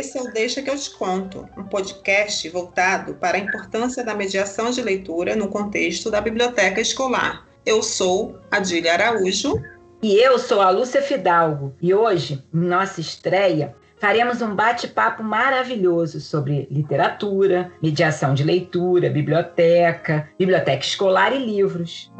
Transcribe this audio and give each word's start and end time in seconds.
esse 0.00 0.16
é 0.16 0.22
o 0.22 0.32
Deixa 0.32 0.62
que 0.62 0.70
eu 0.70 0.76
te 0.76 0.90
conto, 0.90 1.46
um 1.58 1.64
podcast 1.64 2.48
voltado 2.48 3.14
para 3.14 3.36
a 3.36 3.40
importância 3.40 4.02
da 4.02 4.14
mediação 4.14 4.70
de 4.70 4.80
leitura 4.80 5.36
no 5.36 5.48
contexto 5.48 6.10
da 6.10 6.22
biblioteca 6.22 6.80
escolar. 6.80 7.46
Eu 7.66 7.82
sou 7.82 8.38
Adília 8.50 8.94
Araújo. 8.94 9.62
E 10.02 10.16
eu 10.16 10.38
sou 10.38 10.62
a 10.62 10.70
Lúcia 10.70 11.02
Fidalgo. 11.02 11.74
E 11.82 11.92
hoje, 11.92 12.42
nossa 12.50 13.02
estreia, 13.02 13.76
faremos 13.98 14.40
um 14.40 14.54
bate-papo 14.54 15.22
maravilhoso 15.22 16.18
sobre 16.18 16.66
literatura, 16.70 17.70
mediação 17.82 18.32
de 18.32 18.42
leitura, 18.42 19.10
biblioteca, 19.10 20.30
biblioteca 20.38 20.82
escolar 20.82 21.34
e 21.34 21.44
livros. 21.44 22.10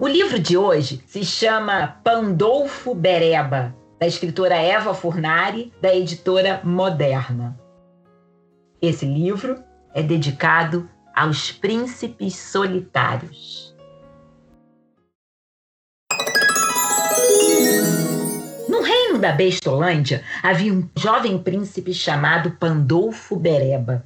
O 0.00 0.08
livro 0.08 0.40
de 0.40 0.58
hoje 0.58 1.00
se 1.06 1.24
chama 1.24 2.00
Pandolfo 2.02 2.92
Bereba, 2.92 3.80
da 4.02 4.08
escritora 4.08 4.56
Eva 4.56 4.92
Furnari, 4.94 5.72
da 5.80 5.94
editora 5.94 6.60
Moderna. 6.64 7.56
Esse 8.82 9.06
livro 9.06 9.62
é 9.94 10.02
dedicado 10.02 10.90
aos 11.14 11.52
príncipes 11.52 12.34
solitários. 12.34 13.72
da 19.20 19.30
Bestolândia 19.30 20.24
havia 20.42 20.72
um 20.72 20.90
jovem 20.98 21.38
príncipe 21.38 21.94
chamado 21.94 22.50
Pandolfo 22.58 23.36
Bereba. 23.36 24.04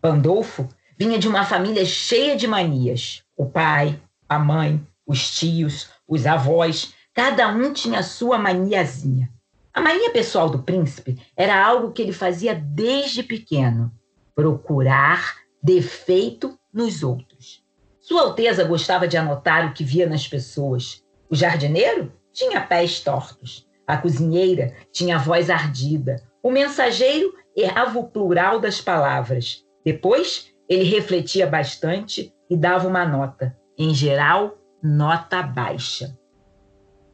Pandolfo 0.00 0.66
vinha 0.98 1.18
de 1.18 1.28
uma 1.28 1.44
família 1.44 1.84
cheia 1.84 2.34
de 2.36 2.46
manias. 2.46 3.22
O 3.36 3.44
pai, 3.44 4.00
a 4.26 4.38
mãe, 4.38 4.80
os 5.06 5.30
tios, 5.38 5.90
os 6.08 6.24
avós, 6.24 6.95
cada 7.16 7.48
um 7.48 7.72
tinha 7.72 8.02
sua 8.02 8.36
maniazinha. 8.36 9.32
A 9.72 9.80
mania 9.80 10.10
pessoal 10.10 10.50
do 10.50 10.62
príncipe 10.62 11.18
era 11.34 11.64
algo 11.66 11.90
que 11.90 12.02
ele 12.02 12.12
fazia 12.12 12.54
desde 12.54 13.22
pequeno: 13.22 13.90
procurar 14.34 15.34
defeito 15.62 16.58
nos 16.70 17.02
outros. 17.02 17.64
Sua 17.98 18.20
Alteza 18.20 18.64
gostava 18.64 19.08
de 19.08 19.16
anotar 19.16 19.66
o 19.66 19.72
que 19.72 19.82
via 19.82 20.06
nas 20.06 20.28
pessoas. 20.28 21.02
O 21.30 21.34
jardineiro 21.34 22.12
tinha 22.34 22.60
pés 22.60 23.00
tortos. 23.00 23.66
A 23.86 23.96
cozinheira 23.96 24.74
tinha 24.92 25.18
voz 25.18 25.48
ardida. 25.48 26.22
O 26.42 26.50
mensageiro 26.50 27.32
errava 27.56 27.98
o 27.98 28.08
plural 28.08 28.60
das 28.60 28.82
palavras. 28.82 29.64
Depois, 29.82 30.52
ele 30.68 30.84
refletia 30.84 31.46
bastante 31.46 32.30
e 32.50 32.56
dava 32.56 32.86
uma 32.86 33.06
nota. 33.06 33.56
Em 33.78 33.94
geral, 33.94 34.58
nota 34.82 35.42
baixa. 35.42 36.14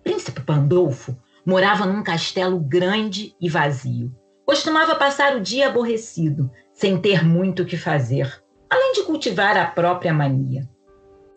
Príncipe 0.02 0.40
Pandolfo 0.40 1.16
morava 1.44 1.86
num 1.86 2.02
castelo 2.02 2.58
grande 2.58 3.34
e 3.40 3.48
vazio. 3.48 4.14
Costumava 4.44 4.94
passar 4.94 5.36
o 5.36 5.40
dia 5.40 5.68
aborrecido, 5.68 6.50
sem 6.72 7.00
ter 7.00 7.24
muito 7.24 7.62
o 7.62 7.66
que 7.66 7.76
fazer, 7.76 8.42
além 8.68 8.92
de 8.92 9.04
cultivar 9.04 9.56
a 9.56 9.66
própria 9.66 10.12
mania. 10.12 10.68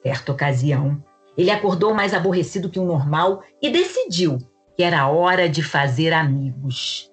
Certa 0.02 0.32
ocasião, 0.32 1.04
ele 1.38 1.52
acordou 1.52 1.94
mais 1.94 2.14
aborrecido 2.14 2.70
que 2.70 2.80
o 2.80 2.86
normal 2.86 3.44
e 3.62 3.70
decidiu 3.70 4.40
que 4.76 4.84
era 4.84 5.08
hora 5.08 5.48
de 5.48 5.64
fazer 5.64 6.12
amigos. 6.14 7.12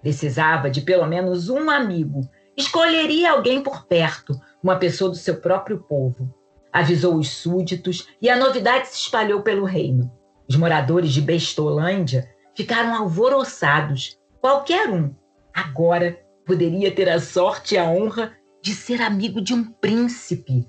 Precisava 0.00 0.70
de 0.70 0.80
pelo 0.80 1.06
menos 1.06 1.48
um 1.48 1.68
amigo. 1.68 2.20
Escolheria 2.56 3.32
alguém 3.32 3.62
por 3.62 3.86
perto, 3.86 4.34
uma 4.62 4.76
pessoa 4.76 5.10
do 5.10 5.16
seu 5.16 5.40
próprio 5.40 5.78
povo. 5.78 6.32
Avisou 6.72 7.16
os 7.16 7.30
súditos 7.30 8.06
e 8.22 8.30
a 8.30 8.36
novidade 8.36 8.88
se 8.88 8.96
espalhou 8.96 9.42
pelo 9.42 9.64
reino. 9.64 10.10
Os 10.50 10.56
moradores 10.56 11.12
de 11.12 11.20
Bestolândia 11.20 12.28
ficaram 12.56 12.92
alvoroçados. 12.92 14.18
Qualquer 14.40 14.90
um, 14.90 15.14
agora, 15.54 16.20
poderia 16.44 16.90
ter 16.90 17.08
a 17.08 17.20
sorte 17.20 17.76
e 17.76 17.78
a 17.78 17.84
honra 17.84 18.32
de 18.60 18.74
ser 18.74 19.00
amigo 19.00 19.40
de 19.40 19.54
um 19.54 19.62
príncipe. 19.62 20.68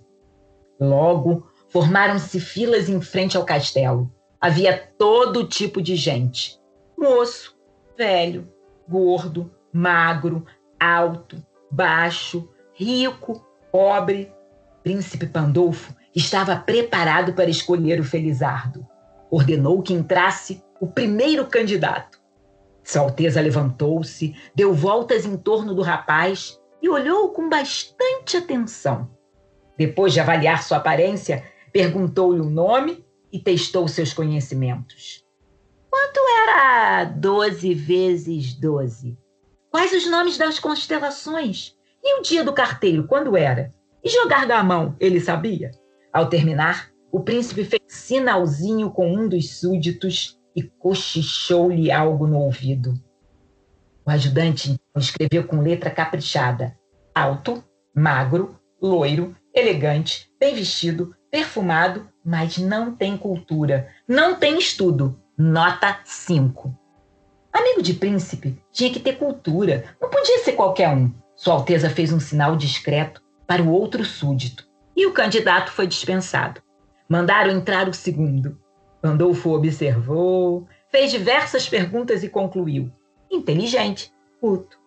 Logo, 0.79 1.47
formaram-se 1.69 2.39
filas 2.39 2.89
em 2.89 3.01
frente 3.01 3.35
ao 3.35 3.43
castelo. 3.43 4.13
Havia 4.39 4.77
todo 4.99 5.47
tipo 5.47 5.81
de 5.81 5.95
gente: 5.95 6.59
moço, 6.95 7.57
velho, 7.97 8.53
gordo, 8.87 9.51
magro, 9.73 10.45
alto, 10.79 11.43
baixo, 11.71 12.47
rico, 12.75 13.43
pobre. 13.71 14.31
Príncipe 14.83 15.25
Pandolfo 15.25 15.95
estava 16.15 16.55
preparado 16.55 17.33
para 17.33 17.49
escolher 17.49 17.99
o 17.99 18.03
Felizardo. 18.03 18.90
Ordenou 19.31 19.81
que 19.81 19.93
entrasse 19.93 20.61
o 20.79 20.85
primeiro 20.85 21.47
candidato. 21.47 22.19
Sua 22.83 23.03
Alteza 23.03 23.39
levantou-se, 23.39 24.35
deu 24.53 24.73
voltas 24.73 25.25
em 25.25 25.37
torno 25.37 25.73
do 25.73 25.81
rapaz 25.81 26.59
e 26.81 26.89
olhou 26.89 27.29
com 27.29 27.47
bastante 27.47 28.35
atenção. 28.35 29.09
Depois 29.77 30.13
de 30.13 30.19
avaliar 30.19 30.61
sua 30.61 30.77
aparência, 30.77 31.43
perguntou-lhe 31.71 32.41
o 32.41 32.49
nome 32.49 33.05
e 33.31 33.39
testou 33.39 33.87
seus 33.87 34.13
conhecimentos. 34.13 35.23
Quanto 35.89 36.19
era 36.43 37.05
12 37.05 37.73
vezes 37.73 38.53
12? 38.53 39.17
Quais 39.69 39.93
os 39.93 40.09
nomes 40.09 40.37
das 40.37 40.59
constelações? 40.59 41.75
E 42.03 42.19
o 42.19 42.21
dia 42.21 42.43
do 42.43 42.51
carteiro, 42.51 43.07
quando 43.07 43.37
era? 43.37 43.71
E 44.03 44.09
jogar 44.09 44.45
gamão, 44.45 44.95
ele 44.99 45.21
sabia? 45.21 45.71
Ao 46.11 46.27
terminar, 46.27 46.90
o 47.11 47.19
príncipe 47.19 47.65
fez 47.65 47.81
sinalzinho 47.87 48.89
com 48.89 49.13
um 49.13 49.27
dos 49.27 49.59
súditos 49.59 50.39
e 50.55 50.63
cochichou-lhe 50.63 51.91
algo 51.91 52.25
no 52.25 52.39
ouvido. 52.39 52.93
O 54.05 54.09
ajudante 54.09 54.79
escreveu 54.95 55.43
com 55.43 55.61
letra 55.61 55.89
caprichada: 55.89 56.77
alto, 57.13 57.63
magro, 57.93 58.55
loiro, 58.81 59.35
elegante, 59.53 60.31
bem 60.39 60.55
vestido, 60.55 61.13
perfumado, 61.29 62.07
mas 62.25 62.57
não 62.57 62.95
tem 62.95 63.17
cultura, 63.17 63.89
não 64.07 64.35
tem 64.35 64.57
estudo. 64.57 65.19
Nota 65.37 65.99
5. 66.03 66.77
Amigo 67.51 67.81
de 67.81 67.95
príncipe 67.95 68.61
tinha 68.71 68.91
que 68.91 68.99
ter 68.99 69.17
cultura, 69.17 69.85
não 69.99 70.09
podia 70.09 70.39
ser 70.39 70.53
qualquer 70.53 70.89
um. 70.89 71.11
Sua 71.35 71.55
Alteza 71.55 71.89
fez 71.89 72.13
um 72.13 72.19
sinal 72.19 72.55
discreto 72.55 73.21
para 73.47 73.63
o 73.63 73.71
outro 73.71 74.05
súdito 74.05 74.67
e 74.95 75.05
o 75.05 75.13
candidato 75.13 75.71
foi 75.71 75.87
dispensado. 75.87 76.61
Mandaram 77.11 77.51
entrar 77.51 77.89
o 77.89 77.93
segundo. 77.93 78.57
Pandolfo 79.01 79.49
observou, 79.49 80.65
fez 80.89 81.11
diversas 81.11 81.67
perguntas 81.67 82.23
e 82.23 82.29
concluiu: 82.29 82.89
inteligente, 83.29 84.13
culto, 84.39 84.79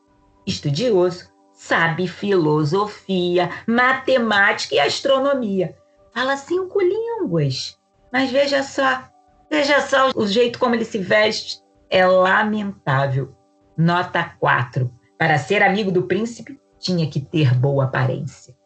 estudioso, 0.47 1.31
sabe 1.53 2.09
filosofia, 2.09 3.51
matemática 3.67 4.75
e 4.75 4.81
astronomia 4.81 5.77
fala 6.15 6.35
cinco 6.39 6.81
línguas. 6.81 7.79
Mas 8.11 8.31
veja 8.31 8.63
só, 8.63 9.03
veja 9.51 9.83
só 9.83 10.11
o 10.15 10.27
jeito 10.27 10.59
como 10.59 10.75
ele 10.75 10.87
se 10.87 10.97
veste. 10.97 11.63
É 11.91 12.07
lamentável. 12.07 13.37
Nota 13.77 14.25
4. 14.41 14.91
Para 15.19 15.37
ser 15.37 15.63
amigo 15.63 15.93
do 15.93 16.05
príncipe, 16.05 16.59
tinha 16.79 17.07
que 17.07 17.21
ter 17.21 17.55
boa 17.55 17.85
aparência. 17.85 18.57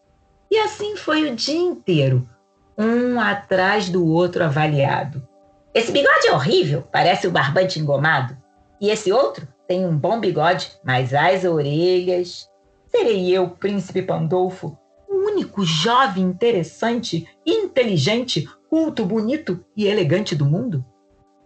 E 0.48 0.56
assim 0.58 0.96
foi 0.96 1.28
o 1.28 1.34
dia 1.34 1.58
inteiro, 1.58 2.28
um 2.78 3.18
atrás 3.20 3.88
do 3.88 4.06
outro 4.06 4.44
avaliado. 4.44 5.26
Esse 5.74 5.90
bigode 5.90 6.28
é 6.28 6.32
horrível, 6.32 6.86
parece 6.92 7.26
o 7.26 7.30
barbante 7.30 7.80
engomado. 7.80 8.36
E 8.80 8.90
esse 8.90 9.12
outro 9.12 9.48
tem 9.66 9.84
um 9.84 9.96
bom 9.98 10.20
bigode, 10.20 10.70
mas 10.84 11.12
as 11.12 11.44
orelhas. 11.44 12.48
Serei 12.86 13.36
eu, 13.36 13.50
príncipe 13.50 14.00
Pandolfo, 14.00 14.78
único 15.10 15.64
jovem 15.64 16.24
interessante, 16.24 17.28
inteligente, 17.44 18.48
culto, 18.70 19.04
bonito 19.04 19.64
e 19.76 19.86
elegante 19.86 20.34
do 20.34 20.46
mundo? 20.46 20.84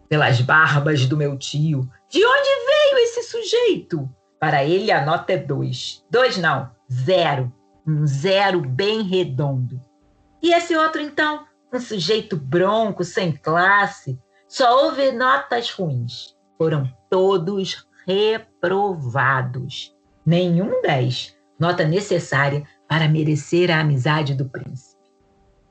Pelas 0.08 0.40
barbas 0.42 1.06
do 1.06 1.16
meu 1.16 1.38
tio, 1.38 1.88
de 2.10 2.24
onde 2.24 2.48
veio 2.66 2.98
esse 3.04 3.22
sujeito? 3.22 4.08
Para 4.38 4.64
ele 4.64 4.92
a 4.92 5.04
nota 5.04 5.32
é 5.32 5.36
dois. 5.38 6.04
Dois 6.10 6.36
não, 6.36 6.70
zero. 6.92 7.50
Um 7.86 8.06
zero 8.06 8.60
bem 8.60 9.02
redondo. 9.02 9.80
E 10.42 10.52
esse 10.52 10.76
outro, 10.76 11.00
então? 11.00 11.46
Um 11.72 11.78
sujeito 11.78 12.36
bronco, 12.36 13.04
sem 13.04 13.32
classe. 13.32 14.18
Só 14.48 14.84
houve 14.84 15.12
notas 15.12 15.70
ruins. 15.70 16.36
Foram 16.58 16.92
todos 17.08 17.86
reprovados. 18.06 19.94
Nenhum 20.26 20.82
dez. 20.82 21.36
Nota 21.58 21.84
necessária 21.84 22.66
para 22.88 23.08
merecer 23.08 23.70
a 23.70 23.80
amizade 23.80 24.34
do 24.34 24.48
príncipe. 24.48 25.00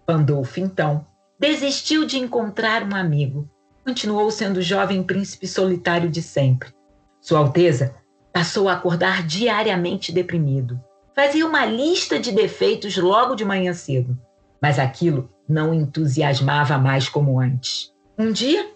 Pandolfo, 0.05 0.59
então, 0.59 1.05
desistiu 1.37 2.05
de 2.05 2.17
encontrar 2.17 2.83
um 2.83 2.95
amigo. 2.95 3.49
Continuou 3.85 4.31
sendo 4.31 4.57
o 4.57 4.61
jovem 4.61 5.03
príncipe 5.03 5.47
solitário 5.47 6.09
de 6.09 6.21
sempre. 6.21 6.73
Sua 7.19 7.39
Alteza 7.39 7.95
passou 8.33 8.69
a 8.69 8.73
acordar 8.73 9.25
diariamente 9.27 10.11
deprimido. 10.11 10.81
Fazia 11.13 11.45
uma 11.45 11.65
lista 11.65 12.19
de 12.19 12.31
defeitos 12.31 12.95
logo 12.97 13.35
de 13.35 13.43
manhã 13.43 13.73
cedo, 13.73 14.17
mas 14.61 14.77
aquilo 14.77 15.29
não 15.49 15.71
o 15.71 15.73
entusiasmava 15.73 16.77
mais 16.77 17.09
como 17.09 17.39
antes. 17.39 17.91
Um 18.17 18.31
dia, 18.31 18.71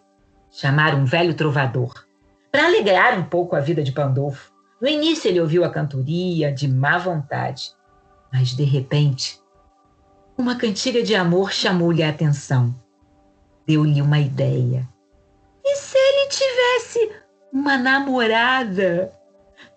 chamaram 0.50 1.00
um 1.00 1.06
velho 1.06 1.34
trovador 1.34 2.06
para 2.52 2.66
alegrar 2.66 3.20
um 3.20 3.24
pouco 3.24 3.56
a 3.56 3.60
vida 3.60 3.84
de 3.84 3.92
Pandolfo. 3.92 4.52
No 4.82 4.88
início 4.88 5.28
ele 5.28 5.42
ouviu 5.42 5.64
a 5.64 5.70
cantoria 5.70 6.52
de 6.52 6.68
má 6.68 6.98
vontade, 6.98 7.72
mas 8.32 8.50
de 8.50 8.64
repente, 8.64 9.40
uma 10.38 10.56
cantiga 10.56 11.04
de 11.04 11.14
amor 11.16 11.52
chamou-lhe 11.52 12.02
a 12.02 12.10
atenção. 12.10 12.74
Deu-lhe 13.68 14.02
uma 14.02 14.20
ideia. 14.20 14.88
E 15.64 15.76
se 15.76 15.98
ele 15.98 16.30
tivesse 16.30 17.12
uma 17.52 17.78
namorada? 17.78 19.12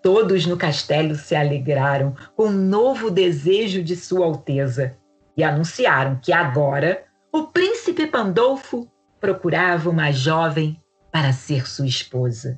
Todos 0.01 0.45
no 0.45 0.55
castelo 0.55 1.15
se 1.15 1.35
alegraram 1.35 2.15
com 2.35 2.47
um 2.47 2.51
novo 2.51 3.09
desejo 3.09 3.83
de 3.83 3.95
Sua 3.95 4.25
Alteza 4.25 4.97
e 5.39 5.43
anunciaram 5.43 6.19
que 6.21 6.33
agora 6.33 7.05
o 7.31 7.43
príncipe 7.43 8.05
Pandolfo 8.05 8.91
procurava 9.21 9.89
uma 9.89 10.11
jovem 10.11 10.77
para 11.13 11.31
ser 11.31 11.65
sua 11.65 11.87
esposa. 11.87 12.57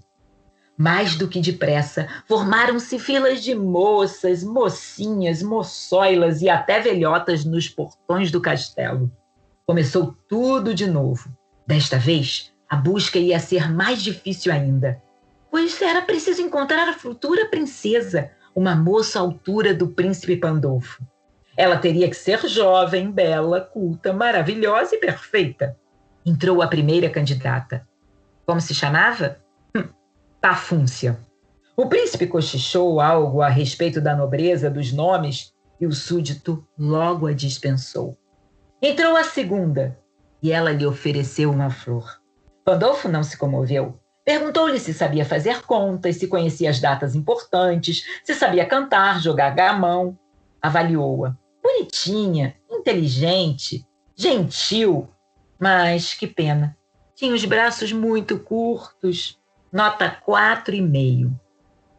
Mais 0.75 1.15
do 1.15 1.27
que 1.27 1.39
depressa, 1.39 2.07
formaram-se 2.27 2.97
filas 2.97 3.43
de 3.43 3.53
moças, 3.53 4.43
mocinhas, 4.43 5.43
moçoilas 5.43 6.41
e 6.41 6.49
até 6.49 6.79
velhotas 6.79 7.45
nos 7.45 7.69
portões 7.69 8.31
do 8.31 8.41
castelo. 8.41 9.11
Começou 9.63 10.15
tudo 10.27 10.73
de 10.73 10.87
novo. 10.87 11.29
Desta 11.67 11.99
vez, 11.99 12.51
a 12.67 12.75
busca 12.75 13.19
ia 13.19 13.39
ser 13.39 13.71
mais 13.71 14.01
difícil 14.01 14.51
ainda, 14.51 14.99
pois 15.51 15.79
era 15.83 16.01
preciso 16.01 16.41
encontrar 16.41 16.89
a 16.89 16.93
futura 16.93 17.45
princesa, 17.45 18.31
uma 18.55 18.75
moça 18.75 19.19
à 19.19 19.21
altura 19.21 19.71
do 19.71 19.89
príncipe 19.89 20.35
Pandolfo. 20.35 21.05
Ela 21.55 21.77
teria 21.77 22.09
que 22.09 22.15
ser 22.15 22.47
jovem, 22.47 23.11
bela, 23.11 23.61
culta, 23.61 24.13
maravilhosa 24.13 24.95
e 24.95 24.99
perfeita. 24.99 25.77
Entrou 26.25 26.61
a 26.61 26.67
primeira 26.67 27.09
candidata. 27.09 27.87
Como 28.45 28.61
se 28.61 28.73
chamava? 28.73 29.37
Hum. 29.75 29.83
O 31.75 31.87
príncipe 31.87 32.27
cochichou 32.27 32.99
algo 32.99 33.41
a 33.41 33.49
respeito 33.49 33.99
da 34.01 34.15
nobreza 34.15 34.69
dos 34.69 34.91
nomes 34.91 35.53
e 35.79 35.87
o 35.87 35.91
súdito 35.91 36.65
logo 36.77 37.27
a 37.27 37.33
dispensou. 37.33 38.17
Entrou 38.81 39.15
a 39.15 39.23
segunda 39.23 39.97
e 40.41 40.51
ela 40.51 40.71
lhe 40.71 40.85
ofereceu 40.85 41.51
uma 41.51 41.69
flor. 41.69 42.19
Pandolfo 42.63 43.07
não 43.07 43.23
se 43.23 43.37
comoveu. 43.37 43.99
Perguntou-lhe 44.23 44.79
se 44.79 44.93
sabia 44.93 45.25
fazer 45.25 45.63
contas, 45.63 46.17
se 46.17 46.27
conhecia 46.27 46.69
as 46.69 46.79
datas 46.79 47.15
importantes, 47.15 48.05
se 48.23 48.35
sabia 48.35 48.65
cantar, 48.65 49.19
jogar 49.19 49.49
gamão. 49.51 50.17
Avaliou-a. 50.61 51.35
Bonitinha, 51.63 52.55
inteligente, 52.69 53.85
gentil, 54.15 55.07
mas 55.59 56.13
que 56.13 56.27
pena. 56.27 56.77
Tinha 57.15 57.33
os 57.33 57.45
braços 57.45 57.91
muito 57.91 58.39
curtos, 58.39 59.39
nota 59.71 60.09
quatro 60.09 60.73
e 60.73 60.81
meio. 60.81 61.39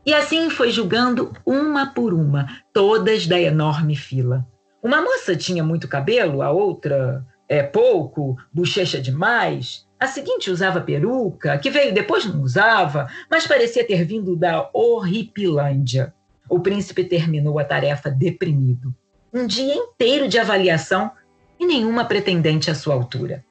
E 0.05 0.13
assim 0.13 0.51
foi 0.51 0.71
julgando 0.71 1.33
uma 1.47 1.87
por 1.87 2.13
uma, 2.13 2.49
todas 2.73 3.27
da 3.27 3.41
enorme 3.41 3.95
fila. 3.95 4.45
Uma 4.83 5.01
moça 5.01 5.37
tinha 5.37 5.63
muito 5.63 5.87
cabelo, 5.87 6.43
a 6.43 6.51
outra 6.51 7.25
é 7.49 7.63
pouco, 7.63 8.37
bochecha 8.53 9.01
demais. 9.01 9.87
A 10.01 10.09
seguinte 10.09 10.51
usava 10.51 10.81
peruca, 10.81 11.57
que 11.59 11.71
veio 11.71 11.95
depois 11.95 12.27
não 12.27 12.43
usava, 12.43 13.07
mas 13.31 13.47
parecia 13.47 13.87
ter 13.87 14.05
vindo 14.05 14.35
da 14.35 14.69
Horripilândia. 14.73 16.13
O 16.49 16.59
príncipe 16.59 17.05
terminou 17.05 17.61
a 17.61 17.65
tarefa 17.65 18.11
deprimido. 18.11 18.93
Um 19.35 19.47
dia 19.47 19.75
inteiro 19.75 20.29
de 20.29 20.39
avaliação 20.39 21.11
e 21.59 21.65
nenhuma 21.65 22.05
pretendente 22.05 22.71
à 22.71 22.75
sua 22.75 22.93
altura. 22.93 23.43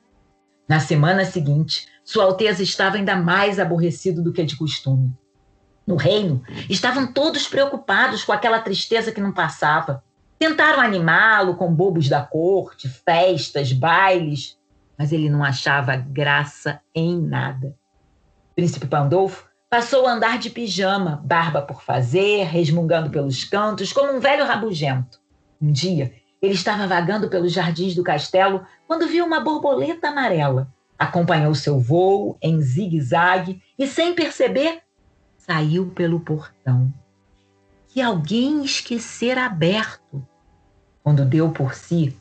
Na 0.69 0.79
semana 0.79 1.25
seguinte, 1.25 1.87
Sua 2.03 2.23
Alteza 2.25 2.61
estava 2.61 2.97
ainda 2.97 3.15
mais 3.15 3.59
aborrecido 3.59 4.21
do 4.21 4.31
que 4.31 4.43
de 4.43 4.55
costume. 4.55 5.11
No 5.87 5.95
reino, 5.95 6.43
estavam 6.69 7.11
todos 7.11 7.47
preocupados 7.47 8.23
com 8.23 8.31
aquela 8.31 8.59
tristeza 8.59 9.11
que 9.11 9.19
não 9.19 9.31
passava. 9.31 10.03
Tentaram 10.37 10.79
animá-lo 10.79 11.55
com 11.55 11.73
bobos 11.73 12.07
da 12.07 12.21
corte, 12.21 12.87
festas, 12.87 13.73
bailes, 13.73 14.59
mas 14.95 15.11
ele 15.11 15.31
não 15.31 15.43
achava 15.43 15.95
graça 15.95 16.79
em 16.93 17.19
nada. 17.19 17.75
Príncipe 18.55 18.85
Pandolfo 18.85 19.47
passou 19.67 20.05
a 20.05 20.13
andar 20.13 20.37
de 20.37 20.51
pijama, 20.51 21.19
barba 21.25 21.59
por 21.59 21.81
fazer, 21.81 22.43
resmungando 22.43 23.09
pelos 23.09 23.43
cantos, 23.43 23.91
como 23.91 24.13
um 24.13 24.19
velho 24.19 24.45
rabugento. 24.45 25.20
Um 25.61 25.71
dia, 25.71 26.13
ele 26.41 26.53
estava 26.53 26.87
vagando 26.87 27.29
pelos 27.29 27.51
jardins 27.51 27.93
do 27.93 28.03
castelo 28.03 28.65
quando 28.87 29.07
viu 29.07 29.25
uma 29.25 29.39
borboleta 29.39 30.09
amarela. 30.09 30.67
Acompanhou 30.97 31.53
seu 31.53 31.79
voo 31.79 32.37
em 32.41 32.59
zigue-zague 32.61 33.61
e, 33.77 33.85
sem 33.85 34.13
perceber, 34.13 34.81
saiu 35.37 35.87
pelo 35.87 36.19
portão. 36.19 36.91
Que 37.87 38.01
alguém 38.01 38.63
esquecera 38.63 39.45
aberto. 39.45 40.25
Quando 41.03 41.25
deu 41.25 41.51
por 41.51 41.75
si, 41.75 42.17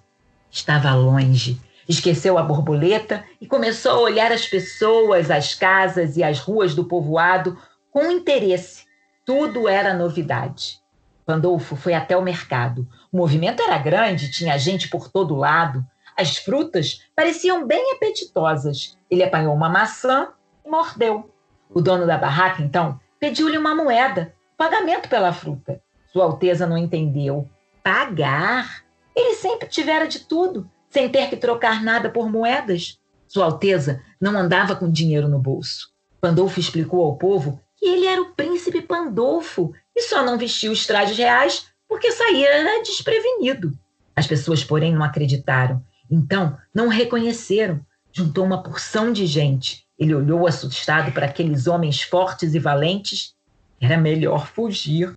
estava 0.50 0.94
longe. 0.94 1.60
Esqueceu 1.88 2.38
a 2.38 2.42
borboleta 2.42 3.24
e 3.40 3.46
começou 3.46 3.92
a 3.92 4.00
olhar 4.00 4.32
as 4.32 4.46
pessoas, 4.46 5.30
as 5.30 5.54
casas 5.54 6.16
e 6.16 6.22
as 6.22 6.38
ruas 6.40 6.74
do 6.74 6.84
povoado 6.84 7.58
com 7.90 8.10
interesse. 8.10 8.84
Tudo 9.24 9.68
era 9.68 9.94
novidade. 9.94 10.80
Pandolfo 11.24 11.76
foi 11.76 11.94
até 11.94 12.16
o 12.16 12.22
mercado. 12.22 12.88
O 13.12 13.16
movimento 13.16 13.60
era 13.62 13.76
grande, 13.78 14.30
tinha 14.30 14.56
gente 14.56 14.88
por 14.88 15.10
todo 15.10 15.34
lado. 15.34 15.84
As 16.16 16.36
frutas 16.36 17.00
pareciam 17.14 17.66
bem 17.66 17.92
apetitosas. 17.92 18.96
Ele 19.10 19.22
apanhou 19.22 19.54
uma 19.54 19.68
maçã 19.68 20.28
e 20.64 20.70
mordeu. 20.70 21.28
O 21.68 21.80
dono 21.80 22.06
da 22.06 22.16
barraca, 22.16 22.62
então, 22.62 23.00
pediu-lhe 23.18 23.58
uma 23.58 23.74
moeda, 23.74 24.34
pagamento 24.56 25.08
pela 25.08 25.32
fruta. 25.32 25.82
Sua 26.12 26.24
Alteza 26.24 26.66
não 26.66 26.76
entendeu. 26.76 27.48
Pagar? 27.82 28.84
Ele 29.14 29.34
sempre 29.34 29.68
tivera 29.68 30.06
de 30.06 30.20
tudo, 30.20 30.70
sem 30.88 31.08
ter 31.08 31.28
que 31.28 31.36
trocar 31.36 31.82
nada 31.82 32.10
por 32.10 32.30
moedas. 32.30 33.00
Sua 33.26 33.46
Alteza 33.46 34.02
não 34.20 34.38
andava 34.38 34.76
com 34.76 34.90
dinheiro 34.90 35.28
no 35.28 35.38
bolso. 35.38 35.90
Pandolfo 36.20 36.60
explicou 36.60 37.04
ao 37.04 37.16
povo 37.16 37.60
que 37.76 37.86
ele 37.86 38.06
era 38.06 38.20
o 38.20 38.34
príncipe 38.34 38.82
Pandolfo 38.82 39.72
e 39.96 40.02
só 40.02 40.22
não 40.22 40.36
vestia 40.36 40.70
os 40.70 40.86
trajes 40.86 41.16
reais 41.16 41.69
porque 41.90 42.12
saíra 42.12 42.80
desprevenido. 42.84 43.76
As 44.14 44.24
pessoas, 44.24 44.62
porém, 44.62 44.94
não 44.94 45.02
acreditaram. 45.02 45.84
Então, 46.08 46.56
não 46.72 46.86
reconheceram. 46.86 47.80
Juntou 48.12 48.44
uma 48.44 48.62
porção 48.62 49.12
de 49.12 49.26
gente. 49.26 49.84
Ele 49.98 50.14
olhou 50.14 50.46
assustado 50.46 51.10
para 51.10 51.26
aqueles 51.26 51.66
homens 51.66 52.00
fortes 52.00 52.54
e 52.54 52.60
valentes. 52.60 53.34
Era 53.80 53.98
melhor 53.98 54.46
fugir. 54.46 55.12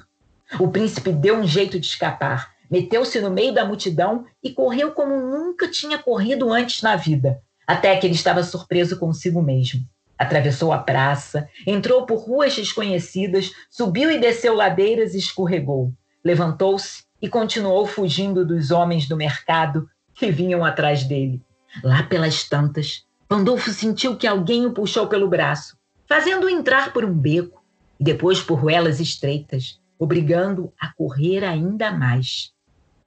O 0.60 0.68
príncipe 0.68 1.12
deu 1.12 1.38
um 1.38 1.46
jeito 1.46 1.80
de 1.80 1.86
escapar. 1.86 2.52
Meteu-se 2.72 3.22
no 3.22 3.30
meio 3.30 3.54
da 3.54 3.64
multidão 3.64 4.26
e 4.44 4.50
correu 4.52 4.94
como 4.94 5.16
nunca 5.16 5.68
tinha 5.68 6.00
corrido 6.00 6.52
antes 6.52 6.82
na 6.82 6.96
vida, 6.96 7.40
até 7.68 7.96
que 7.98 8.08
ele 8.08 8.16
estava 8.16 8.42
surpreso 8.42 8.98
consigo 8.98 9.44
mesmo. 9.44 9.82
Atravessou 10.18 10.74
a 10.74 10.80
praça, 10.80 11.48
entrou 11.68 12.08
por 12.08 12.18
ruas 12.18 12.56
desconhecidas, 12.56 13.52
subiu 13.70 14.10
e 14.10 14.18
desceu 14.18 14.56
ladeiras 14.56 15.14
e 15.14 15.20
escorregou. 15.20 15.94
Levantou-se 16.24 17.04
e 17.22 17.28
continuou 17.28 17.86
fugindo 17.86 18.46
dos 18.46 18.72
homens 18.72 19.08
do 19.08 19.18
mercado 19.18 19.90
que 20.14 20.32
vinham 20.32 20.64
atrás 20.64 21.04
dele. 21.04 21.42
Lá 21.84 22.04
pelas 22.04 22.44
tantas, 22.44 23.06
Pandolfo 23.28 23.72
sentiu 23.72 24.16
que 24.16 24.28
alguém 24.28 24.66
o 24.66 24.74
puxou 24.74 25.08
pelo 25.08 25.28
braço, 25.28 25.78
fazendo-o 26.08 26.50
entrar 26.50 26.94
por 26.94 27.04
um 27.04 27.14
beco 27.14 27.64
e 28.00 28.04
depois 28.04 28.42
por 28.42 28.60
ruelas 28.60 29.00
estreitas, 29.00 29.80
obrigando-o 29.98 30.72
a 30.80 30.94
correr 30.94 31.44
ainda 31.44 31.92
mais. 31.92 32.52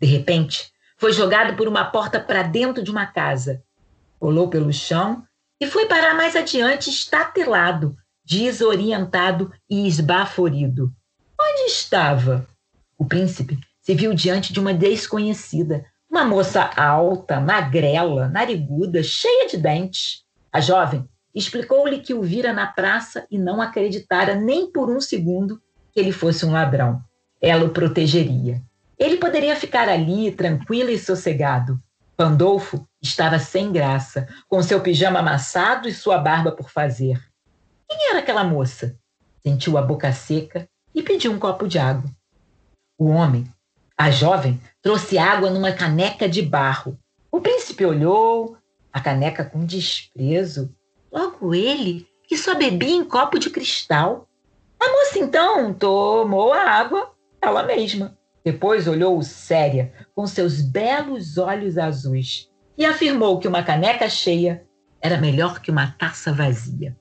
De 0.01 0.07
repente, 0.07 0.73
foi 0.97 1.13
jogado 1.13 1.57
por 1.57 1.69
uma 1.69 1.85
porta 1.85 2.19
para 2.19 2.43
dentro 2.43 2.83
de 2.83 2.91
uma 2.91 3.07
casa. 3.07 3.63
Rolou 4.21 4.49
pelo 4.49 4.73
chão 4.73 5.23
e 5.61 5.67
foi 5.67 5.87
parar 5.87 6.15
mais 6.15 6.35
adiante 6.35 6.91
estatelado, 6.91 7.97
desorientado 8.25 9.53
e 9.69 9.87
esbaforido. 9.87 10.93
Onde 11.41 11.71
estava? 11.71 12.47
O 12.99 13.05
príncipe 13.05 13.59
se 13.81 13.95
viu 13.95 14.15
diante 14.15 14.53
de 14.53 14.61
uma 14.61 14.73
desconhecida, 14.75 15.85
uma 16.11 16.25
moça 16.25 16.71
alta, 16.77 17.41
magrela, 17.41 18.29
nariguda, 18.29 19.03
cheia 19.03 19.49
de 19.49 19.57
dentes. 19.57 20.25
A 20.53 20.61
jovem 20.61 21.09
explicou-lhe 21.35 21.99
que 21.99 22.15
o 22.15 22.23
vira 22.23 22.53
na 22.53 22.67
praça 22.67 23.27
e 23.31 23.39
não 23.39 23.61
acreditara 23.61 24.35
nem 24.35 24.71
por 24.73 24.89
um 24.89 25.01
segundo 25.01 25.61
que 25.93 26.01
ele 26.01 26.13
fosse 26.13 26.47
um 26.47 26.53
ladrão. 26.53 27.03
Ela 27.41 27.65
o 27.65 27.71
protegeria. 27.71 28.63
Ele 28.99 29.19
poderia 29.19 29.55
ficar 29.55 29.89
ali, 29.89 30.33
tranquilo 30.33 30.91
e 30.91 30.99
sossegado. 30.99 31.79
Pandolfo 32.17 32.89
estava 33.03 33.39
sem 33.39 33.71
graça, 33.71 34.27
com 34.49 34.63
seu 34.63 34.81
pijama 34.81 35.19
amassado 35.19 35.87
e 35.87 35.93
sua 35.93 36.17
barba 36.17 36.51
por 36.51 36.71
fazer. 36.71 37.23
Quem 37.87 38.09
era 38.09 38.21
aquela 38.21 38.43
moça? 38.43 38.99
Sentiu 39.43 39.77
a 39.77 39.83
boca 39.83 40.11
seca 40.13 40.67
e 40.95 41.03
pediu 41.03 41.31
um 41.31 41.39
copo 41.39 41.69
de 41.69 41.79
água. 41.79 42.11
O 42.99 43.09
homem, 43.09 43.47
a 43.97 44.11
jovem, 44.11 44.61
trouxe 44.81 45.19
água 45.19 45.51
numa 45.51 45.73
caneca 45.73 46.29
de 46.29 46.41
barro. 46.41 46.99
O 47.31 47.41
príncipe 47.41 47.85
olhou 47.85 48.57
a 48.93 49.01
caneca 49.01 49.45
com 49.45 49.67
desprezo. 49.67 50.75
Logo 51.13 51.55
ele, 51.55 52.07
que 52.27 52.37
só 52.37 52.55
bebia 52.55 52.95
em 52.95 53.05
copo 53.05 53.39
de 53.39 53.51
cristal. 53.51 54.27
A 54.81 54.89
moça 54.89 55.19
então 55.19 55.75
tomou 55.75 56.53
a 56.53 56.63
água 56.63 57.15
ela 57.41 57.63
mesma. 57.63 58.17
Depois 58.45 58.87
olhou-o 58.89 59.23
séria, 59.23 59.93
com 60.15 60.27
seus 60.27 60.61
belos 60.61 61.37
olhos 61.37 61.77
azuis, 61.77 62.49
e 62.79 62.85
afirmou 62.85 63.39
que 63.39 63.49
uma 63.49 63.63
caneca 63.63 64.09
cheia 64.09 64.65
era 65.01 65.19
melhor 65.19 65.61
que 65.61 65.71
uma 65.71 65.93
taça 65.99 66.33
vazia. 66.33 66.97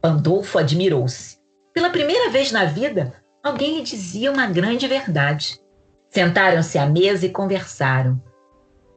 Pandolfo 0.00 0.58
admirou-se. 0.58 1.38
Pela 1.72 1.90
primeira 1.90 2.30
vez 2.30 2.52
na 2.52 2.64
vida, 2.64 3.14
alguém 3.42 3.76
lhe 3.76 3.82
dizia 3.82 4.30
uma 4.30 4.46
grande 4.46 4.86
verdade. 4.86 5.58
Sentaram-se 6.10 6.78
à 6.78 6.86
mesa 6.86 7.26
e 7.26 7.30
conversaram. 7.30 8.22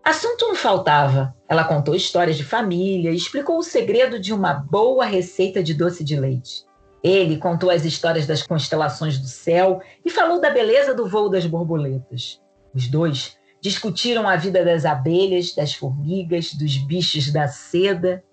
Assunto 0.03 0.47
não 0.47 0.55
faltava. 0.55 1.35
Ela 1.49 1.63
contou 1.63 1.95
histórias 1.95 2.37
de 2.37 2.43
família 2.43 3.11
e 3.11 3.15
explicou 3.15 3.57
o 3.57 3.63
segredo 3.63 4.19
de 4.19 4.33
uma 4.33 4.53
boa 4.53 5.05
receita 5.05 5.63
de 5.63 5.73
doce 5.73 6.03
de 6.03 6.15
leite. 6.15 6.63
Ele 7.03 7.37
contou 7.37 7.69
as 7.69 7.85
histórias 7.85 8.27
das 8.27 8.43
constelações 8.43 9.17
do 9.17 9.27
céu 9.27 9.81
e 10.03 10.09
falou 10.09 10.39
da 10.41 10.49
beleza 10.49 10.93
do 10.93 11.07
voo 11.07 11.29
das 11.29 11.45
borboletas. 11.45 12.41
Os 12.73 12.87
dois 12.87 13.37
discutiram 13.61 14.27
a 14.27 14.35
vida 14.35 14.63
das 14.63 14.85
abelhas, 14.85 15.55
das 15.55 15.73
formigas, 15.73 16.53
dos 16.53 16.77
bichos 16.77 17.31
da 17.31 17.47
seda. 17.47 18.23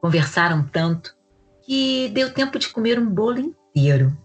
Conversaram 0.00 0.62
tanto 0.66 1.14
que 1.62 2.08
deu 2.08 2.32
tempo 2.32 2.58
de 2.58 2.68
comer 2.68 2.98
um 2.98 3.06
bolo 3.06 3.38
inteiro. 3.38 4.16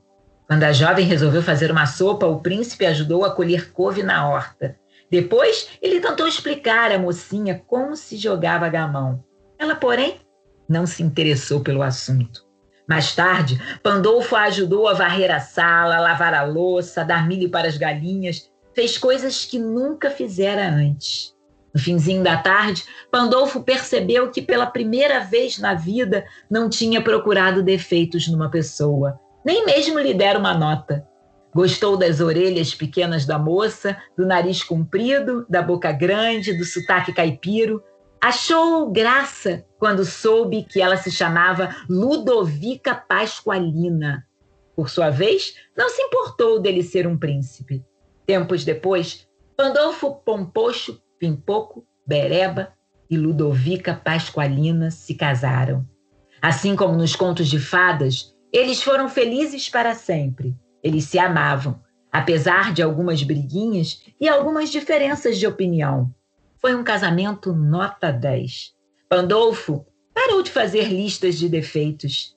Quando 0.48 0.64
a 0.64 0.72
jovem 0.72 1.06
resolveu 1.06 1.44
fazer 1.44 1.70
uma 1.70 1.86
sopa, 1.86 2.26
o 2.26 2.40
príncipe 2.40 2.86
ajudou 2.86 3.26
a 3.26 3.32
colher 3.32 3.70
couve 3.74 4.02
na 4.02 4.30
horta. 4.30 4.78
Depois, 5.12 5.68
ele 5.82 6.00
tentou 6.00 6.26
explicar 6.26 6.90
à 6.90 6.98
mocinha 6.98 7.62
como 7.68 7.98
se 7.98 8.16
jogava 8.16 8.70
gamão. 8.70 9.22
Ela, 9.60 9.76
porém, 9.76 10.22
não 10.68 10.88
se 10.88 11.04
interessou 11.04 11.60
pelo 11.60 11.82
assunto. 11.82 12.46
Mais 12.88 13.14
tarde, 13.14 13.62
Pandolfo 13.84 14.38
a 14.38 14.44
ajudou 14.44 14.88
a 14.88 14.94
varrer 14.94 15.30
a 15.36 15.42
sala, 15.42 15.98
a 15.98 16.00
lavar 16.00 16.34
a 16.34 16.44
louça, 16.44 17.02
a 17.02 17.04
dar 17.04 17.28
milho 17.28 17.50
para 17.50 17.68
as 17.68 17.76
galinhas. 17.76 18.50
Fez 18.74 18.98
coisas 18.98 19.44
que 19.44 19.60
nunca 19.60 20.10
fizera 20.10 20.66
antes. 20.70 21.36
No 21.74 21.82
finzinho 21.82 22.24
da 22.24 22.38
tarde, 22.38 22.86
Pandolfo 23.12 23.62
percebeu 23.64 24.32
que 24.32 24.42
pela 24.42 24.66
primeira 24.66 25.20
vez 25.20 25.58
na 25.58 25.74
vida 25.74 26.26
não 26.50 26.70
tinha 26.70 27.02
procurado 27.02 27.62
defeitos 27.62 28.30
numa 28.30 28.50
pessoa 28.50 29.20
nem 29.46 29.66
mesmo 29.66 30.00
lhe 30.00 30.14
deram 30.14 30.40
uma 30.40 30.54
nota. 30.54 31.08
Gostou 31.54 31.98
das 31.98 32.20
orelhas 32.20 32.76
pequenas 32.76 33.26
da 33.26 33.40
moça, 33.40 33.98
do 34.18 34.26
nariz 34.26 34.64
comprido, 34.64 35.46
da 35.50 35.62
boca 35.62 35.92
grande, 35.92 36.54
do 36.54 36.64
sotaque 36.64 37.14
caipiro. 37.14 37.82
Achou 38.22 38.92
graça 38.92 39.66
quando 39.80 40.06
soube 40.06 40.64
que 40.64 40.82
ela 40.82 40.98
se 40.98 41.12
chamava 41.12 41.76
Ludovica 41.90 42.94
Pasqualina. 42.94 44.26
Por 44.76 44.90
sua 44.90 45.10
vez, 45.10 45.56
não 45.76 45.90
se 45.90 46.02
importou 46.02 46.60
dele 46.60 46.84
ser 46.84 47.08
um 47.08 47.18
príncipe. 47.18 47.84
Tempos 48.26 48.64
depois, 48.64 49.28
Pandolfo 49.56 50.16
Pompocho, 50.24 51.02
Pimpoco, 51.18 51.84
Bereba 52.06 52.74
e 53.10 53.18
Ludovica 53.18 53.96
Pasqualina 53.96 54.92
se 54.92 55.16
casaram. 55.16 55.84
Assim 56.42 56.76
como 56.76 56.96
nos 56.96 57.16
contos 57.16 57.48
de 57.48 57.58
fadas, 57.58 58.36
eles 58.52 58.82
foram 58.82 59.10
felizes 59.10 59.70
para 59.70 59.94
sempre. 59.94 60.56
Eles 60.84 61.06
se 61.06 61.20
amavam, 61.20 61.82
apesar 62.12 62.74
de 62.74 62.82
algumas 62.82 63.22
briguinhas 63.24 64.04
e 64.20 64.28
algumas 64.28 64.70
diferenças 64.70 65.38
de 65.38 65.46
opinião. 65.46 66.14
Foi 66.60 66.76
um 66.76 66.84
casamento 66.84 67.54
nota 67.54 68.12
10. 68.12 68.74
Pandolfo 69.10 69.86
parou 70.14 70.42
de 70.42 70.52
fazer 70.52 70.86
listas 70.86 71.38
de 71.38 71.48
defeitos, 71.48 72.36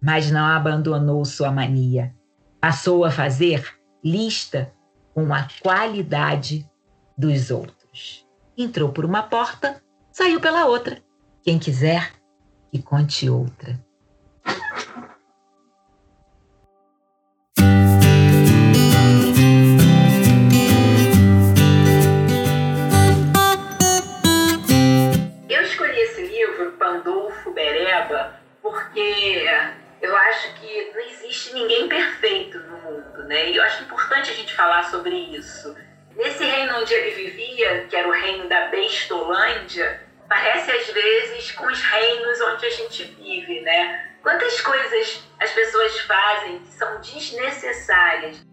mas 0.00 0.30
não 0.30 0.44
abandonou 0.44 1.24
sua 1.24 1.50
mania. 1.50 2.14
Passou 2.60 3.04
a 3.04 3.10
fazer 3.10 3.78
lista 4.02 4.72
com 5.14 5.32
a 5.34 5.46
qualidade 5.62 6.68
dos 7.16 7.50
outros. 7.50 8.26
Entrou 8.56 8.90
por 8.90 9.04
uma 9.04 9.22
porta, 9.22 9.82
saiu 10.10 10.40
pela 10.40 10.66
outra. 10.66 10.98
Quem 11.42 11.58
quiser, 11.58 12.12
que 12.70 12.80
conte 12.80 13.28
outra. 13.28 13.78
Porque 28.98 29.48
eu 30.02 30.16
acho 30.16 30.54
que 30.54 30.90
não 30.92 31.00
existe 31.00 31.54
ninguém 31.54 31.88
perfeito 31.88 32.58
no 32.58 32.78
mundo, 32.78 33.24
né? 33.24 33.50
E 33.50 33.56
eu 33.56 33.62
acho 33.62 33.84
importante 33.84 34.30
a 34.30 34.34
gente 34.34 34.54
falar 34.54 34.82
sobre 34.90 35.14
isso. 35.14 35.76
Nesse 36.16 36.44
reino 36.44 36.78
onde 36.78 36.92
ele 36.92 37.10
vivia, 37.12 37.86
que 37.88 37.94
era 37.94 38.08
o 38.08 38.12
reino 38.12 38.48
da 38.48 38.66
Bestolândia, 38.66 40.02
parece 40.28 40.70
às 40.72 40.88
vezes 40.88 41.52
com 41.52 41.66
os 41.66 41.80
reinos 41.80 42.40
onde 42.40 42.66
a 42.66 42.70
gente 42.70 43.04
vive, 43.04 43.60
né? 43.60 44.16
Quantas 44.20 44.60
coisas 44.60 45.22
as 45.38 45.50
pessoas 45.52 46.00
fazem 46.00 46.58
que 46.58 46.72
são 46.72 47.00
desnecessárias. 47.00 48.44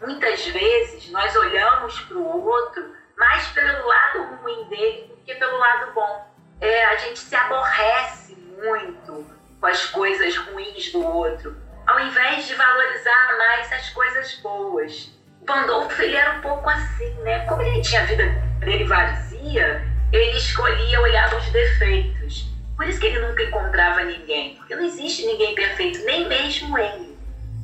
Muitas 0.00 0.46
vezes 0.46 1.10
nós 1.10 1.36
olhamos 1.36 2.00
para 2.00 2.16
o 2.16 2.48
outro 2.48 2.96
mais 3.18 3.46
pelo 3.48 3.86
lado 3.86 4.22
ruim 4.36 4.64
dele 4.70 5.08
do 5.08 5.16
que 5.18 5.34
pelo 5.34 5.58
lado 5.58 5.92
bom. 5.92 6.26
É, 6.58 6.86
a 6.86 6.96
gente 6.96 7.18
se 7.18 7.34
aborrece 7.34 8.34
muito 8.34 9.39
com 9.60 9.66
as 9.66 9.86
coisas 9.86 10.36
ruins 10.36 10.90
do 10.92 11.06
outro, 11.06 11.56
ao 11.86 12.00
invés 12.00 12.46
de 12.46 12.54
valorizar 12.54 13.36
mais 13.38 13.72
as 13.72 13.90
coisas 13.90 14.34
boas. 14.36 15.10
Pandolfo 15.46 16.00
ele 16.02 16.16
era 16.16 16.38
um 16.38 16.40
pouco 16.40 16.68
assim, 16.68 17.12
né? 17.22 17.44
Como 17.46 17.62
ele 17.62 17.82
tinha 17.82 18.02
a 18.02 18.04
vida 18.04 18.24
dele 18.60 18.84
vazia, 18.84 19.84
ele 20.12 20.36
escolhia 20.36 21.00
olhar 21.00 21.34
os 21.34 21.44
defeitos. 21.50 22.46
Por 22.76 22.86
isso 22.86 23.00
que 23.00 23.06
ele 23.08 23.26
nunca 23.26 23.42
encontrava 23.42 24.02
ninguém, 24.04 24.56
porque 24.56 24.74
não 24.74 24.84
existe 24.84 25.26
ninguém 25.26 25.54
perfeito, 25.54 26.04
nem 26.04 26.26
mesmo 26.26 26.78
ele. 26.78 27.18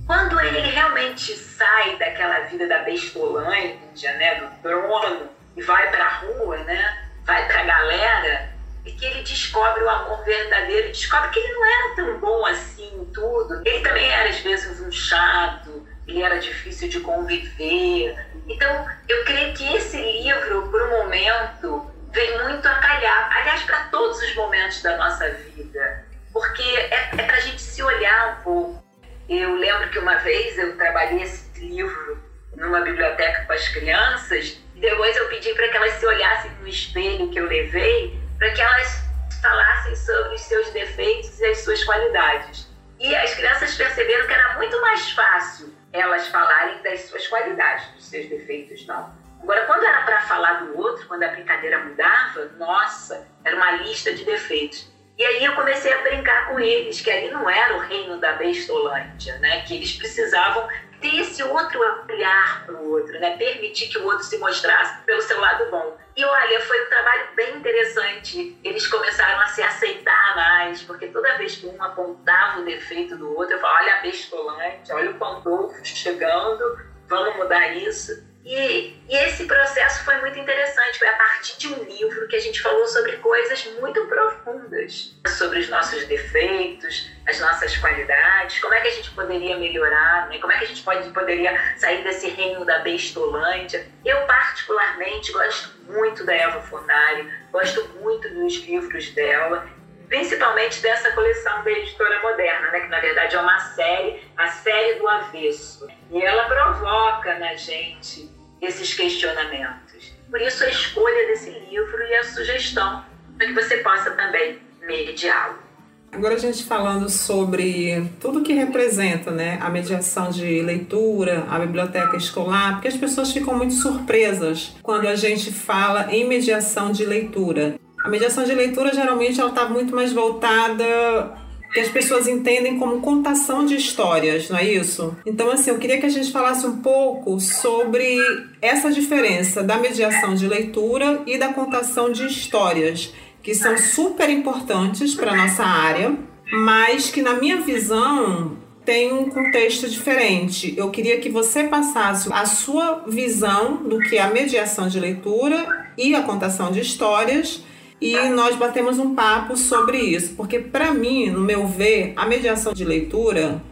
Quando 0.06 0.38
ele 0.40 0.60
realmente 0.60 1.34
sai 1.34 1.96
daquela 1.96 2.40
vida 2.40 2.68
da 2.68 2.80
bestolândia, 2.80 4.12
né, 4.16 4.34
do 4.36 4.62
trono, 4.62 5.30
e 5.56 5.62
vai 5.62 5.90
para 5.90 6.04
a 6.04 6.14
rua, 6.18 6.58
né, 6.58 7.08
vai 7.24 7.46
para 7.46 7.60
a 7.60 7.64
galera, 7.64 8.55
e 8.86 8.92
que 8.92 9.04
ele 9.04 9.22
descobre 9.22 9.82
o 9.82 9.90
amor 9.90 10.24
verdadeiro, 10.24 10.92
descobre 10.92 11.30
que 11.30 11.40
ele 11.40 11.52
não 11.52 11.66
era 11.66 11.94
tão 11.96 12.20
bom 12.20 12.46
assim 12.46 13.10
tudo. 13.12 13.60
Ele 13.64 13.80
também 13.80 14.08
era 14.08 14.28
às 14.28 14.38
vezes 14.38 14.80
um 14.80 14.92
chato, 14.92 15.86
ele 16.06 16.22
era 16.22 16.38
difícil 16.38 16.88
de 16.88 17.00
conviver. 17.00 18.16
Então, 18.46 18.86
eu 19.08 19.24
creio 19.24 19.52
que 19.54 19.74
esse 19.74 19.96
livro, 19.96 20.68
por 20.70 20.80
um 20.82 21.02
momento, 21.02 21.90
vem 22.12 22.44
muito 22.44 22.66
a 22.66 22.74
calhar, 22.76 23.36
aliás, 23.36 23.62
para 23.64 23.84
todos 23.86 24.22
os 24.22 24.34
momentos 24.36 24.80
da 24.82 24.96
nossa 24.96 25.28
vida, 25.30 26.06
porque 26.32 26.62
é, 26.62 27.10
é 27.18 27.22
para 27.22 27.36
a 27.36 27.40
gente 27.40 27.60
se 27.60 27.82
olhar 27.82 28.38
um 28.38 28.42
pouco. 28.44 28.86
Eu 29.28 29.56
lembro 29.56 29.90
que 29.90 29.98
uma 29.98 30.14
vez 30.18 30.56
eu 30.56 30.76
trabalhei 30.76 31.22
esse 31.22 31.58
livro 31.58 32.22
numa 32.54 32.82
biblioteca 32.82 33.44
com 33.44 33.52
as 33.52 33.68
crianças, 33.68 34.60
e 34.76 34.80
depois 34.80 35.16
eu 35.16 35.26
pedi 35.28 35.52
para 35.54 35.68
que 35.68 35.76
elas 35.76 35.94
se 35.94 36.06
olhassem 36.06 36.52
no 36.60 36.68
espelho 36.68 37.30
que 37.30 37.40
eu 37.40 37.48
levei 37.48 38.25
para 38.38 38.50
que 38.52 38.60
elas 38.60 39.04
falassem 39.40 39.94
sobre 39.96 40.34
os 40.34 40.40
seus 40.42 40.70
defeitos 40.70 41.38
e 41.40 41.46
as 41.46 41.58
suas 41.58 41.82
qualidades. 41.84 42.68
E 42.98 43.14
as 43.14 43.34
crianças 43.34 43.74
perceberam 43.74 44.26
que 44.26 44.32
era 44.32 44.54
muito 44.54 44.80
mais 44.80 45.10
fácil 45.10 45.74
elas 45.92 46.28
falarem 46.28 46.82
das 46.82 47.02
suas 47.02 47.26
qualidades, 47.26 47.86
dos 47.94 48.04
seus 48.04 48.26
defeitos 48.28 48.86
não. 48.86 49.14
Agora, 49.42 49.64
quando 49.66 49.84
era 49.84 50.02
para 50.02 50.20
falar 50.22 50.64
do 50.64 50.78
outro, 50.78 51.06
quando 51.06 51.22
a 51.22 51.28
brincadeira 51.28 51.84
mudava, 51.84 52.46
nossa, 52.56 53.28
era 53.44 53.56
uma 53.56 53.72
lista 53.72 54.12
de 54.12 54.24
defeitos. 54.24 54.90
E 55.16 55.24
aí 55.24 55.44
eu 55.44 55.54
comecei 55.54 55.92
a 55.92 56.02
brincar 56.02 56.48
com 56.48 56.60
eles, 56.60 57.00
que 57.00 57.10
ali 57.10 57.30
não 57.30 57.48
era 57.48 57.76
o 57.76 57.80
reino 57.80 58.18
da 58.18 58.32
Bestolândia, 58.32 59.38
né? 59.38 59.62
Que 59.62 59.76
eles 59.76 59.92
precisavam 59.92 60.68
ter 61.00 61.20
esse 61.20 61.42
outro 61.42 61.80
olhar 62.08 62.64
para 62.66 62.74
o 62.74 62.92
outro, 62.92 63.18
né? 63.20 63.36
Permitir 63.36 63.88
que 63.88 63.98
o 63.98 64.04
outro 64.04 64.24
se 64.24 64.38
mostrasse 64.38 65.04
pelo 65.04 65.22
seu 65.22 65.40
lado 65.40 65.70
bom. 65.70 65.96
E 66.16 66.24
olha, 66.24 66.60
foi 66.62 66.82
um 66.84 66.88
trabalho 66.88 67.28
bem 67.34 67.56
interessante. 67.56 68.58
Eles 68.64 68.86
começaram 68.86 69.40
a 69.40 69.46
se 69.48 69.62
aceitar 69.62 70.34
mais, 70.34 70.82
porque 70.82 71.08
toda 71.08 71.36
vez 71.36 71.56
que 71.56 71.66
um 71.66 71.82
apontava 71.82 72.60
o 72.60 72.64
defeito 72.64 73.16
do 73.16 73.36
outro, 73.36 73.54
eu 73.54 73.60
falava: 73.60 73.84
olha 73.84 73.94
a 73.96 74.02
bestolante, 74.02 74.92
olha 74.92 75.10
o 75.10 75.18
Pandolfo 75.18 75.84
chegando, 75.84 76.78
vamos 77.06 77.36
mudar 77.36 77.76
isso. 77.76 78.25
E, 78.46 78.94
e, 79.08 79.16
esse 79.24 79.44
processo 79.44 80.04
foi 80.04 80.20
muito 80.20 80.38
interessante. 80.38 81.00
Foi 81.00 81.08
a 81.08 81.16
partir 81.16 81.58
de 81.58 81.66
um 81.66 81.82
livro 81.82 82.28
que 82.28 82.36
a 82.36 82.40
gente 82.40 82.62
falou 82.62 82.86
sobre 82.86 83.16
coisas 83.16 83.64
muito 83.80 84.06
profundas, 84.06 85.16
sobre 85.36 85.58
os 85.58 85.68
nossos 85.68 86.06
defeitos, 86.06 87.10
as 87.26 87.40
nossas 87.40 87.76
qualidades, 87.76 88.60
como 88.60 88.72
é 88.72 88.80
que 88.80 88.86
a 88.86 88.92
gente 88.92 89.10
poderia 89.10 89.58
melhorar, 89.58 90.28
né? 90.28 90.38
como 90.38 90.52
é 90.52 90.58
que 90.58 90.64
a 90.64 90.68
gente 90.68 90.84
pode, 90.84 91.10
poderia 91.10 91.58
sair 91.76 92.04
desse 92.04 92.28
reino 92.28 92.64
da 92.64 92.78
bestolândia. 92.78 93.84
Eu, 94.04 94.24
particularmente, 94.26 95.32
gosto 95.32 95.72
muito 95.88 96.24
da 96.24 96.32
Eva 96.32 96.60
Fornari, 96.60 97.28
gosto 97.50 97.84
muito 98.00 98.32
dos 98.32 98.54
livros 98.64 99.10
dela. 99.10 99.66
principalmente 100.06 100.80
dessa 100.80 101.10
coleção 101.10 101.64
da 101.64 101.70
editora 101.72 102.22
moderna, 102.22 102.70
né, 102.70 102.78
que 102.78 102.86
na 102.86 103.00
verdade 103.00 103.34
é 103.34 103.40
uma 103.40 103.58
série, 103.58 104.22
a 104.36 104.46
série 104.46 105.00
do 105.00 105.08
avesso. 105.08 105.88
E 106.12 106.22
ela 106.22 106.44
provoca 106.44 107.36
na 107.40 107.56
gente 107.56 108.35
esses 108.66 108.94
questionamentos. 108.94 110.12
Por 110.30 110.40
isso 110.40 110.64
a 110.64 110.68
escolha 110.68 111.26
desse 111.28 111.50
livro 111.50 112.02
e 112.02 112.14
a 112.16 112.24
sugestão 112.24 113.04
para 113.36 113.46
que 113.46 113.52
você 113.52 113.78
possa 113.78 114.10
também 114.12 114.58
mediá-lo. 114.80 115.66
Agora 116.12 116.34
a 116.34 116.38
gente 116.38 116.64
falando 116.64 117.10
sobre 117.10 118.10
tudo 118.20 118.42
que 118.42 118.52
representa 118.52 119.30
né, 119.30 119.58
a 119.60 119.68
mediação 119.68 120.30
de 120.30 120.62
leitura, 120.62 121.44
a 121.50 121.58
biblioteca 121.58 122.16
escolar, 122.16 122.74
porque 122.74 122.88
as 122.88 122.96
pessoas 122.96 123.32
ficam 123.32 123.54
muito 123.54 123.74
surpresas 123.74 124.74
quando 124.82 125.06
a 125.06 125.14
gente 125.14 125.52
fala 125.52 126.10
em 126.10 126.26
mediação 126.26 126.90
de 126.90 127.04
leitura. 127.04 127.78
A 128.02 128.08
mediação 128.08 128.44
de 128.44 128.54
leitura 128.54 128.94
geralmente 128.94 129.40
ela 129.40 129.50
está 129.50 129.66
muito 129.68 129.94
mais 129.94 130.12
voltada 130.12 131.36
que 131.76 131.80
as 131.80 131.90
pessoas 131.90 132.26
entendem 132.26 132.78
como 132.78 133.02
contação 133.02 133.66
de 133.66 133.76
histórias, 133.76 134.48
não 134.48 134.56
é 134.56 134.64
isso? 134.64 135.14
Então, 135.26 135.50
assim, 135.50 135.68
eu 135.68 135.76
queria 135.76 135.98
que 135.98 136.06
a 136.06 136.08
gente 136.08 136.32
falasse 136.32 136.66
um 136.66 136.78
pouco 136.78 137.38
sobre 137.38 138.16
essa 138.62 138.90
diferença 138.90 139.62
da 139.62 139.76
mediação 139.76 140.34
de 140.34 140.48
leitura 140.48 141.22
e 141.26 141.36
da 141.36 141.52
contação 141.52 142.10
de 142.10 142.24
histórias 142.24 143.12
que 143.42 143.54
são 143.54 143.76
super 143.76 144.30
importantes 144.30 145.14
para 145.14 145.32
a 145.32 145.36
nossa 145.36 145.64
área, 145.64 146.16
mas 146.50 147.10
que, 147.10 147.20
na 147.20 147.34
minha 147.34 147.58
visão, 147.58 148.56
tem 148.82 149.12
um 149.12 149.28
contexto 149.28 149.86
diferente. 149.86 150.72
Eu 150.78 150.90
queria 150.90 151.20
que 151.20 151.28
você 151.28 151.64
passasse 151.64 152.32
a 152.32 152.46
sua 152.46 153.04
visão 153.06 153.82
do 153.82 153.98
que 153.98 154.16
é 154.16 154.22
a 154.22 154.30
mediação 154.30 154.88
de 154.88 154.98
leitura 154.98 155.90
e 155.98 156.14
a 156.14 156.22
contação 156.22 156.72
de 156.72 156.80
histórias 156.80 157.62
e 158.00 158.16
nós 158.28 158.56
batemos 158.56 158.98
um 158.98 159.14
papo 159.14 159.56
sobre 159.56 159.98
isso, 159.98 160.34
porque 160.36 160.58
para 160.58 160.92
mim, 160.92 161.30
no 161.30 161.40
meu 161.40 161.66
ver, 161.66 162.12
a 162.16 162.26
mediação 162.26 162.72
de 162.72 162.84
leitura 162.84 163.62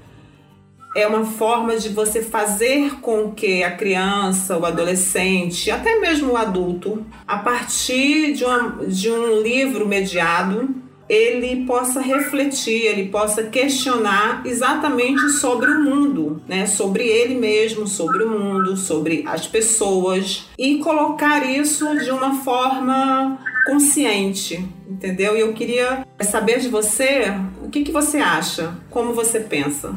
é 0.97 1.07
uma 1.07 1.25
forma 1.25 1.76
de 1.76 1.88
você 1.88 2.23
fazer 2.23 3.00
com 3.00 3.33
que 3.33 3.64
a 3.64 3.73
criança, 3.73 4.57
o 4.57 4.64
adolescente, 4.64 5.71
até 5.71 5.99
mesmo 5.99 6.33
o 6.33 6.37
adulto, 6.37 7.04
a 7.26 7.38
partir 7.38 8.33
de, 8.33 8.45
uma, 8.45 8.87
de 8.87 9.11
um 9.11 9.43
livro 9.43 9.88
mediado, 9.88 10.73
ele 11.09 11.66
possa 11.66 12.00
refletir, 12.00 12.87
ele 12.87 13.09
possa 13.09 13.43
questionar 13.43 14.43
exatamente 14.47 15.31
sobre 15.31 15.71
o 15.71 15.83
mundo, 15.83 16.40
né? 16.49 16.64
Sobre 16.64 17.07
ele 17.07 17.35
mesmo, 17.35 17.87
sobre 17.87 18.23
o 18.23 18.31
mundo, 18.31 18.76
sobre 18.76 19.23
as 19.26 19.47
pessoas 19.47 20.49
e 20.59 20.78
colocar 20.78 21.45
isso 21.45 21.99
de 21.99 22.11
uma 22.11 22.37
forma 22.43 23.38
consciente, 23.64 24.56
entendeu? 24.87 25.37
E 25.37 25.40
eu 25.40 25.52
queria 25.52 26.06
saber 26.21 26.61
de 26.61 26.68
você 26.68 27.25
o 27.62 27.71
que, 27.71 27.85
que 27.85 27.92
você 27.92 28.18
acha, 28.18 28.75
como 28.90 29.14
você 29.14 29.40
pensa. 29.40 29.94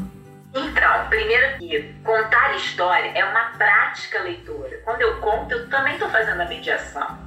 Então, 0.54 1.10
primeiro 1.10 1.58
que 1.58 1.94
contar 2.04 2.56
história 2.56 3.12
é 3.14 3.24
uma 3.26 3.52
prática 3.58 4.22
leitora. 4.24 4.82
Quando 4.84 5.02
eu 5.02 5.18
conto, 5.18 5.54
eu 5.54 5.70
também 5.70 5.94
estou 5.94 6.10
fazendo 6.10 6.42
a 6.42 6.46
mediação. 6.46 7.18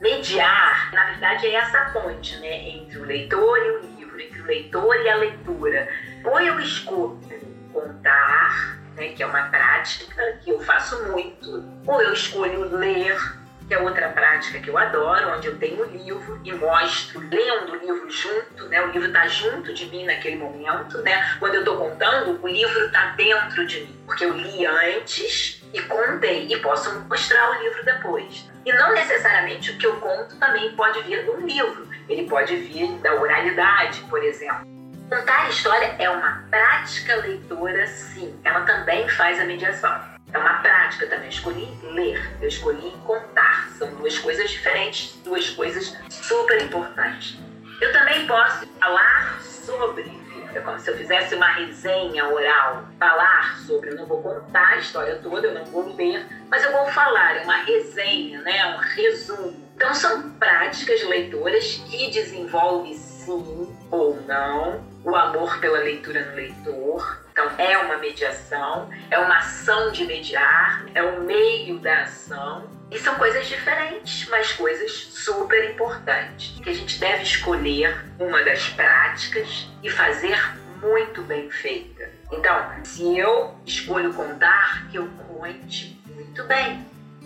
Mediar, 0.00 0.92
na 0.92 1.06
verdade, 1.06 1.46
é 1.46 1.54
essa 1.54 1.90
ponte 1.92 2.36
né, 2.38 2.68
entre 2.68 2.98
o 2.98 3.04
leitor 3.04 3.58
e 3.58 3.70
o 3.70 3.80
livro, 3.80 4.20
entre 4.20 4.40
o 4.40 4.44
leitor 4.44 4.96
e 4.96 5.08
a 5.08 5.16
leitura. 5.16 5.88
Ou 6.24 6.38
eu 6.38 6.60
escuto 6.60 7.34
contar, 7.72 8.78
né, 8.94 9.08
que 9.08 9.22
é 9.22 9.26
uma 9.26 9.44
prática 9.44 10.38
que 10.44 10.50
eu 10.50 10.60
faço 10.60 11.10
muito, 11.10 11.64
ou 11.86 12.02
eu 12.02 12.12
escolho 12.12 12.76
ler, 12.76 13.18
que 13.66 13.74
é 13.74 13.78
outra 13.78 14.08
prática 14.10 14.60
que 14.60 14.68
eu 14.68 14.78
adoro, 14.78 15.30
onde 15.36 15.48
eu 15.48 15.58
tenho 15.58 15.82
o 15.82 15.90
livro 15.90 16.40
e 16.44 16.52
mostro, 16.54 17.20
lendo 17.20 17.72
o 17.72 17.76
livro 17.76 18.10
junto, 18.10 18.68
né? 18.68 18.80
O 18.82 18.90
livro 18.90 19.08
está 19.08 19.26
junto 19.26 19.74
de 19.74 19.86
mim 19.86 20.04
naquele 20.04 20.36
momento, 20.36 20.98
né? 21.02 21.36
Quando 21.38 21.54
eu 21.54 21.60
estou 21.60 21.76
contando, 21.76 22.38
o 22.42 22.48
livro 22.48 22.86
está 22.86 23.06
dentro 23.16 23.66
de 23.66 23.80
mim, 23.80 24.02
porque 24.06 24.24
eu 24.24 24.32
li 24.32 24.64
antes 24.64 25.62
e 25.72 25.80
contei 25.82 26.46
e 26.46 26.56
posso 26.60 26.94
mostrar 27.00 27.50
o 27.50 27.62
livro 27.62 27.84
depois. 27.84 28.48
E 28.64 28.72
não 28.72 28.92
necessariamente 28.94 29.72
o 29.72 29.78
que 29.78 29.86
eu 29.86 29.96
conto 29.96 30.36
também 30.38 30.72
pode 30.76 31.02
vir 31.02 31.24
do 31.24 31.36
livro, 31.40 31.88
ele 32.08 32.28
pode 32.28 32.56
vir 32.56 32.92
da 32.98 33.14
oralidade, 33.14 34.00
por 34.08 34.22
exemplo. 34.22 34.66
Contar 35.08 35.48
história 35.48 35.94
é 35.98 36.10
uma 36.10 36.44
prática 36.50 37.16
leitora, 37.16 37.86
sim. 37.86 38.36
Ela 38.42 38.62
também 38.62 39.08
faz 39.08 39.40
a 39.40 39.44
mediação. 39.44 40.15
É 40.32 40.38
uma 40.38 40.54
prática 40.60 41.06
também. 41.06 41.26
Eu 41.26 41.30
escolhi 41.30 41.78
ler, 41.82 42.36
eu 42.40 42.48
escolhi 42.48 42.92
contar. 43.04 43.70
São 43.78 43.94
duas 43.94 44.18
coisas 44.18 44.50
diferentes, 44.50 45.18
duas 45.24 45.50
coisas 45.50 45.96
super 46.08 46.62
importantes. 46.62 47.38
Eu 47.80 47.92
também 47.92 48.26
posso 48.26 48.66
falar 48.80 49.40
sobre, 49.42 50.10
é 50.54 50.60
como 50.60 50.78
se 50.78 50.90
eu 50.90 50.96
fizesse 50.96 51.34
uma 51.34 51.48
resenha 51.48 52.26
oral, 52.28 52.88
falar 52.98 53.58
sobre, 53.58 53.90
eu 53.90 53.96
não 53.96 54.06
vou 54.06 54.22
contar 54.22 54.68
a 54.68 54.76
história 54.76 55.16
toda, 55.22 55.48
eu 55.48 55.54
não 55.54 55.64
vou 55.66 55.94
ler, 55.94 56.26
mas 56.48 56.64
eu 56.64 56.72
vou 56.72 56.86
falar, 56.86 57.36
é 57.36 57.42
uma 57.42 57.58
resenha, 57.64 58.40
né, 58.40 58.74
um 58.74 58.78
resumo. 58.78 59.66
Então 59.76 59.94
são 59.94 60.30
práticas 60.30 61.02
leitoras 61.06 61.82
que 61.86 62.10
desenvolvem 62.10 62.94
sim 62.94 63.76
ou 63.90 64.18
não 64.22 64.95
o 65.06 65.14
amor 65.14 65.60
pela 65.60 65.78
leitura 65.78 66.26
no 66.26 66.34
leitor, 66.34 67.24
então, 67.30 67.50
é 67.58 67.76
uma 67.76 67.98
mediação, 67.98 68.90
é 69.10 69.18
uma 69.18 69.36
ação 69.36 69.92
de 69.92 70.04
mediar, 70.04 70.84
é 70.94 71.02
o 71.02 71.20
meio 71.20 71.78
da 71.78 72.02
ação. 72.02 72.66
E 72.90 72.98
são 72.98 73.14
coisas 73.16 73.46
diferentes, 73.46 74.26
mas 74.30 74.52
coisas 74.52 74.90
super 74.90 75.70
importantes. 75.70 76.58
Que 76.62 76.70
a 76.70 76.72
gente 76.72 76.98
deve 76.98 77.22
escolher 77.22 78.06
uma 78.18 78.42
das 78.42 78.70
práticas 78.70 79.68
e 79.82 79.90
fazer 79.90 80.36
muito 80.80 81.20
bem 81.22 81.50
feita. 81.50 82.10
Então, 82.32 82.84
se 82.84 83.18
eu 83.18 83.54
escolho 83.66 84.14
contar, 84.14 84.88
que 84.90 84.96
eu 84.96 85.06
conte 85.28 86.02
muito 86.06 86.42
bem. 86.44 86.84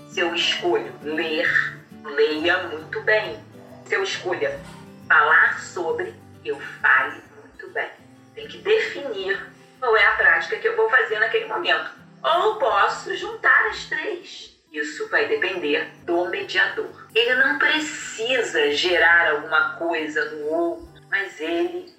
Se 0.08 0.18
eu 0.18 0.34
escolho 0.34 0.92
ler, 1.02 1.80
leia 2.04 2.64
muito 2.64 3.00
bem. 3.02 3.38
Se 3.84 3.94
eu 3.94 4.02
escolho 4.02 4.50
falar 5.06 5.60
sobre, 5.60 6.14
eu 6.44 6.58
fale 6.82 7.29
bem. 7.72 7.90
Tem 8.34 8.46
que 8.46 8.58
definir 8.58 9.40
qual 9.78 9.96
é 9.96 10.04
a 10.04 10.14
prática 10.14 10.56
que 10.56 10.68
eu 10.68 10.76
vou 10.76 10.88
fazer 10.88 11.18
naquele 11.18 11.46
momento. 11.46 11.90
Ou 12.22 12.56
posso 12.56 13.14
juntar 13.16 13.66
as 13.68 13.84
três. 13.86 14.56
Isso 14.72 15.08
vai 15.08 15.26
depender 15.26 15.90
do 16.04 16.26
mediador. 16.26 17.08
Ele 17.14 17.34
não 17.34 17.58
precisa 17.58 18.70
gerar 18.70 19.32
alguma 19.32 19.74
coisa 19.76 20.24
no 20.30 20.46
outro, 20.46 21.02
mas 21.10 21.40
ele 21.40 21.92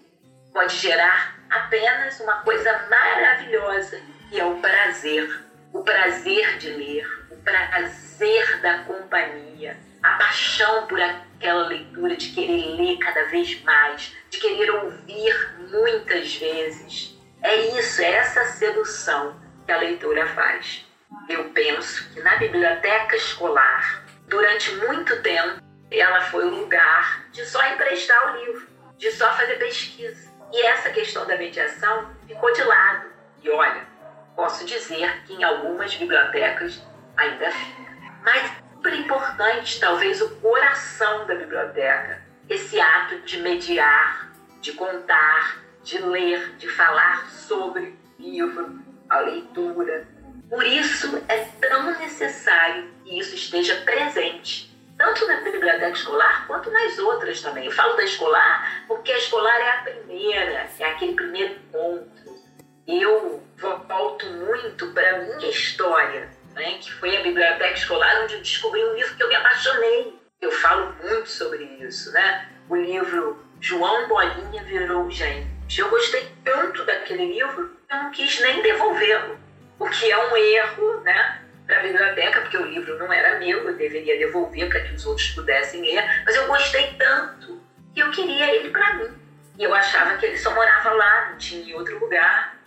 pode 0.53 0.75
gerar 0.77 1.38
apenas 1.49 2.19
uma 2.21 2.41
coisa 2.41 2.88
maravilhosa, 2.89 3.99
que 4.29 4.39
é 4.39 4.45
o 4.45 4.55
prazer. 4.62 5.43
O 5.73 5.84
prazer 5.84 6.57
de 6.57 6.69
ler, 6.69 7.27
o 7.31 7.36
prazer 7.38 8.62
da 8.62 8.79
companhia, 8.79 9.77
a 10.03 10.17
paixão 10.17 10.88
por 10.88 10.99
aquela 11.41 11.67
leitura, 11.67 12.15
de 12.15 12.30
querer 12.30 12.75
ler 12.75 12.97
cada 12.99 13.25
vez 13.25 13.60
mais, 13.63 14.15
de 14.30 14.38
querer 14.38 14.69
ouvir 14.69 15.56
muitas 15.71 16.36
vezes 16.36 17.19
é 17.41 17.56
isso, 17.77 18.01
é 18.04 18.12
essa 18.12 18.45
sedução 18.45 19.41
que 19.65 19.71
a 19.71 19.77
leitura 19.77 20.27
faz. 20.27 20.86
Eu 21.27 21.45
penso 21.49 22.08
que 22.13 22.21
na 22.21 22.36
biblioteca 22.36 23.15
escolar, 23.15 24.06
durante 24.27 24.71
muito 24.75 25.19
tempo, 25.23 25.60
ela 25.89 26.21
foi 26.21 26.45
o 26.45 26.49
lugar 26.49 27.25
de 27.32 27.43
só 27.45 27.65
emprestar 27.65 28.32
o 28.32 28.45
livro, 28.45 28.67
de 28.97 29.12
só 29.12 29.34
fazer 29.34 29.56
pesquisa. 29.56 30.32
E 30.54 30.62
essa 30.67 30.91
questão 30.91 31.25
da 31.25 31.36
mediação 31.36 32.15
ficou 32.27 32.54
de 32.54 32.62
lado. 32.63 33.08
E 33.41 33.49
olha, 33.49 33.88
posso 34.36 34.63
dizer 34.63 35.23
que 35.23 35.34
em 35.34 35.43
algumas 35.43 35.95
bibliotecas 35.95 36.80
ainda 37.17 37.49
fica. 37.49 37.91
Mas 38.23 38.61
super 38.81 38.95
importante, 38.95 39.79
talvez, 39.79 40.19
o 40.21 40.29
coração 40.37 41.27
da 41.27 41.35
biblioteca, 41.35 42.19
esse 42.49 42.79
ato 42.79 43.19
de 43.19 43.39
mediar, 43.39 44.31
de 44.59 44.73
contar, 44.73 45.61
de 45.83 45.99
ler, 45.99 46.55
de 46.57 46.67
falar 46.67 47.29
sobre 47.29 47.95
livro, 48.17 48.79
a 49.07 49.19
leitura. 49.19 50.07
Por 50.49 50.65
isso 50.65 51.15
é 51.27 51.37
tão 51.61 51.91
necessário 51.99 52.91
que 53.03 53.19
isso 53.19 53.35
esteja 53.35 53.75
presente, 53.81 54.75
tanto 54.97 55.27
na 55.27 55.41
biblioteca 55.41 55.91
escolar 55.91 56.47
quanto 56.47 56.71
nas 56.71 56.97
outras 56.97 57.39
também. 57.39 57.65
Eu 57.65 57.71
falo 57.71 57.95
da 57.95 58.03
escolar 58.03 58.83
porque 58.87 59.11
a 59.11 59.17
escolar 59.17 59.61
é 59.61 59.69
a 59.69 59.81
primeira, 59.83 60.67
é 60.79 60.85
aquele 60.85 61.13
primeiro 61.13 61.53
ponto. 61.71 62.41
Eu 62.87 63.43
volto 63.87 64.25
muito 64.25 64.87
para 64.91 65.17
a 65.17 65.19
minha 65.19 65.49
história, 65.51 66.31
né, 66.62 66.78
que 66.80 66.93
foi 66.93 67.17
a 67.17 67.21
biblioteca 67.21 67.74
escolar 67.74 68.24
onde 68.24 68.36
eu 68.36 68.41
descobri 68.41 68.84
um 68.84 68.93
livro 68.93 69.15
que 69.15 69.24
eu 69.24 69.28
me 69.28 69.36
apaixonei. 69.36 70.13
Eu 70.39 70.52
falo 70.52 70.95
muito 71.04 71.28
sobre 71.28 71.63
isso, 71.82 72.12
né? 72.12 72.50
O 72.69 72.76
livro 72.76 73.43
João 73.60 74.08
Bolinha 74.08 74.63
Virou 74.63 75.10
Gente 75.10 75.52
eu 75.80 75.89
gostei 75.89 76.30
tanto 76.43 76.84
daquele 76.86 77.34
livro, 77.34 77.76
eu 77.89 77.97
não 77.97 78.12
quis 78.12 78.39
nem 78.41 78.62
devolvê-lo, 78.62 79.39
o 79.80 79.89
que 79.89 80.12
é 80.12 80.17
um 80.17 80.36
erro, 80.36 81.00
né? 81.02 81.41
Para 81.65 81.80
a 81.80 81.84
biblioteca, 81.84 82.41
porque 82.41 82.58
o 82.58 82.65
livro 82.65 82.97
não 82.97 83.12
era 83.12 83.39
meu, 83.39 83.67
eu 83.67 83.76
deveria 83.76 84.17
devolver 84.17 84.67
para 84.67 84.82
que 84.82 84.93
os 84.93 85.06
outros 85.06 85.30
pudessem 85.30 85.82
ler, 85.82 86.24
mas 86.26 86.36
eu 86.36 86.45
gostei 86.47 86.93
tanto 86.97 87.62
que 87.93 88.02
eu 88.02 88.12
queria 88.12 88.54
ele 88.54 88.69
para 88.69 88.95
mim. 88.95 89.17
E 89.58 89.63
eu 89.63 89.74
achava 89.74 90.17
que 90.17 90.26
ele 90.26 90.38
só 90.38 90.54
morava 90.54 90.91
lá, 90.91 91.30
não 91.30 91.38
tinha 91.38 91.63
em 91.63 91.74
outro 91.74 91.97
lugar. 92.00 92.58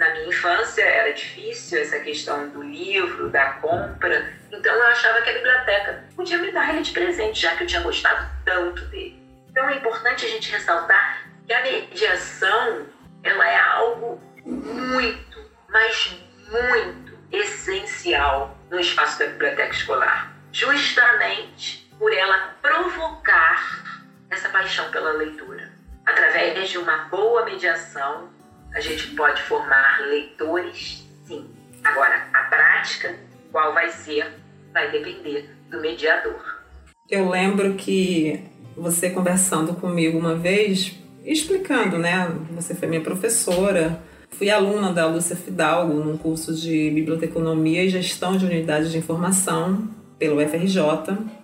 Na 0.00 0.08
minha 0.14 0.28
infância 0.28 0.82
era 0.82 1.12
difícil 1.12 1.78
essa 1.78 2.00
questão 2.00 2.48
do 2.48 2.62
livro, 2.62 3.28
da 3.28 3.52
compra, 3.60 4.32
então 4.50 4.74
eu 4.74 4.86
achava 4.86 5.20
que 5.20 5.28
a 5.28 5.34
biblioteca 5.34 6.04
podia 6.16 6.38
me 6.38 6.50
dar 6.50 6.70
ele 6.70 6.80
de 6.80 6.90
presente, 6.90 7.42
já 7.42 7.54
que 7.54 7.64
eu 7.64 7.66
tinha 7.66 7.82
gostado 7.82 8.26
tanto 8.42 8.82
dele. 8.86 9.22
Então 9.50 9.68
é 9.68 9.74
importante 9.76 10.24
a 10.24 10.28
gente 10.30 10.50
ressaltar 10.50 11.28
que 11.46 11.52
a 11.52 11.62
mediação 11.62 12.86
ela 13.22 13.46
é 13.46 13.60
algo 13.60 14.18
muito, 14.42 15.50
mas 15.68 16.16
muito 16.50 17.18
essencial 17.30 18.56
no 18.70 18.80
espaço 18.80 19.18
da 19.18 19.26
biblioteca 19.26 19.74
escolar, 19.74 20.34
justamente 20.50 21.92
por 21.98 22.10
ela 22.10 22.54
provocar 22.62 23.84
essa 24.30 24.48
paixão 24.48 24.90
pela 24.90 25.12
leitura. 25.12 25.70
Através 26.06 26.70
de 26.70 26.78
uma 26.78 27.04
boa 27.10 27.44
mediação, 27.44 28.39
a 28.74 28.80
gente 28.80 29.08
pode 29.08 29.42
formar 29.42 30.00
leitores, 30.08 31.04
sim. 31.26 31.44
Agora, 31.82 32.28
a 32.32 32.44
prática, 32.44 33.16
qual 33.50 33.72
vai 33.72 33.90
ser, 33.90 34.26
vai 34.72 34.90
depender 34.90 35.50
do 35.70 35.80
mediador. 35.80 36.60
Eu 37.08 37.28
lembro 37.28 37.74
que 37.74 38.40
você 38.76 39.10
conversando 39.10 39.74
comigo 39.74 40.18
uma 40.18 40.36
vez, 40.36 40.96
explicando, 41.24 41.98
né? 41.98 42.28
Você 42.52 42.74
foi 42.74 42.86
minha 42.88 43.00
professora, 43.00 44.00
fui 44.30 44.50
aluna 44.50 44.92
da 44.92 45.06
Lúcia 45.06 45.34
Fidalgo 45.34 45.94
num 45.94 46.16
curso 46.16 46.54
de 46.54 46.90
Biblioteconomia 46.90 47.84
e 47.84 47.88
Gestão 47.88 48.36
de 48.36 48.46
Unidades 48.46 48.92
de 48.92 48.98
Informação 48.98 49.88
pelo 50.18 50.40
FRJ. 50.40 50.80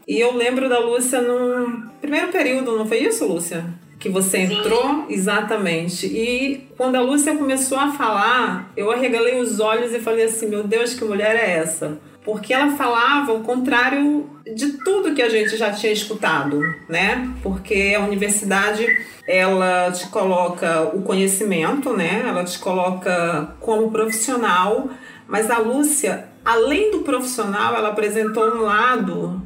E 0.07 0.21
eu 0.21 0.37
lembro 0.37 0.69
da 0.69 0.79
Lúcia 0.79 1.21
no 1.21 1.91
primeiro 2.01 2.29
período, 2.29 2.77
não 2.77 2.87
foi 2.87 2.99
isso, 2.99 3.27
Lúcia? 3.27 3.65
Que 3.99 4.09
você 4.09 4.39
entrou 4.39 4.83
Sim. 4.83 5.05
exatamente. 5.09 6.07
E 6.07 6.69
quando 6.77 6.97
a 6.97 7.01
Lúcia 7.01 7.37
começou 7.37 7.79
a 7.79 7.93
falar, 7.93 8.71
eu 8.77 8.91
arregalei 8.91 9.41
os 9.41 9.61
olhos 9.61 9.93
e 9.95 10.01
falei 10.01 10.25
assim: 10.25 10.49
meu 10.49 10.65
Deus, 10.65 10.95
que 10.95 11.05
mulher 11.05 11.35
é 11.37 11.59
essa? 11.59 11.99
Porque 12.25 12.53
ela 12.53 12.73
falava 12.77 13.33
o 13.33 13.41
contrário 13.41 14.29
de 14.55 14.73
tudo 14.85 15.15
que 15.15 15.23
a 15.23 15.29
gente 15.29 15.57
já 15.57 15.73
tinha 15.73 15.93
escutado, 15.93 16.61
né? 16.89 17.31
Porque 17.43 17.95
a 17.97 18.01
universidade 18.01 18.85
ela 19.29 19.91
te 19.93 20.09
coloca 20.09 20.91
o 20.93 21.03
conhecimento, 21.03 21.93
né? 21.93 22.25
Ela 22.27 22.45
te 22.45 22.59
coloca 22.59 23.55
como 23.61 23.93
profissional, 23.93 24.91
mas 25.29 25.51
a 25.51 25.59
Lúcia, 25.59 26.29
além 26.45 26.91
do 26.91 26.99
profissional, 26.99 27.77
ela 27.77 27.91
apresentou 27.91 28.45
um 28.57 28.63
lado 28.63 29.43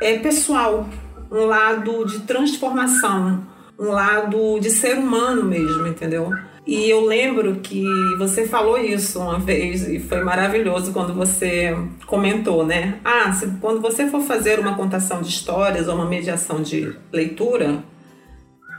é 0.00 0.18
pessoal, 0.18 0.86
um 1.30 1.46
lado 1.46 2.04
de 2.04 2.20
transformação 2.20 3.42
um 3.78 3.90
lado 3.90 4.58
de 4.60 4.70
ser 4.70 4.96
humano 4.96 5.42
mesmo, 5.42 5.86
entendeu? 5.86 6.30
E 6.66 6.90
eu 6.90 7.04
lembro 7.04 7.56
que 7.56 7.84
você 8.18 8.46
falou 8.46 8.76
isso 8.76 9.20
uma 9.20 9.38
vez 9.38 9.88
e 9.88 10.00
foi 10.00 10.24
maravilhoso 10.24 10.92
quando 10.92 11.14
você 11.14 11.76
comentou, 12.06 12.66
né? 12.66 12.98
Ah, 13.04 13.32
se, 13.32 13.46
quando 13.60 13.80
você 13.80 14.08
for 14.08 14.20
fazer 14.22 14.58
uma 14.58 14.74
contação 14.74 15.22
de 15.22 15.28
histórias 15.28 15.86
ou 15.86 15.94
uma 15.94 16.06
mediação 16.06 16.60
de 16.60 16.92
leitura, 17.12 17.84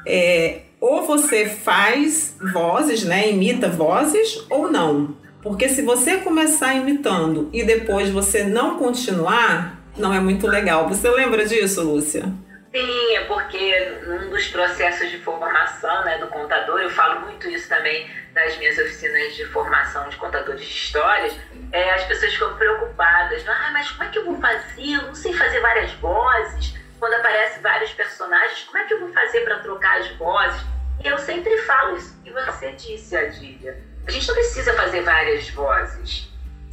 é, 0.06 0.64
ou 0.82 1.06
você 1.06 1.46
faz 1.46 2.36
vozes, 2.52 3.06
né? 3.06 3.30
Imita 3.30 3.70
vozes 3.70 4.46
ou 4.50 4.70
não. 4.70 5.16
Porque 5.42 5.70
se 5.70 5.82
você 5.82 6.18
começar 6.18 6.76
imitando 6.76 7.50
e 7.54 7.64
depois 7.64 8.10
você 8.10 8.44
não 8.44 8.78
continuar, 8.78 9.82
não 9.98 10.14
é 10.14 10.20
muito 10.20 10.46
legal. 10.46 10.90
Você 10.90 11.10
lembra 11.10 11.46
disso, 11.46 11.82
Lúcia? 11.84 12.34
Sim, 12.72 13.16
é 13.16 13.24
porque 13.26 14.02
num 14.06 14.30
dos 14.30 14.48
processos 14.50 15.10
de 15.10 15.18
formação 15.20 16.04
né, 16.04 16.18
do 16.18 16.28
contador, 16.28 16.80
eu 16.80 16.90
falo 16.90 17.22
muito 17.22 17.48
isso 17.50 17.70
também 17.70 18.10
nas 18.36 18.58
minhas 18.58 18.78
oficinas 18.78 19.36
de 19.36 19.46
formação 19.46 20.08
de 20.10 20.18
contadores 20.18 20.62
de 20.62 20.74
histórias, 20.74 21.34
é, 21.72 21.94
as 21.94 22.04
pessoas 22.04 22.34
ficam 22.34 22.56
preocupadas. 22.56 23.44
Ah, 23.48 23.70
mas 23.72 23.90
como 23.92 24.04
é 24.04 24.12
que 24.12 24.20
eu 24.20 24.26
vou 24.26 24.40
fazer? 24.40 24.94
Eu 24.94 25.04
não 25.04 25.16
sei 25.16 25.34
fazer 25.34 25.60
várias 25.62 25.94
vozes. 25.94 26.76
Quando 27.00 27.14
aparecem 27.14 27.62
vários 27.62 27.94
personagens, 27.94 28.64
como 28.64 28.78
é 28.80 28.86
que 28.86 28.94
eu 28.94 29.00
vou 29.00 29.14
fazer 29.14 29.42
para 29.42 29.60
trocar 29.60 30.00
as 30.00 30.08
vozes? 30.12 30.62
E 31.04 31.08
eu 31.08 31.18
sempre 31.20 31.56
falo 31.60 31.96
isso 31.96 32.20
que 32.24 32.32
você 32.32 32.72
disse, 32.72 33.16
Adília. 33.16 33.82
A 34.08 34.12
gente 34.12 34.28
não 34.28 34.36
precisa 34.36 34.74
fazer 34.74 35.02
várias 35.02 35.50
vozes. 35.50 36.28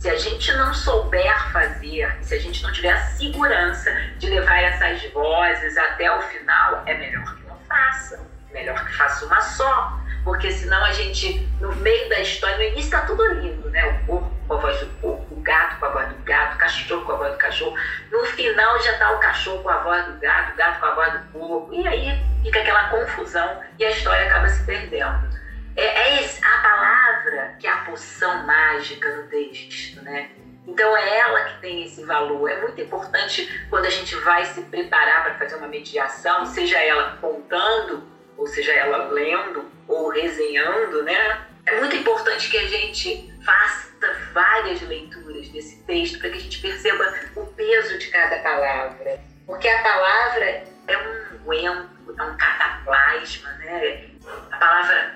Se 0.04 0.10
a 0.10 0.18
gente 0.18 0.52
não 0.52 0.74
souber 0.74 1.50
fazer, 1.50 2.14
se 2.20 2.34
a 2.34 2.38
gente 2.38 2.62
não 2.62 2.70
tiver 2.70 2.90
a 2.90 3.00
segurança 3.06 3.90
de 4.18 4.28
levar 4.28 4.58
essas 4.58 5.02
vozes 5.12 5.78
até 5.78 6.14
o 6.14 6.20
final, 6.20 6.82
é 6.84 6.92
melhor 6.92 7.24
que 7.34 7.48
não 7.48 7.58
faça. 7.60 8.20
Melhor 8.52 8.84
que 8.84 8.94
faça 8.94 9.24
uma 9.24 9.40
só. 9.40 9.98
Porque 10.22 10.52
senão 10.52 10.84
a 10.84 10.92
gente, 10.92 11.48
no 11.58 11.74
meio 11.76 12.06
da 12.10 12.20
história, 12.20 12.54
no 12.58 12.62
início 12.64 12.82
está 12.82 13.00
tudo 13.06 13.24
lindo, 13.32 13.70
né? 13.70 13.86
O 13.86 14.04
porco 14.04 14.30
com 14.46 14.52
a 14.52 14.56
voz 14.58 14.78
do 14.80 14.86
porco, 15.00 15.36
o 15.36 15.40
gato 15.40 15.78
com 15.78 15.86
a 15.86 15.88
voz 15.88 16.08
do 16.10 16.22
gato, 16.22 16.56
o 16.56 16.58
cachorro 16.58 17.04
com 17.06 17.12
a 17.12 17.16
voz 17.16 17.32
do 17.32 17.38
cachorro. 17.38 17.76
No 18.12 18.26
final 18.26 18.82
já 18.82 18.92
está 18.92 19.10
o 19.10 19.20
cachorro 19.20 19.62
com 19.62 19.70
a 19.70 19.78
voz 19.78 20.04
do 20.04 20.20
gato, 20.20 20.52
o 20.52 20.56
gato 20.56 20.80
com 20.80 20.86
a 20.86 20.94
voz 20.96 21.12
do 21.14 21.18
porco. 21.32 21.74
E 21.74 21.88
aí 21.88 22.22
fica 22.42 22.60
aquela 22.60 22.90
confusão 22.90 23.62
e 23.78 23.84
a 23.86 23.90
história 23.90 24.26
acaba 24.26 24.50
se 24.50 24.64
perdendo. 24.64 25.43
É, 25.76 25.84
é 25.84 26.24
a 26.42 26.58
palavra 26.58 27.56
que 27.58 27.66
é 27.66 27.70
a 27.70 27.78
poção 27.78 28.46
mágica 28.46 29.16
no 29.16 29.28
texto, 29.28 30.02
né? 30.02 30.30
Então 30.66 30.96
é 30.96 31.18
ela 31.18 31.44
que 31.44 31.60
tem 31.60 31.84
esse 31.84 32.04
valor. 32.04 32.48
É 32.48 32.60
muito 32.60 32.80
importante 32.80 33.66
quando 33.68 33.86
a 33.86 33.90
gente 33.90 34.14
vai 34.16 34.44
se 34.46 34.62
preparar 34.62 35.24
para 35.24 35.34
fazer 35.34 35.56
uma 35.56 35.68
mediação, 35.68 36.46
seja 36.46 36.78
ela 36.78 37.18
contando, 37.20 38.02
ou 38.36 38.46
seja 38.46 38.72
ela 38.72 39.08
lendo 39.08 39.70
ou 39.86 40.08
resenhando, 40.10 41.02
né? 41.02 41.46
É 41.66 41.80
muito 41.80 41.96
importante 41.96 42.50
que 42.50 42.56
a 42.56 42.66
gente 42.66 43.32
faça 43.44 43.90
várias 44.32 44.80
leituras 44.82 45.48
desse 45.48 45.82
texto 45.84 46.18
para 46.18 46.30
que 46.30 46.36
a 46.36 46.40
gente 46.40 46.60
perceba 46.60 47.14
o 47.36 47.46
peso 47.46 47.98
de 47.98 48.08
cada 48.08 48.38
palavra. 48.38 49.20
Porque 49.46 49.68
a 49.68 49.82
palavra 49.82 50.64
é 50.88 50.98
um 50.98 51.48
guento, 51.48 52.14
é 52.18 52.22
um 52.22 52.36
cataplasma, 52.36 53.50
né? 53.54 54.10
a 54.50 54.56
palavra. 54.56 55.13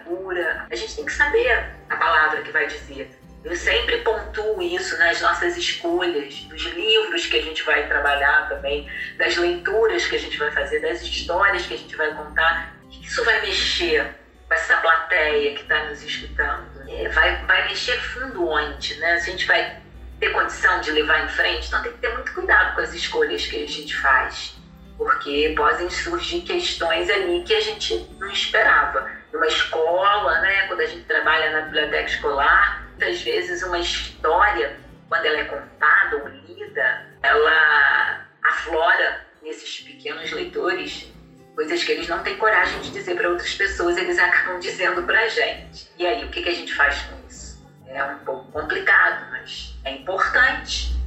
A 0.71 0.77
gente 0.77 0.97
tem 0.97 1.05
que 1.05 1.13
saber 1.13 1.71
a 1.89 1.97
palavra 1.97 2.43
que 2.43 2.53
vai 2.53 2.67
dizer. 2.67 3.11
Eu 3.45 3.57
sempre 3.57 3.99
pontuo 3.99 4.61
isso 4.61 4.99
nas 4.99 5.21
nossas 5.21 5.57
escolhas, 5.57 6.35
dos 6.35 6.63
livros 6.63 7.27
que 7.27 7.39
a 7.39 7.43
gente 7.43 7.63
vai 7.63 7.87
trabalhar 7.87 8.49
também, 8.49 8.91
das 9.17 9.37
leituras 9.37 10.07
que 10.07 10.17
a 10.17 10.19
gente 10.19 10.37
vai 10.37 10.51
fazer, 10.51 10.81
das 10.81 11.01
histórias 11.03 11.65
que 11.65 11.75
a 11.75 11.79
gente 11.79 11.97
vai 11.97 12.15
contar. 12.15 12.77
Isso 13.01 13.25
vai 13.25 13.41
mexer 13.41 14.15
com 14.47 14.55
essa 14.55 14.77
plateia 14.79 15.55
que 15.55 15.63
está 15.63 15.85
nos 15.85 16.03
escutando. 16.03 16.89
É, 16.89 17.09
vai, 17.09 17.45
vai 17.47 17.69
mexer 17.69 17.99
fundo 18.01 18.49
onde, 18.49 18.97
né? 18.97 19.19
Se 19.21 19.31
a 19.31 19.33
gente 19.33 19.47
vai 19.47 19.81
ter 20.19 20.31
condição 20.31 20.81
de 20.81 20.91
levar 20.91 21.25
em 21.25 21.29
frente, 21.29 21.69
então 21.69 21.83
tem 21.83 21.93
que 21.93 21.99
ter 21.99 22.13
muito 22.13 22.35
cuidado 22.35 22.75
com 22.75 22.81
as 22.81 22.93
escolhas 22.93 23.47
que 23.47 23.63
a 23.63 23.67
gente 23.67 23.97
faz 23.97 24.59
porque 24.99 25.55
podem 25.57 25.89
surgir 25.89 26.41
questões 26.41 27.09
ali 27.09 27.45
que 27.45 27.55
a 27.55 27.61
gente 27.61 28.05
não 28.19 28.29
esperava. 28.33 29.09
Numa 29.33 29.47
escola, 29.47 30.41
né, 30.41 30.67
quando 30.69 30.81
a 30.81 30.87
gente 30.87 31.05
trabalha 31.05 31.51
na 31.51 31.61
biblioteca 31.63 32.09
escolar, 32.09 32.87
muitas 32.89 33.23
vezes 33.23 33.63
uma 33.63 33.79
história, 33.79 34.79
quando 35.09 35.27
ela 35.27 35.39
é 35.39 35.45
contada 35.45 36.17
ou 36.17 36.29
lida, 36.29 37.07
ela 37.23 38.27
aflora 38.43 39.27
nesses 39.43 39.81
pequenos 39.81 40.31
leitores 40.33 41.13
coisas 41.55 41.83
que 41.83 41.91
eles 41.91 42.09
não 42.09 42.23
têm 42.23 42.37
coragem 42.37 42.81
de 42.83 42.91
dizer 42.91 43.17
para 43.17 43.29
outras 43.29 43.53
pessoas, 43.55 43.97
eles 43.97 44.19
acabam 44.19 44.59
dizendo 44.61 45.03
para 45.03 45.21
a 45.21 45.29
gente. 45.29 45.91
E 45.99 46.07
aí, 46.07 46.25
o 46.25 46.29
que, 46.29 46.43
que 46.43 46.49
a 46.49 46.55
gente 46.55 46.73
faz 46.75 47.03
com 47.03 47.29
isso? 47.29 47.67
É 47.87 48.05
um 48.05 48.19
pouco 48.19 48.53
complicado, 48.53 49.27
mas 49.31 49.75
é 49.85 49.93
importante 49.93 50.99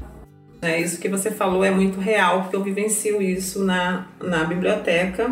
é, 0.62 0.80
isso 0.80 1.00
que 1.00 1.10
você 1.10 1.32
falou 1.32 1.66
é 1.66 1.72
muito 1.72 2.00
real, 2.00 2.44
porque 2.44 2.56
eu 2.56 2.64
vivencio 2.64 3.20
isso 3.20 3.66
na, 3.66 4.06
na 4.22 4.44
biblioteca 4.44 5.28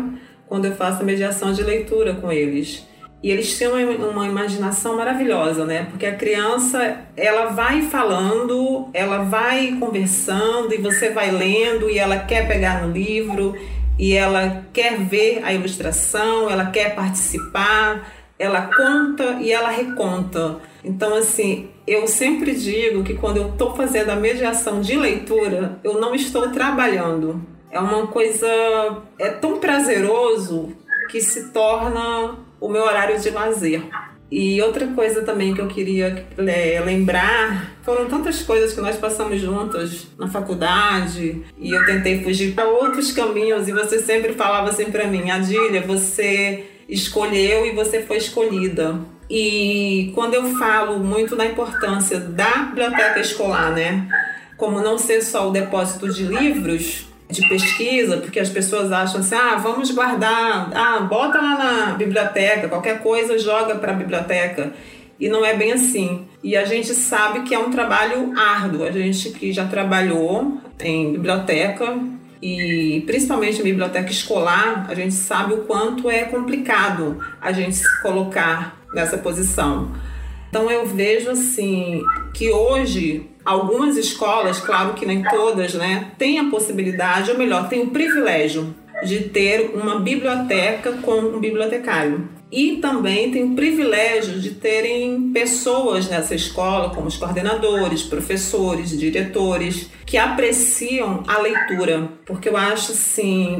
quando 0.50 0.64
eu 0.64 0.74
faço 0.74 1.02
a 1.02 1.04
mediação 1.04 1.52
de 1.52 1.62
leitura 1.62 2.12
com 2.14 2.30
eles. 2.30 2.84
E 3.22 3.30
eles 3.30 3.56
têm 3.56 3.68
uma, 3.68 4.26
imaginação 4.26 4.96
maravilhosa, 4.96 5.64
né? 5.64 5.86
Porque 5.88 6.06
a 6.06 6.16
criança, 6.16 7.02
ela 7.16 7.46
vai 7.50 7.82
falando, 7.82 8.88
ela 8.92 9.18
vai 9.18 9.76
conversando 9.78 10.74
e 10.74 10.78
você 10.78 11.10
vai 11.10 11.30
lendo 11.30 11.88
e 11.88 11.98
ela 11.98 12.18
quer 12.18 12.48
pegar 12.48 12.84
no 12.84 12.92
livro 12.92 13.54
e 13.96 14.12
ela 14.12 14.64
quer 14.72 14.98
ver 14.98 15.42
a 15.44 15.52
ilustração, 15.52 16.50
ela 16.50 16.66
quer 16.66 16.96
participar, 16.96 18.10
ela 18.36 18.62
conta 18.74 19.38
e 19.40 19.52
ela 19.52 19.70
reconta. 19.70 20.56
Então, 20.82 21.14
assim, 21.14 21.68
eu 21.86 22.08
sempre 22.08 22.54
digo 22.54 23.04
que 23.04 23.14
quando 23.14 23.36
eu 23.36 23.50
estou 23.50 23.76
fazendo 23.76 24.10
a 24.10 24.16
mediação 24.16 24.80
de 24.80 24.96
leitura, 24.96 25.78
eu 25.84 26.00
não 26.00 26.12
estou 26.12 26.48
trabalhando. 26.48 27.46
É 27.70 27.78
uma 27.78 28.06
coisa. 28.06 28.48
É 29.18 29.28
tão 29.30 29.58
prazeroso 29.58 30.72
que 31.10 31.20
se 31.20 31.50
torna 31.50 32.36
o 32.60 32.68
meu 32.68 32.82
horário 32.82 33.18
de 33.20 33.30
lazer. 33.30 33.82
E 34.30 34.62
outra 34.62 34.86
coisa 34.88 35.22
também 35.22 35.52
que 35.54 35.60
eu 35.60 35.66
queria 35.66 36.24
é, 36.38 36.80
lembrar 36.84 37.74
foram 37.82 38.06
tantas 38.06 38.42
coisas 38.42 38.72
que 38.72 38.80
nós 38.80 38.96
passamos 38.96 39.40
juntas 39.40 40.06
na 40.16 40.28
faculdade 40.28 41.42
e 41.58 41.74
eu 41.74 41.84
tentei 41.84 42.22
fugir 42.22 42.54
para 42.54 42.68
outros 42.68 43.10
caminhos 43.10 43.66
e 43.66 43.72
você 43.72 43.98
sempre 43.98 44.34
falava 44.34 44.70
assim 44.70 44.84
para 44.84 45.08
mim, 45.08 45.32
Adília, 45.32 45.82
você 45.82 46.64
escolheu 46.88 47.66
e 47.66 47.72
você 47.72 48.02
foi 48.02 48.18
escolhida. 48.18 49.00
E 49.28 50.12
quando 50.14 50.34
eu 50.34 50.44
falo 50.56 51.00
muito 51.00 51.34
da 51.34 51.46
importância 51.46 52.20
da 52.20 52.64
biblioteca 52.68 53.18
escolar, 53.18 53.72
né? 53.72 54.08
Como 54.56 54.80
não 54.80 54.96
ser 54.96 55.22
só 55.22 55.48
o 55.48 55.52
depósito 55.52 56.12
de 56.12 56.24
livros, 56.24 57.09
de 57.30 57.48
pesquisa, 57.48 58.18
porque 58.18 58.40
as 58.40 58.48
pessoas 58.48 58.92
acham 58.92 59.20
assim: 59.20 59.34
ah, 59.34 59.56
vamos 59.56 59.90
guardar, 59.90 60.70
ah, 60.74 61.00
bota 61.00 61.40
lá 61.40 61.58
na 61.58 61.92
biblioteca, 61.92 62.68
qualquer 62.68 63.02
coisa 63.02 63.38
joga 63.38 63.74
para 63.76 63.92
a 63.92 63.96
biblioteca. 63.96 64.72
E 65.18 65.28
não 65.28 65.44
é 65.44 65.54
bem 65.54 65.72
assim. 65.72 66.26
E 66.42 66.56
a 66.56 66.64
gente 66.64 66.94
sabe 66.94 67.42
que 67.42 67.54
é 67.54 67.58
um 67.58 67.70
trabalho 67.70 68.32
árduo. 68.38 68.84
A 68.84 68.90
gente 68.90 69.30
que 69.30 69.52
já 69.52 69.66
trabalhou 69.66 70.58
em 70.82 71.12
biblioteca 71.12 71.98
e 72.42 73.02
principalmente 73.04 73.60
em 73.60 73.64
biblioteca 73.64 74.10
escolar, 74.10 74.86
a 74.88 74.94
gente 74.94 75.12
sabe 75.12 75.52
o 75.52 75.58
quanto 75.58 76.08
é 76.08 76.24
complicado 76.24 77.18
a 77.38 77.52
gente 77.52 77.76
se 77.76 78.02
colocar 78.02 78.80
nessa 78.94 79.18
posição. 79.18 79.92
Então 80.48 80.70
eu 80.70 80.86
vejo 80.86 81.30
assim 81.30 82.02
que 82.34 82.50
hoje 82.50 83.28
algumas 83.50 83.96
escolas, 83.96 84.60
claro 84.60 84.94
que 84.94 85.04
nem 85.04 85.22
todas, 85.22 85.74
né, 85.74 86.12
têm 86.16 86.38
a 86.38 86.48
possibilidade, 86.48 87.30
ou 87.30 87.38
melhor, 87.38 87.68
têm 87.68 87.82
o 87.82 87.90
privilégio 87.90 88.74
de 89.04 89.20
ter 89.24 89.72
uma 89.74 89.98
biblioteca 89.98 90.92
com 91.02 91.18
um 91.18 91.40
bibliotecário. 91.40 92.28
E 92.52 92.76
também 92.76 93.30
tem 93.30 93.44
o 93.44 93.54
privilégio 93.54 94.40
de 94.40 94.50
terem 94.50 95.30
pessoas 95.32 96.08
nessa 96.08 96.34
escola, 96.34 96.90
como 96.94 97.06
os 97.06 97.16
coordenadores, 97.16 98.02
professores, 98.02 98.98
diretores, 98.98 99.88
que 100.04 100.18
apreciam 100.18 101.22
a 101.26 101.38
leitura. 101.38 102.08
Porque 102.26 102.48
eu 102.48 102.56
acho 102.56 102.92
assim, 102.92 103.56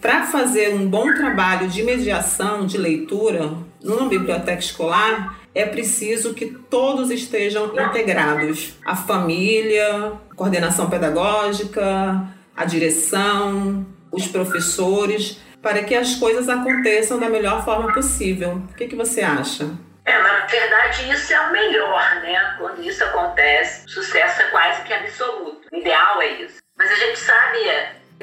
para 0.00 0.26
fazer 0.26 0.74
um 0.74 0.86
bom 0.86 1.12
trabalho 1.14 1.68
de 1.68 1.82
mediação 1.82 2.66
de 2.66 2.76
leitura 2.76 3.50
numa 3.82 4.08
biblioteca 4.08 4.60
escolar, 4.60 5.38
é 5.54 5.64
preciso 5.64 6.34
que 6.34 6.46
todos 6.46 7.10
estejam 7.10 7.66
integrados. 7.78 8.74
A 8.84 8.96
família, 8.96 10.12
a 10.30 10.34
coordenação 10.34 10.90
pedagógica, 10.90 12.28
a 12.56 12.64
direção, 12.64 13.86
os 14.10 14.26
professores, 14.26 15.40
para 15.62 15.82
que 15.82 15.94
as 15.94 16.16
coisas 16.16 16.48
aconteçam 16.48 17.18
da 17.18 17.28
melhor 17.28 17.64
forma 17.64 17.92
possível. 17.92 18.62
O 18.70 18.74
que, 18.74 18.88
que 18.88 18.96
você 18.96 19.22
acha? 19.22 19.70
É, 20.04 20.20
na 20.20 20.44
verdade, 20.46 21.10
isso 21.10 21.32
é 21.32 21.40
o 21.40 21.52
melhor, 21.52 22.16
né? 22.16 22.56
Quando 22.58 22.82
isso 22.82 23.02
acontece, 23.02 23.86
o 23.86 23.90
sucesso 23.90 24.42
é 24.42 24.44
quase 24.50 24.82
que 24.82 24.92
absoluto. 24.92 25.66
O 25.72 25.76
ideal 25.76 26.20
é 26.20 26.42
isso. 26.42 26.58
Mas 26.76 26.90
a 26.90 26.96
gente 26.96 27.18
sabe, 27.18 27.58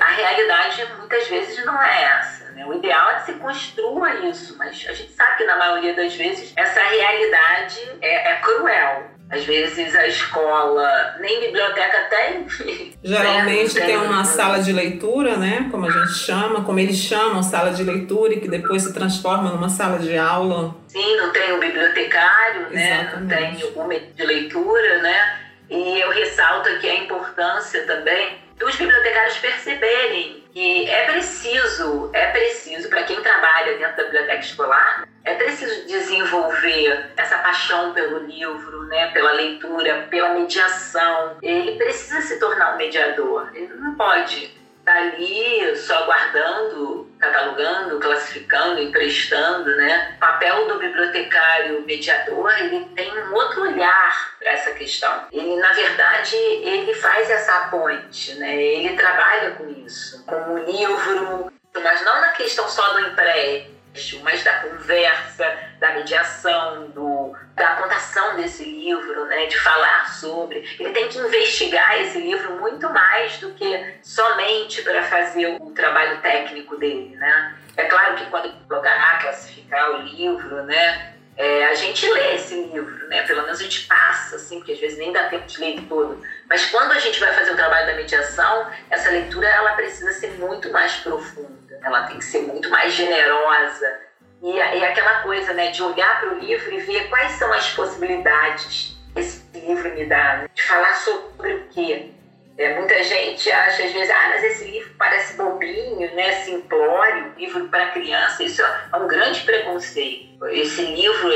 a 0.01 0.09
realidade 0.13 0.83
muitas 0.97 1.27
vezes 1.27 1.63
não 1.63 1.81
é 1.81 2.03
essa. 2.03 2.51
Né? 2.53 2.65
O 2.65 2.73
ideal 2.73 3.11
é 3.11 3.15
que 3.19 3.25
se 3.25 3.33
construa 3.33 4.15
isso, 4.25 4.57
mas 4.57 4.69
a 4.89 4.93
gente 4.93 5.11
sabe 5.11 5.37
que 5.37 5.45
na 5.45 5.57
maioria 5.57 5.93
das 5.93 6.15
vezes 6.15 6.51
essa 6.55 6.81
realidade 6.81 7.79
é, 8.01 8.31
é 8.31 8.35
cruel. 8.37 9.11
Às 9.29 9.45
vezes 9.45 9.95
a 9.95 10.07
escola 10.07 11.15
nem 11.19 11.39
biblioteca 11.39 12.09
tem. 12.09 12.93
Geralmente 13.01 13.75
tem, 13.75 13.85
tem 13.85 13.97
uma 13.97 14.25
sala 14.25 14.59
de 14.59 14.73
leitura, 14.73 15.37
né? 15.37 15.69
Como 15.71 15.85
a 15.85 15.89
gente 15.89 16.15
chama, 16.15 16.65
como 16.65 16.79
eles 16.79 16.97
chamam, 16.97 17.41
sala 17.41 17.71
de 17.71 17.81
leitura, 17.81 18.33
e 18.33 18.41
que 18.41 18.49
depois 18.49 18.81
se 18.81 18.93
transforma 18.93 19.51
numa 19.51 19.69
sala 19.69 19.99
de 19.99 20.17
aula. 20.17 20.75
Sim, 20.89 21.15
não 21.15 21.31
tem 21.31 21.53
o 21.53 21.59
bibliotecário, 21.59 22.71
né? 22.71 23.13
Não 23.15 23.27
tem 23.27 23.55
o 23.63 24.13
de 24.13 24.25
leitura, 24.25 24.97
né? 24.97 25.39
E 25.69 26.01
eu 26.01 26.09
ressalto 26.09 26.67
aqui 26.67 26.89
a 26.89 26.95
importância 26.95 27.85
também 27.85 28.41
dos 28.62 28.76
bibliotecários 28.76 29.38
perceberem 29.39 30.43
que 30.54 30.88
é 30.88 31.06
preciso, 31.06 32.12
é 32.13 32.28
preciso 32.28 32.89
para 32.89 33.04
quem 33.04 33.19
trabalha 33.21 33.78
dentro 33.78 33.97
da 33.97 34.04
biblioteca 34.04 34.39
escolar, 34.39 35.08
é 35.24 35.34
preciso 35.34 35.88
desenvolver 35.88 37.12
essa 37.17 37.38
paixão 37.39 37.91
pelo 37.93 38.19
livro, 38.19 38.84
né, 38.84 39.08
pela 39.08 39.32
leitura, 39.32 40.08
pela 40.10 40.34
mediação. 40.36 41.38
Ele 41.41 41.76
precisa 41.78 42.21
se 42.21 42.39
tornar 42.39 42.76
um 42.76 42.78
mediador. 42.78 43.50
Ele 43.54 43.74
não 43.76 43.95
pode 43.95 44.54
estar 44.80 44.95
ali 44.95 45.50
só 45.75 46.05
guardando, 46.05 47.10
catalogando, 47.19 47.99
classificando, 47.99 48.81
emprestando, 48.81 49.75
né? 49.75 50.13
O 50.15 50.19
papel 50.19 50.67
do 50.67 50.79
bibliotecário 50.79 51.86
mediador, 51.86 52.51
ele 52.60 52.86
tem 52.95 53.12
um 53.12 53.34
outro 53.34 53.62
olhar 53.62 54.36
para 54.39 54.51
essa 54.51 54.71
questão. 54.71 55.27
Ele, 55.31 55.55
na 55.57 55.71
verdade, 55.71 56.36
ele 56.36 56.93
faz 56.95 57.29
essa 57.29 57.67
ponte, 57.69 58.34
né? 58.36 58.55
Ele 58.55 58.95
trabalha 58.95 59.51
com 59.51 59.69
isso, 59.69 60.25
com 60.25 60.53
o 60.53 60.57
livro, 60.60 61.51
mas 61.81 62.03
não 62.03 62.21
na 62.21 62.29
questão 62.29 62.67
só 62.67 62.93
do 62.93 62.99
empréstimo, 63.01 63.80
mas 64.23 64.43
da 64.43 64.54
conversa, 64.60 65.58
da 65.80 65.93
mediação, 65.93 66.88
do, 66.89 67.36
da 67.56 67.75
contação 67.75 68.36
desse 68.36 68.63
livro, 68.63 69.25
né, 69.25 69.45
de 69.47 69.58
falar 69.60 70.10
sobre. 70.10 70.60
Ele 70.80 70.91
tem 70.91 71.08
que 71.08 71.17
investigar 71.17 72.01
esse 72.01 72.19
livro 72.19 72.60
muito 72.60 72.89
mais 72.89 73.38
do 73.39 73.51
que 73.54 73.95
somente 74.01 74.82
para 74.82 75.04
fazer 75.04 75.58
o 75.60 75.71
trabalho 75.71 76.21
técnico 76.21 76.77
dele, 76.77 77.15
né? 77.15 77.56
É 77.77 77.86
claro 77.86 78.15
que 78.15 78.25
quando 78.25 78.51
colocar, 78.67 79.19
classificar 79.21 79.91
o 79.91 80.01
livro, 80.04 80.63
né, 80.63 81.15
é, 81.41 81.65
a 81.65 81.73
gente 81.73 82.08
lê 82.08 82.36
esse 82.36 82.54
livro, 82.54 83.08
né? 83.08 83.23
Pelo 83.23 83.41
menos 83.41 83.60
a 83.60 83.63
gente 83.63 83.88
passa, 83.88 84.36
assim, 84.36 84.60
porque 84.60 84.73
às 84.73 84.80
vezes 84.80 84.99
nem 84.99 85.12
dá 85.12 85.27
tempo 85.27 85.47
de 85.47 85.60
ler 85.60 85.82
todo. 85.89 86.21
Mas 86.47 86.67
quando 86.67 86.91
a 86.91 86.99
gente 86.99 87.19
vai 87.19 87.34
fazer 87.34 87.51
o 87.51 87.56
trabalho 87.56 87.88
da 87.88 87.95
mediação, 87.95 88.69
essa 88.91 89.10
leitura 89.10 89.47
ela 89.47 89.73
precisa 89.73 90.13
ser 90.13 90.34
muito 90.34 90.71
mais 90.71 90.97
profunda, 90.97 91.80
ela 91.84 92.04
tem 92.04 92.19
que 92.19 92.25
ser 92.25 92.43
muito 92.43 92.69
mais 92.69 92.93
generosa. 92.93 93.99
E, 94.43 94.56
e 94.56 94.86
aquela 94.86 95.23
coisa, 95.23 95.51
né, 95.54 95.71
de 95.71 95.82
olhar 95.82 96.19
para 96.19 96.30
o 96.30 96.39
livro 96.39 96.71
e 96.73 96.80
ver 96.82 97.10
quais 97.10 97.32
são 97.34 97.51
as 97.51 97.71
possibilidades 97.73 98.95
que 99.13 99.19
esse 99.19 99.43
livro 99.54 99.91
me 99.95 100.06
dá, 100.06 100.38
né? 100.38 100.49
de 100.54 100.62
falar 100.62 100.93
sobre 100.93 101.56
o 101.56 101.67
quê. 101.69 102.12
É, 102.57 102.75
muita 102.75 103.03
gente 103.03 103.51
acha 103.51 103.83
às 103.83 103.91
vezes, 103.91 104.09
ah, 104.09 104.29
mas 104.29 104.43
esse 104.43 104.65
livro 104.65 104.93
parece 104.97 105.35
bobinho, 105.35 106.13
né, 106.15 106.31
simplório, 106.43 107.33
livro 107.37 107.67
para 107.69 107.91
criança. 107.91 108.43
Isso 108.43 108.61
é 108.61 108.95
um 108.97 109.07
grande 109.07 109.41
preconceito. 109.41 110.45
Esse 110.47 110.81
livro 110.83 111.29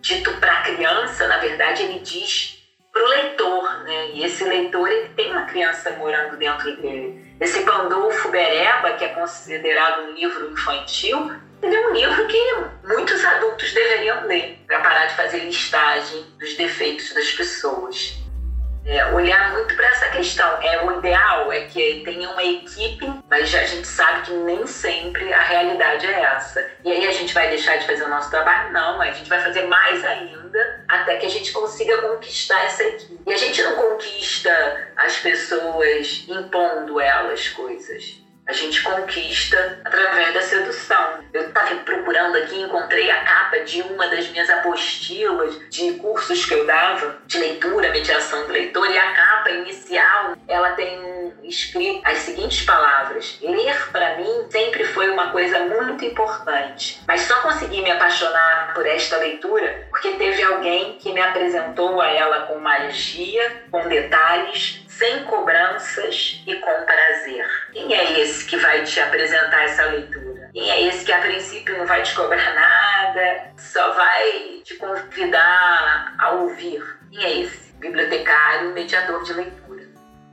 dito 0.00 0.32
para 0.34 0.62
criança, 0.62 1.26
na 1.28 1.38
verdade, 1.38 1.82
ele 1.82 2.00
diz 2.00 2.56
para 2.92 3.04
o 3.04 3.08
leitor, 3.08 3.84
né? 3.84 4.10
E 4.14 4.24
esse 4.24 4.44
leitor 4.44 4.90
ele 4.90 5.08
tem 5.10 5.30
uma 5.30 5.44
criança 5.44 5.90
morando 5.92 6.36
dentro 6.36 6.74
dele. 6.80 7.36
Esse 7.40 7.62
Pandolfo 7.62 8.30
Bereba, 8.30 8.94
que 8.94 9.04
é 9.04 9.08
considerado 9.08 10.04
um 10.04 10.14
livro 10.14 10.50
infantil, 10.50 11.30
ele 11.62 11.74
é 11.74 11.88
um 11.88 11.92
livro 11.92 12.26
que 12.26 12.54
muitos 12.84 13.22
adultos 13.24 13.72
deveriam 13.72 14.26
ler 14.26 14.58
para 14.66 14.80
parar 14.80 15.06
de 15.06 15.14
fazer 15.14 15.38
listagem 15.40 16.24
dos 16.38 16.54
defeitos 16.54 17.12
das 17.12 17.30
pessoas 17.32 18.25
é, 18.86 19.04
olhar 19.12 19.52
muito 19.52 19.74
para 19.74 19.86
essa 19.86 20.08
questão. 20.10 20.62
É 20.62 20.84
o 20.84 20.98
ideal 20.98 21.52
é 21.52 21.62
que 21.62 22.02
tenha 22.04 22.30
uma 22.30 22.44
equipe, 22.44 23.12
mas 23.28 23.54
a 23.54 23.64
gente 23.64 23.86
sabe 23.86 24.22
que 24.22 24.32
nem 24.32 24.66
sempre 24.66 25.32
a 25.32 25.42
realidade 25.42 26.06
é 26.06 26.20
essa. 26.20 26.70
E 26.84 26.92
aí 26.92 27.06
a 27.06 27.12
gente 27.12 27.34
vai 27.34 27.48
deixar 27.48 27.76
de 27.76 27.86
fazer 27.86 28.04
o 28.04 28.08
nosso 28.08 28.30
trabalho? 28.30 28.72
Não, 28.72 29.00
a 29.00 29.10
gente 29.10 29.28
vai 29.28 29.40
fazer 29.40 29.66
mais 29.66 30.04
ainda 30.04 30.84
até 30.88 31.16
que 31.16 31.26
a 31.26 31.30
gente 31.30 31.52
consiga 31.52 31.98
conquistar 31.98 32.64
essa 32.64 32.84
equipe. 32.84 33.18
E 33.26 33.32
a 33.32 33.36
gente 33.36 33.62
não 33.62 33.74
conquista 33.74 34.88
as 34.96 35.18
pessoas 35.18 36.24
impondo 36.28 37.00
elas 37.00 37.48
coisas 37.48 38.25
a 38.46 38.52
gente 38.52 38.82
conquista 38.82 39.80
através 39.84 40.32
da 40.32 40.40
sedução. 40.40 41.24
Eu 41.32 41.48
estava 41.48 41.74
procurando 41.76 42.36
aqui, 42.36 42.60
encontrei 42.60 43.10
a 43.10 43.24
capa 43.24 43.58
de 43.60 43.82
uma 43.82 44.06
das 44.08 44.28
minhas 44.28 44.48
apostilas 44.48 45.58
de 45.68 45.92
cursos 45.94 46.44
que 46.44 46.54
eu 46.54 46.64
dava, 46.64 47.18
de 47.26 47.38
leitura, 47.38 47.90
mediação 47.90 48.46
do 48.46 48.52
leitor, 48.52 48.88
e 48.88 48.96
a 48.96 49.12
capa 49.12 49.50
inicial, 49.50 50.36
ela 50.46 50.70
tem 50.72 51.34
escrito 51.42 52.00
as 52.04 52.18
seguintes 52.18 52.64
palavras: 52.64 53.38
Ler 53.42 53.90
para 53.90 54.16
mim 54.16 54.46
sempre 54.50 54.84
foi 54.84 55.08
uma 55.10 55.30
coisa 55.30 55.60
muito 55.60 56.04
importante, 56.04 57.00
mas 57.06 57.22
só 57.22 57.40
consegui 57.40 57.82
me 57.82 57.90
apaixonar 57.90 58.72
por 58.74 58.86
esta 58.86 59.16
leitura 59.18 59.86
porque 59.90 60.10
teve 60.12 60.42
alguém 60.42 60.98
que 60.98 61.12
me 61.12 61.20
apresentou 61.20 62.00
a 62.00 62.08
ela 62.10 62.40
com 62.42 62.58
magia, 62.58 63.64
com 63.70 63.88
detalhes, 63.88 64.84
sem 64.88 65.24
cobranças 65.24 66.42
e 66.46 66.54
com 66.56 66.84
prazer. 66.84 67.46
Quem 67.72 67.94
é 67.94 68.20
esse 68.20 68.35
que 68.44 68.56
vai 68.56 68.82
te 68.84 69.00
apresentar 69.00 69.64
essa 69.64 69.84
leitura? 69.86 70.50
Quem 70.52 70.70
é 70.70 70.88
esse 70.88 71.04
que 71.04 71.12
a 71.12 71.20
princípio 71.20 71.76
não 71.76 71.86
vai 71.86 72.02
te 72.02 72.14
cobrar 72.14 72.54
nada, 72.54 73.52
só 73.56 73.92
vai 73.92 74.60
te 74.64 74.74
convidar 74.76 76.14
a 76.18 76.30
ouvir? 76.30 76.82
Quem 77.10 77.24
é 77.24 77.40
esse? 77.42 77.72
Bibliotecário, 77.78 78.72
mediador 78.72 79.22
de 79.22 79.32
leitura. 79.34 79.66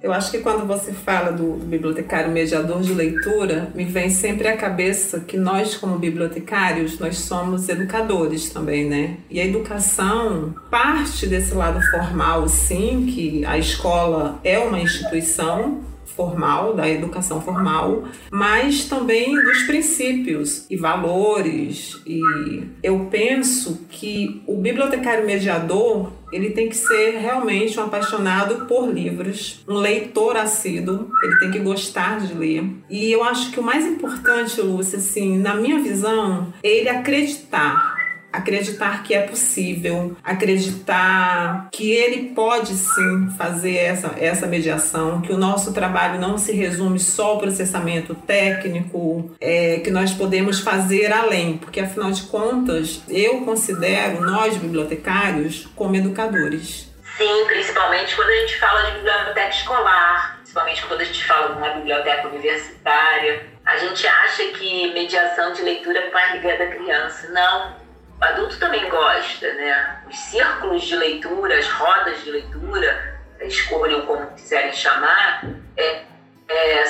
Eu 0.04 0.12
acho 0.12 0.32
que 0.32 0.40
quando 0.40 0.68
você 0.68 0.92
fala 0.92 1.32
do 1.32 1.54
bibliotecário 1.54 2.30
mediador 2.30 2.82
de 2.82 2.94
leitura, 2.94 3.70
me 3.74 3.86
vem 3.86 4.10
sempre 4.10 4.50
à 4.50 4.58
cabeça 4.58 5.22
que 5.22 5.38
nós, 5.38 5.78
como 5.78 5.98
bibliotecários, 5.98 7.00
nós 7.00 7.20
somos 7.20 7.70
educadores 7.70 8.50
também, 8.50 8.86
né? 8.86 9.18
E 9.30 9.40
a 9.40 9.46
educação 9.46 10.54
parte 10.70 11.26
desse 11.26 11.54
lado 11.54 11.82
formal, 11.90 12.50
sim, 12.50 13.06
que 13.06 13.46
a 13.46 13.58
escola 13.58 14.42
é 14.44 14.60
uma 14.60 14.78
instituição 14.78 15.93
formal, 16.16 16.74
da 16.74 16.88
educação 16.88 17.42
formal, 17.42 18.04
mas 18.32 18.86
também 18.86 19.34
dos 19.34 19.64
princípios 19.64 20.66
e 20.70 20.78
valores. 20.78 22.02
E 22.06 22.22
eu 22.82 23.08
penso 23.12 23.86
que 23.90 24.42
o 24.48 24.58
bibliotecário 24.58 25.26
mediador 25.26 26.12
ele 26.32 26.50
tem 26.50 26.68
que 26.68 26.76
ser 26.76 27.20
realmente 27.20 27.80
um 27.80 27.84
apaixonado 27.84 28.66
por 28.66 28.92
livros, 28.92 29.64
um 29.68 29.76
leitor 29.76 30.36
assíduo, 30.36 31.12
ele 31.22 31.38
tem 31.38 31.52
que 31.52 31.60
gostar 31.60 32.20
de 32.20 32.34
ler. 32.34 32.66
E 32.90 33.12
eu 33.12 33.24
acho 33.24 33.52
que 33.52 33.60
o 33.60 33.64
mais 33.64 33.86
importante, 33.86 34.60
Lúcia, 34.60 34.98
assim, 34.98 35.38
na 35.38 35.54
minha 35.54 35.80
visão, 35.80 36.52
é 36.64 36.70
ele 36.70 36.90
acreditar 36.90 37.93
acreditar 38.34 39.04
que 39.04 39.14
é 39.14 39.22
possível, 39.22 40.18
acreditar 40.24 41.70
que 41.72 41.92
ele 41.92 42.32
pode 42.34 42.74
sim 42.74 43.30
fazer 43.38 43.76
essa, 43.76 44.16
essa 44.18 44.48
mediação, 44.48 45.22
que 45.22 45.32
o 45.32 45.38
nosso 45.38 45.72
trabalho 45.72 46.20
não 46.20 46.38
se 46.38 46.52
resume 46.52 47.00
só 47.00 47.28
ao 47.28 47.38
processamento 47.38 48.16
técnico, 48.16 49.32
é, 49.40 49.80
que 49.80 49.92
nós 49.92 50.12
podemos 50.12 50.60
fazer 50.60 51.14
além, 51.14 51.58
porque 51.58 51.80
afinal 51.80 52.12
de 52.12 52.24
contas, 52.24 53.04
eu 53.08 53.42
considero 53.42 54.22
nós 54.22 54.58
bibliotecários 54.58 55.68
como 55.76 55.96
educadores. 55.96 56.92
Sim, 57.18 57.46
principalmente 57.46 58.16
quando 58.16 58.30
a 58.30 58.40
gente 58.40 58.58
fala 58.58 58.82
de 58.82 58.92
biblioteca 58.98 59.50
escolar, 59.50 60.38
principalmente 60.38 60.86
quando 60.86 61.02
a 61.02 61.04
gente 61.04 61.26
fala 61.26 61.50
de 61.50 61.58
uma 61.58 61.70
biblioteca 61.70 62.28
universitária. 62.28 63.46
A 63.66 63.78
gente 63.78 64.06
acha 64.06 64.44
que 64.46 64.92
mediação 64.94 65.54
de 65.54 65.62
leitura 65.62 66.00
é 66.00 66.12
mais 66.12 66.34
ligada 66.34 66.64
à 66.64 66.68
criança. 66.68 67.30
Não, 67.30 67.83
o 68.24 68.26
adulto 68.26 68.58
também 68.58 68.90
gosta, 68.90 69.54
né? 69.54 70.02
Os 70.10 70.18
círculos 70.18 70.84
de 70.84 70.96
leitura, 70.96 71.58
as 71.58 71.68
rodas 71.68 72.24
de 72.24 72.32
leitura, 72.32 73.20
escolham 73.42 74.06
como 74.06 74.28
quiserem 74.28 74.72
chamar, 74.72 75.44
é, 75.76 76.04
é 76.48 76.84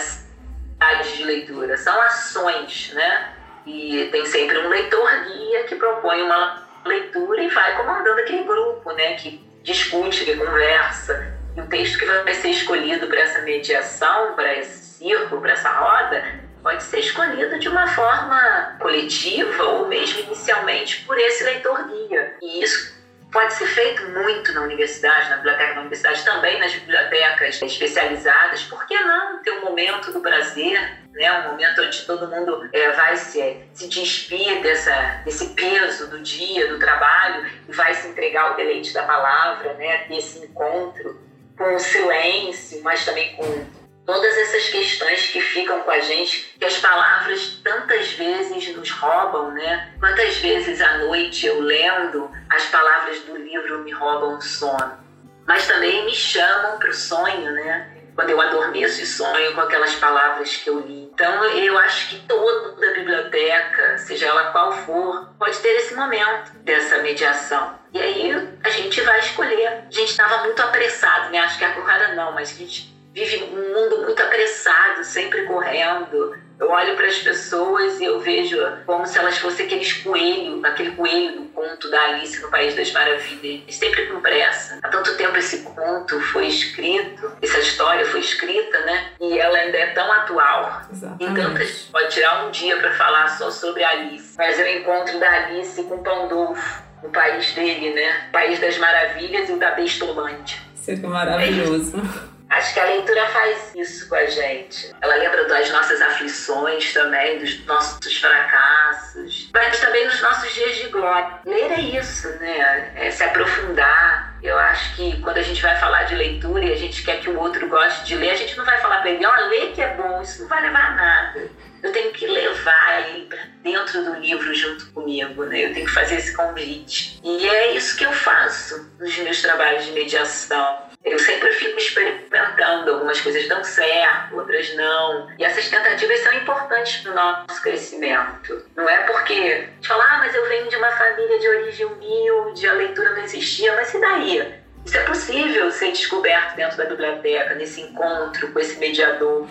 de 1.02 1.24
leitura, 1.24 1.76
são 1.76 2.00
ações, 2.02 2.92
né? 2.94 3.34
E 3.66 4.10
tem 4.12 4.26
sempre 4.28 4.60
um 4.60 4.70
leitor 4.70 5.10
guia 5.26 5.64
que 5.64 5.76
propõe 5.76 6.22
uma 6.22 6.68
leitura 6.86 7.42
e 7.42 7.50
vai 7.50 7.78
comandando 7.78 8.20
aquele 8.20 8.44
grupo, 8.44 8.92
né? 8.92 9.16
Que 9.16 9.44
discute, 9.64 10.26
que 10.26 10.36
conversa. 10.36 11.34
E 11.56 11.62
o 11.62 11.68
texto 11.68 11.98
que 11.98 12.06
vai 12.06 12.34
ser 12.36 12.50
escolhido 12.50 13.08
para 13.08 13.22
essa 13.22 13.42
mediação, 13.42 14.34
para 14.36 14.54
esse 14.54 14.98
círculo, 14.98 15.42
para 15.42 15.54
essa 15.54 15.70
roda, 15.70 16.24
pode 16.64 16.82
ser 16.84 17.00
escolhido 17.00 17.60
de 17.60 17.68
uma 17.68 17.86
forma 17.88 18.78
coletiva 18.80 19.64
ou 19.64 19.88
mesmo 19.88 20.22
inicialmente 20.22 21.04
por 21.06 21.20
esse 21.20 21.44
leitor 21.44 21.88
guia. 21.88 22.36
E 22.42 22.64
isso 22.64 22.94
pode 23.32 23.54
ser 23.54 23.66
feito 23.66 24.08
muito 24.10 24.54
na 24.54 24.62
universidade, 24.62 25.30
na 25.30 25.38
biblioteca 25.38 25.74
da 25.74 25.80
universidade, 25.82 26.24
também 26.24 26.60
nas 26.60 26.72
bibliotecas 26.72 27.62
especializadas. 27.62 28.64
Por 28.64 28.86
que 28.86 28.98
não 28.98 29.42
ter 29.44 29.52
um 29.52 29.66
momento 29.66 30.14
do 30.14 30.22
prazer, 30.22 31.00
né? 31.12 31.40
um 31.40 31.52
momento 31.52 31.82
onde 31.82 32.06
todo 32.06 32.28
mundo 32.28 32.70
é, 32.72 32.92
vai 32.92 33.18
se, 33.18 33.58
se 33.74 33.88
despir 33.88 34.62
dessa, 34.62 35.22
desse 35.26 35.50
peso 35.50 36.10
do 36.10 36.20
dia, 36.20 36.70
do 36.70 36.80
trabalho, 36.80 37.50
e 37.68 37.72
vai 37.74 37.94
se 37.96 38.08
entregar 38.08 38.50
ao 38.50 38.56
deleite 38.56 38.94
da 38.94 39.04
palavra, 39.04 39.74
né? 39.74 40.06
desse 40.08 40.40
encontro 40.46 41.20
com 41.58 41.76
o 41.76 41.80
silêncio, 41.80 42.82
mas 42.84 43.04
também 43.04 43.36
com 43.36 43.83
todas 44.06 44.38
essas 44.38 44.70
questões 44.70 45.28
que 45.28 45.40
ficam 45.40 45.80
com 45.82 45.92
a 45.92 46.00
gente, 46.00 46.56
que 46.58 46.66
as 46.66 46.78
palavras 46.78 47.60
tantas 47.64 48.12
vezes 48.14 48.76
nos 48.76 48.92
roubam, 48.92 49.52
né? 49.52 49.94
Quantas 50.00 50.38
vezes 50.38 50.82
à 50.82 50.98
noite 51.00 51.46
eu 51.46 51.62
lendo, 51.62 52.30
as 52.50 52.66
palavras 52.66 53.20
do 53.22 53.36
livro 53.38 53.80
me 53.80 53.92
roubam 53.92 54.38
o 54.38 54.42
sono. 54.42 55.04
Mas 55.46 55.68
também 55.68 56.06
me 56.06 56.14
chamam 56.14 56.78
para 56.78 56.90
o 56.90 56.94
sonho, 56.94 57.52
né? 57.52 57.90
Quando 58.16 58.30
eu 58.30 58.40
adormeço 58.40 59.02
e 59.02 59.06
sonho 59.06 59.56
com 59.56 59.62
aquelas 59.62 59.96
palavras 59.96 60.56
que 60.58 60.70
eu 60.70 60.80
li. 60.82 61.10
Então 61.14 61.44
eu 61.46 61.78
acho 61.80 62.10
que 62.10 62.20
toda 62.28 62.94
biblioteca, 62.94 63.98
seja 63.98 64.28
ela 64.28 64.52
qual 64.52 64.72
for, 64.72 65.34
pode 65.40 65.58
ter 65.60 65.70
esse 65.78 65.96
momento 65.96 66.52
dessa 66.60 67.00
mediação. 67.00 67.80
E 67.92 68.00
aí 68.00 68.58
a 68.64 68.70
gente 68.70 69.02
vai 69.02 69.20
escolher. 69.20 69.86
A 69.88 69.92
gente 69.92 70.12
estava 70.12 70.44
muito 70.44 70.62
apressado, 70.62 71.32
né? 71.32 71.40
Acho 71.40 71.58
que 71.58 71.66
agora 71.66 72.14
não, 72.14 72.34
mas 72.34 72.52
a 72.52 72.54
gente 72.54 72.93
vive 73.14 73.44
um 73.44 73.74
mundo 73.74 74.02
muito 74.02 74.22
apressado, 74.22 75.04
sempre 75.04 75.44
correndo. 75.44 76.36
Eu 76.60 76.70
olho 76.70 76.96
para 76.96 77.08
as 77.08 77.18
pessoas 77.18 78.00
e 78.00 78.06
eu 78.06 78.20
vejo 78.20 78.58
como 78.86 79.06
se 79.06 79.18
elas 79.18 79.38
fossem 79.38 79.66
aqueles 79.66 79.94
coelhos, 79.94 80.64
aquele 80.64 80.92
coelho 80.92 81.42
do 81.42 81.50
conto 81.50 81.90
da 81.90 82.00
Alice 82.06 82.42
no 82.42 82.50
País 82.50 82.76
das 82.76 82.92
Maravilhas, 82.92 83.76
sempre 83.76 84.08
com 84.08 84.22
pressa. 84.22 84.80
Há 84.82 84.88
tanto 84.88 85.16
tempo 85.18 85.38
esse 85.38 85.60
conto 85.64 86.20
foi 86.20 86.48
escrito, 86.48 87.32
essa 87.42 87.60
história 87.60 88.06
foi 88.06 88.20
escrita, 88.22 88.80
né? 88.86 89.12
E 89.20 89.38
ela 89.38 89.58
ainda 89.58 89.78
é 89.78 89.88
tão 89.88 90.12
atual. 90.12 90.82
Exatamente. 90.92 91.32
Então 91.32 91.52
a 91.52 91.60
gente 91.60 91.92
pode 91.92 92.10
tirar 92.14 92.46
um 92.46 92.52
dia 92.52 92.78
para 92.78 92.94
falar 92.94 93.28
só 93.30 93.52
sobre 93.52 93.84
a 93.84 93.90
Alice. 93.90 94.36
Mas 94.38 94.60
é 94.60 94.64
o 94.64 94.78
encontro 94.78 95.20
da 95.20 95.30
Alice 95.30 95.84
com 95.84 96.02
Pandolfo, 96.02 96.84
no 97.02 97.10
país 97.10 97.52
dele, 97.54 97.94
né? 97.94 98.30
País 98.32 98.60
das 98.60 98.78
Maravilhas 98.78 99.50
e 99.50 99.54
o 99.54 99.58
da 99.58 99.72
Bestolândia. 99.72 100.58
Seria 100.76 101.10
maravilhoso. 101.10 101.94
É 101.98 102.24
Acho 102.54 102.72
que 102.76 102.80
a 102.80 102.86
leitura 102.86 103.26
faz 103.30 103.74
isso 103.74 104.08
com 104.08 104.14
a 104.14 104.28
gente. 104.28 104.94
Ela 105.02 105.16
lembra 105.16 105.46
das 105.46 105.72
nossas 105.72 106.00
aflições 106.00 106.94
também, 106.94 107.40
dos 107.40 107.66
nossos 107.66 108.16
fracassos, 108.20 109.50
mas 109.52 109.80
também 109.80 110.08
dos 110.08 110.22
nossos 110.22 110.54
dias 110.54 110.76
de 110.76 110.90
glória. 110.90 111.40
Ler 111.46 111.72
é 111.72 111.82
isso, 111.82 112.28
né? 112.40 112.94
É 112.96 113.10
se 113.10 113.24
aprofundar. 113.24 114.38
Eu 114.44 114.60
acho 114.60 114.96
que 114.96 115.20
quando 115.22 115.38
a 115.38 115.42
gente 115.42 115.64
vai 115.64 115.76
falar 115.80 116.04
de 116.04 116.14
leitura 116.14 116.64
e 116.64 116.74
a 116.74 116.78
gente 116.78 117.02
quer 117.04 117.22
que 117.22 117.30
o 117.30 117.40
outro 117.40 117.68
goste 117.68 118.06
de 118.06 118.16
ler, 118.18 118.30
a 118.30 118.36
gente 118.36 118.56
não 118.56 118.66
vai 118.66 118.78
falar 118.78 119.00
para 119.00 119.10
ele, 119.10 119.26
ó, 119.26 119.36
lê 119.48 119.68
que 119.72 119.82
é 119.82 119.96
bom, 119.96 120.22
isso 120.22 120.44
não 120.44 120.48
vai 120.48 120.62
levar 120.62 120.92
a 120.92 120.96
nada. 120.96 121.50
Eu 121.82 121.92
tenho 121.92 122.12
que 122.14 122.28
levar 122.28 123.10
ele 123.10 123.26
para 123.26 123.40
dentro 123.64 124.06
do 124.06 124.14
livro 124.20 124.54
junto 124.54 124.92
comigo, 124.92 125.44
né? 125.46 125.66
Eu 125.66 125.74
tenho 125.74 125.88
que 125.88 125.92
fazer 125.92 126.18
esse 126.18 126.36
convite. 126.36 127.20
E 127.24 127.50
é 127.50 127.72
isso 127.72 127.98
que 127.98 128.06
eu 128.06 128.14
faço 128.14 128.92
nos 129.00 129.18
meus 129.18 129.42
trabalhos 129.42 129.86
de 129.86 129.92
mediação 129.92 130.93
eu 131.04 131.20
sempre 131.20 131.52
fico 131.52 131.78
experimentando, 131.78 132.92
algumas 132.92 133.20
coisas 133.20 133.48
dão 133.48 133.64
certo, 133.64 134.38
outras 134.38 134.74
não. 134.76 135.30
E 135.38 135.44
essas 135.44 135.70
tentativas 135.70 136.20
são 136.20 136.34
importantes 136.34 137.02
para 137.02 137.12
o 137.12 137.16
nosso 137.16 137.62
crescimento. 137.62 138.66
Não 138.76 138.88
é 138.88 139.04
porque 139.04 139.34
a 139.34 139.76
gente 139.76 139.88
fala, 139.88 140.04
ah, 140.06 140.18
mas 140.20 140.34
eu 140.34 140.48
venho 140.48 140.70
de 140.70 140.76
uma 140.78 140.92
família 140.92 141.40
de 141.40 141.48
origem 141.48 141.86
humilde, 141.86 142.68
a 142.68 142.74
leitura 142.74 143.12
não 143.12 143.24
existia, 143.24 143.76
mas 143.76 143.94
e 143.94 144.00
daí? 144.00 144.64
Isso 144.86 144.98
é 144.98 145.04
possível 145.04 145.72
ser 145.72 145.92
descoberto 145.92 146.56
dentro 146.56 146.78
da 146.78 146.86
biblioteca, 146.86 147.56
nesse 147.56 147.82
encontro 147.82 148.52
com 148.52 148.60
esse 148.60 148.78
mediador. 148.80 149.48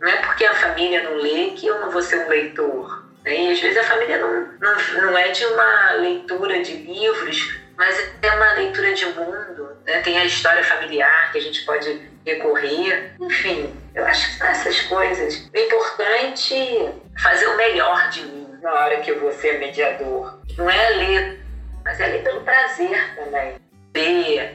Não 0.00 0.08
é 0.08 0.16
porque 0.16 0.44
a 0.44 0.54
família 0.54 1.02
não 1.02 1.16
lê 1.16 1.50
que 1.50 1.66
eu 1.66 1.80
não 1.80 1.90
vou 1.90 2.02
ser 2.02 2.24
um 2.24 2.28
leitor. 2.28 3.04
E 3.26 3.52
às 3.52 3.60
vezes 3.60 3.76
a 3.76 3.84
família 3.84 4.18
não, 4.18 4.48
não, 4.60 5.02
não 5.02 5.18
é 5.18 5.28
de 5.28 5.44
uma 5.46 5.92
leitura 5.92 6.62
de 6.62 6.74
livros, 6.74 7.60
mas 7.76 8.12
é 8.22 8.30
uma 8.30 8.52
leitura 8.54 8.92
de 8.94 9.06
mundo, 9.06 9.67
né? 9.88 10.00
tem 10.02 10.18
a 10.18 10.24
história 10.24 10.62
familiar 10.62 11.32
que 11.32 11.38
a 11.38 11.40
gente 11.40 11.64
pode 11.64 12.00
recorrer. 12.24 13.14
Enfim, 13.20 13.74
eu 13.94 14.04
acho 14.04 14.28
que 14.28 14.38
são 14.38 14.46
essas 14.46 14.80
coisas. 14.82 15.48
O 15.52 15.58
importante 15.58 16.54
é 16.54 16.92
fazer 17.18 17.46
o 17.46 17.56
melhor 17.56 18.10
de 18.10 18.22
mim 18.22 18.48
na 18.62 18.72
hora 18.72 19.00
que 19.00 19.10
eu 19.10 19.20
vou 19.20 19.32
ser 19.32 19.58
mediador. 19.58 20.38
Não 20.56 20.68
é 20.68 20.90
ler, 20.90 21.40
mas 21.84 21.98
é 21.98 22.06
ler 22.06 22.22
pelo 22.22 22.42
prazer 22.42 23.14
também 23.16 23.58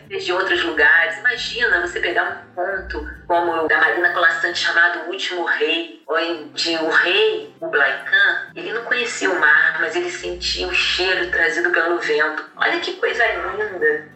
de 0.08 0.32
outros 0.32 0.64
lugares. 0.64 1.18
Imagina 1.18 1.82
você 1.82 2.00
pegar 2.00 2.46
um 2.48 2.56
conto 2.56 3.10
como 3.28 3.52
o 3.52 3.68
da 3.68 3.78
Marina 3.78 4.14
Colassante 4.14 4.60
chamado 4.60 5.02
O 5.02 5.12
Último 5.12 5.46
Rei, 5.46 6.02
onde 6.08 6.76
o 6.78 6.90
rei, 6.90 7.54
o 7.60 7.68
Blaikan, 7.68 8.52
ele 8.56 8.72
não 8.72 8.84
conhecia 8.84 9.30
o 9.30 9.40
mar, 9.40 9.82
mas 9.82 9.96
ele 9.96 10.10
sentia 10.10 10.68
o 10.68 10.74
cheiro 10.74 11.30
trazido 11.30 11.72
pelo 11.72 12.00
vento. 12.00 12.46
Olha 12.56 12.80
que 12.80 12.94
coisa 12.94 13.24
linda! 13.26 14.14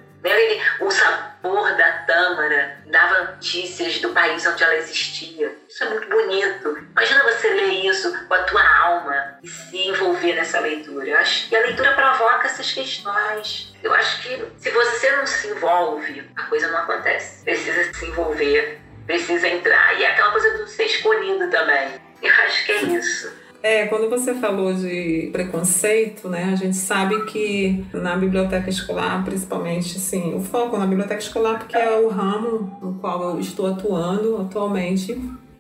O 0.80 0.92
sabor 0.92 1.76
da 1.76 1.92
tâmara 2.06 2.78
dava 2.86 3.32
notícias 3.32 4.00
do 4.00 4.10
país 4.10 4.46
onde 4.46 4.64
ela 4.64 4.76
existia. 4.76 5.52
Isso 5.68 5.84
é 5.84 5.90
muito 5.90 6.08
bonito. 6.08 6.78
Imagina 6.92 7.24
você 7.24 7.50
ler 7.50 7.86
isso 7.86 8.26
com 8.28 8.34
a 8.34 8.44
tua 8.44 8.80
alma 8.80 9.40
e 9.44 9.48
se 9.48 9.78
envolver 9.88 10.34
nessa 10.34 10.60
leitura. 10.60 11.08
Eu 11.08 11.18
acho 11.18 11.50
que 11.50 11.56
a 11.56 11.62
leitura 11.62 11.94
provoca 11.94 12.48
essas 12.48 12.72
questões. 12.72 13.74
Eu 13.84 13.94
acho 13.94 14.22
que 14.22 14.46
se 14.58 14.70
você 14.70 15.12
não 15.12 15.26
se 15.26 15.48
envolve, 15.48 16.30
a 16.36 16.44
coisa 16.44 16.68
não 16.70 16.80
acontece. 16.80 17.44
Precisa 17.44 17.94
se 17.94 18.06
envolver, 18.06 18.80
precisa 19.06 19.48
entrar. 19.48 20.00
E 20.00 20.04
é 20.04 20.12
aquela 20.12 20.32
coisa 20.32 20.58
do 20.58 20.68
ser 20.68 20.86
escolhido 20.86 21.50
também. 21.50 22.02
Eu 22.22 22.34
acho 22.46 22.66
que 22.66 22.72
é 22.72 22.84
isso. 22.84 23.47
É, 23.68 23.86
quando 23.88 24.10
você 24.10 24.34
falou 24.34 24.74
de 24.74 25.30
preconceito, 25.34 26.30
né, 26.30 26.52
a 26.54 26.56
gente 26.56 26.78
sabe 26.78 27.26
que 27.26 27.86
na 27.94 28.16
biblioteca 28.16 28.70
escolar, 28.70 29.26
principalmente, 29.26 29.98
assim, 29.98 30.34
o 30.34 30.40
foco 30.40 30.78
na 30.78 30.86
biblioteca 30.88 31.20
escolar, 31.20 31.60
porque 31.60 31.76
é 31.76 32.00
o 32.00 32.08
ramo 32.08 32.80
no 32.82 32.94
qual 32.94 33.32
eu 33.32 33.42
estou 33.42 33.68
atuando 33.68 34.38
atualmente, 34.38 35.20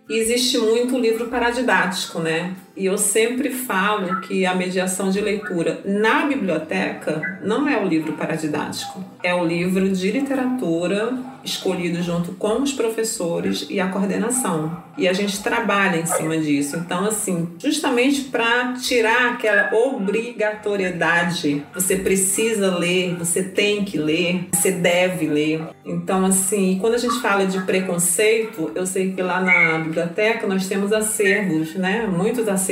existe 0.09 0.57
muito 0.57 0.97
livro 0.97 1.27
paradidático, 1.27 2.19
né? 2.19 2.55
E 2.77 2.85
eu 2.85 2.95
sempre 2.95 3.49
falo 3.49 4.21
que 4.21 4.45
a 4.45 4.53
mediação 4.53 5.09
de 5.09 5.19
leitura 5.19 5.81
na 5.83 6.27
biblioteca 6.27 7.39
não 7.43 7.67
é 7.67 7.83
o 7.83 7.87
livro 7.87 8.13
paradidático, 8.13 9.03
é 9.23 9.33
o 9.33 9.43
livro 9.43 9.89
de 9.89 10.11
literatura 10.11 11.17
escolhido 11.43 12.03
junto 12.03 12.33
com 12.33 12.61
os 12.61 12.73
professores 12.73 13.65
e 13.69 13.79
a 13.79 13.87
coordenação. 13.87 14.83
E 14.97 15.07
a 15.07 15.13
gente 15.13 15.41
trabalha 15.41 15.97
em 15.97 16.05
cima 16.05 16.37
disso. 16.37 16.75
Então, 16.75 17.05
assim, 17.05 17.47
justamente 17.59 18.23
para 18.23 18.73
tirar 18.73 19.33
aquela 19.33 19.73
obrigatoriedade, 19.73 21.63
você 21.73 21.95
precisa 21.95 22.75
ler, 22.75 23.15
você 23.15 23.43
tem 23.43 23.85
que 23.85 23.97
ler, 23.97 24.47
você 24.51 24.71
deve 24.71 25.27
ler. 25.27 25.61
Então, 25.85 26.25
assim, 26.25 26.77
quando 26.81 26.95
a 26.95 26.97
gente 26.97 27.19
fala 27.21 27.45
de 27.45 27.61
preconceito, 27.61 28.71
eu 28.75 28.85
sei 28.85 29.13
que 29.13 29.21
lá 29.21 29.39
na 29.39 29.79
biblioteca 29.79 30.45
nós 30.47 30.67
temos 30.67 30.91
acervos, 30.91 31.75
né? 31.75 32.07
Muitos 32.07 32.47
acervos. 32.47 32.66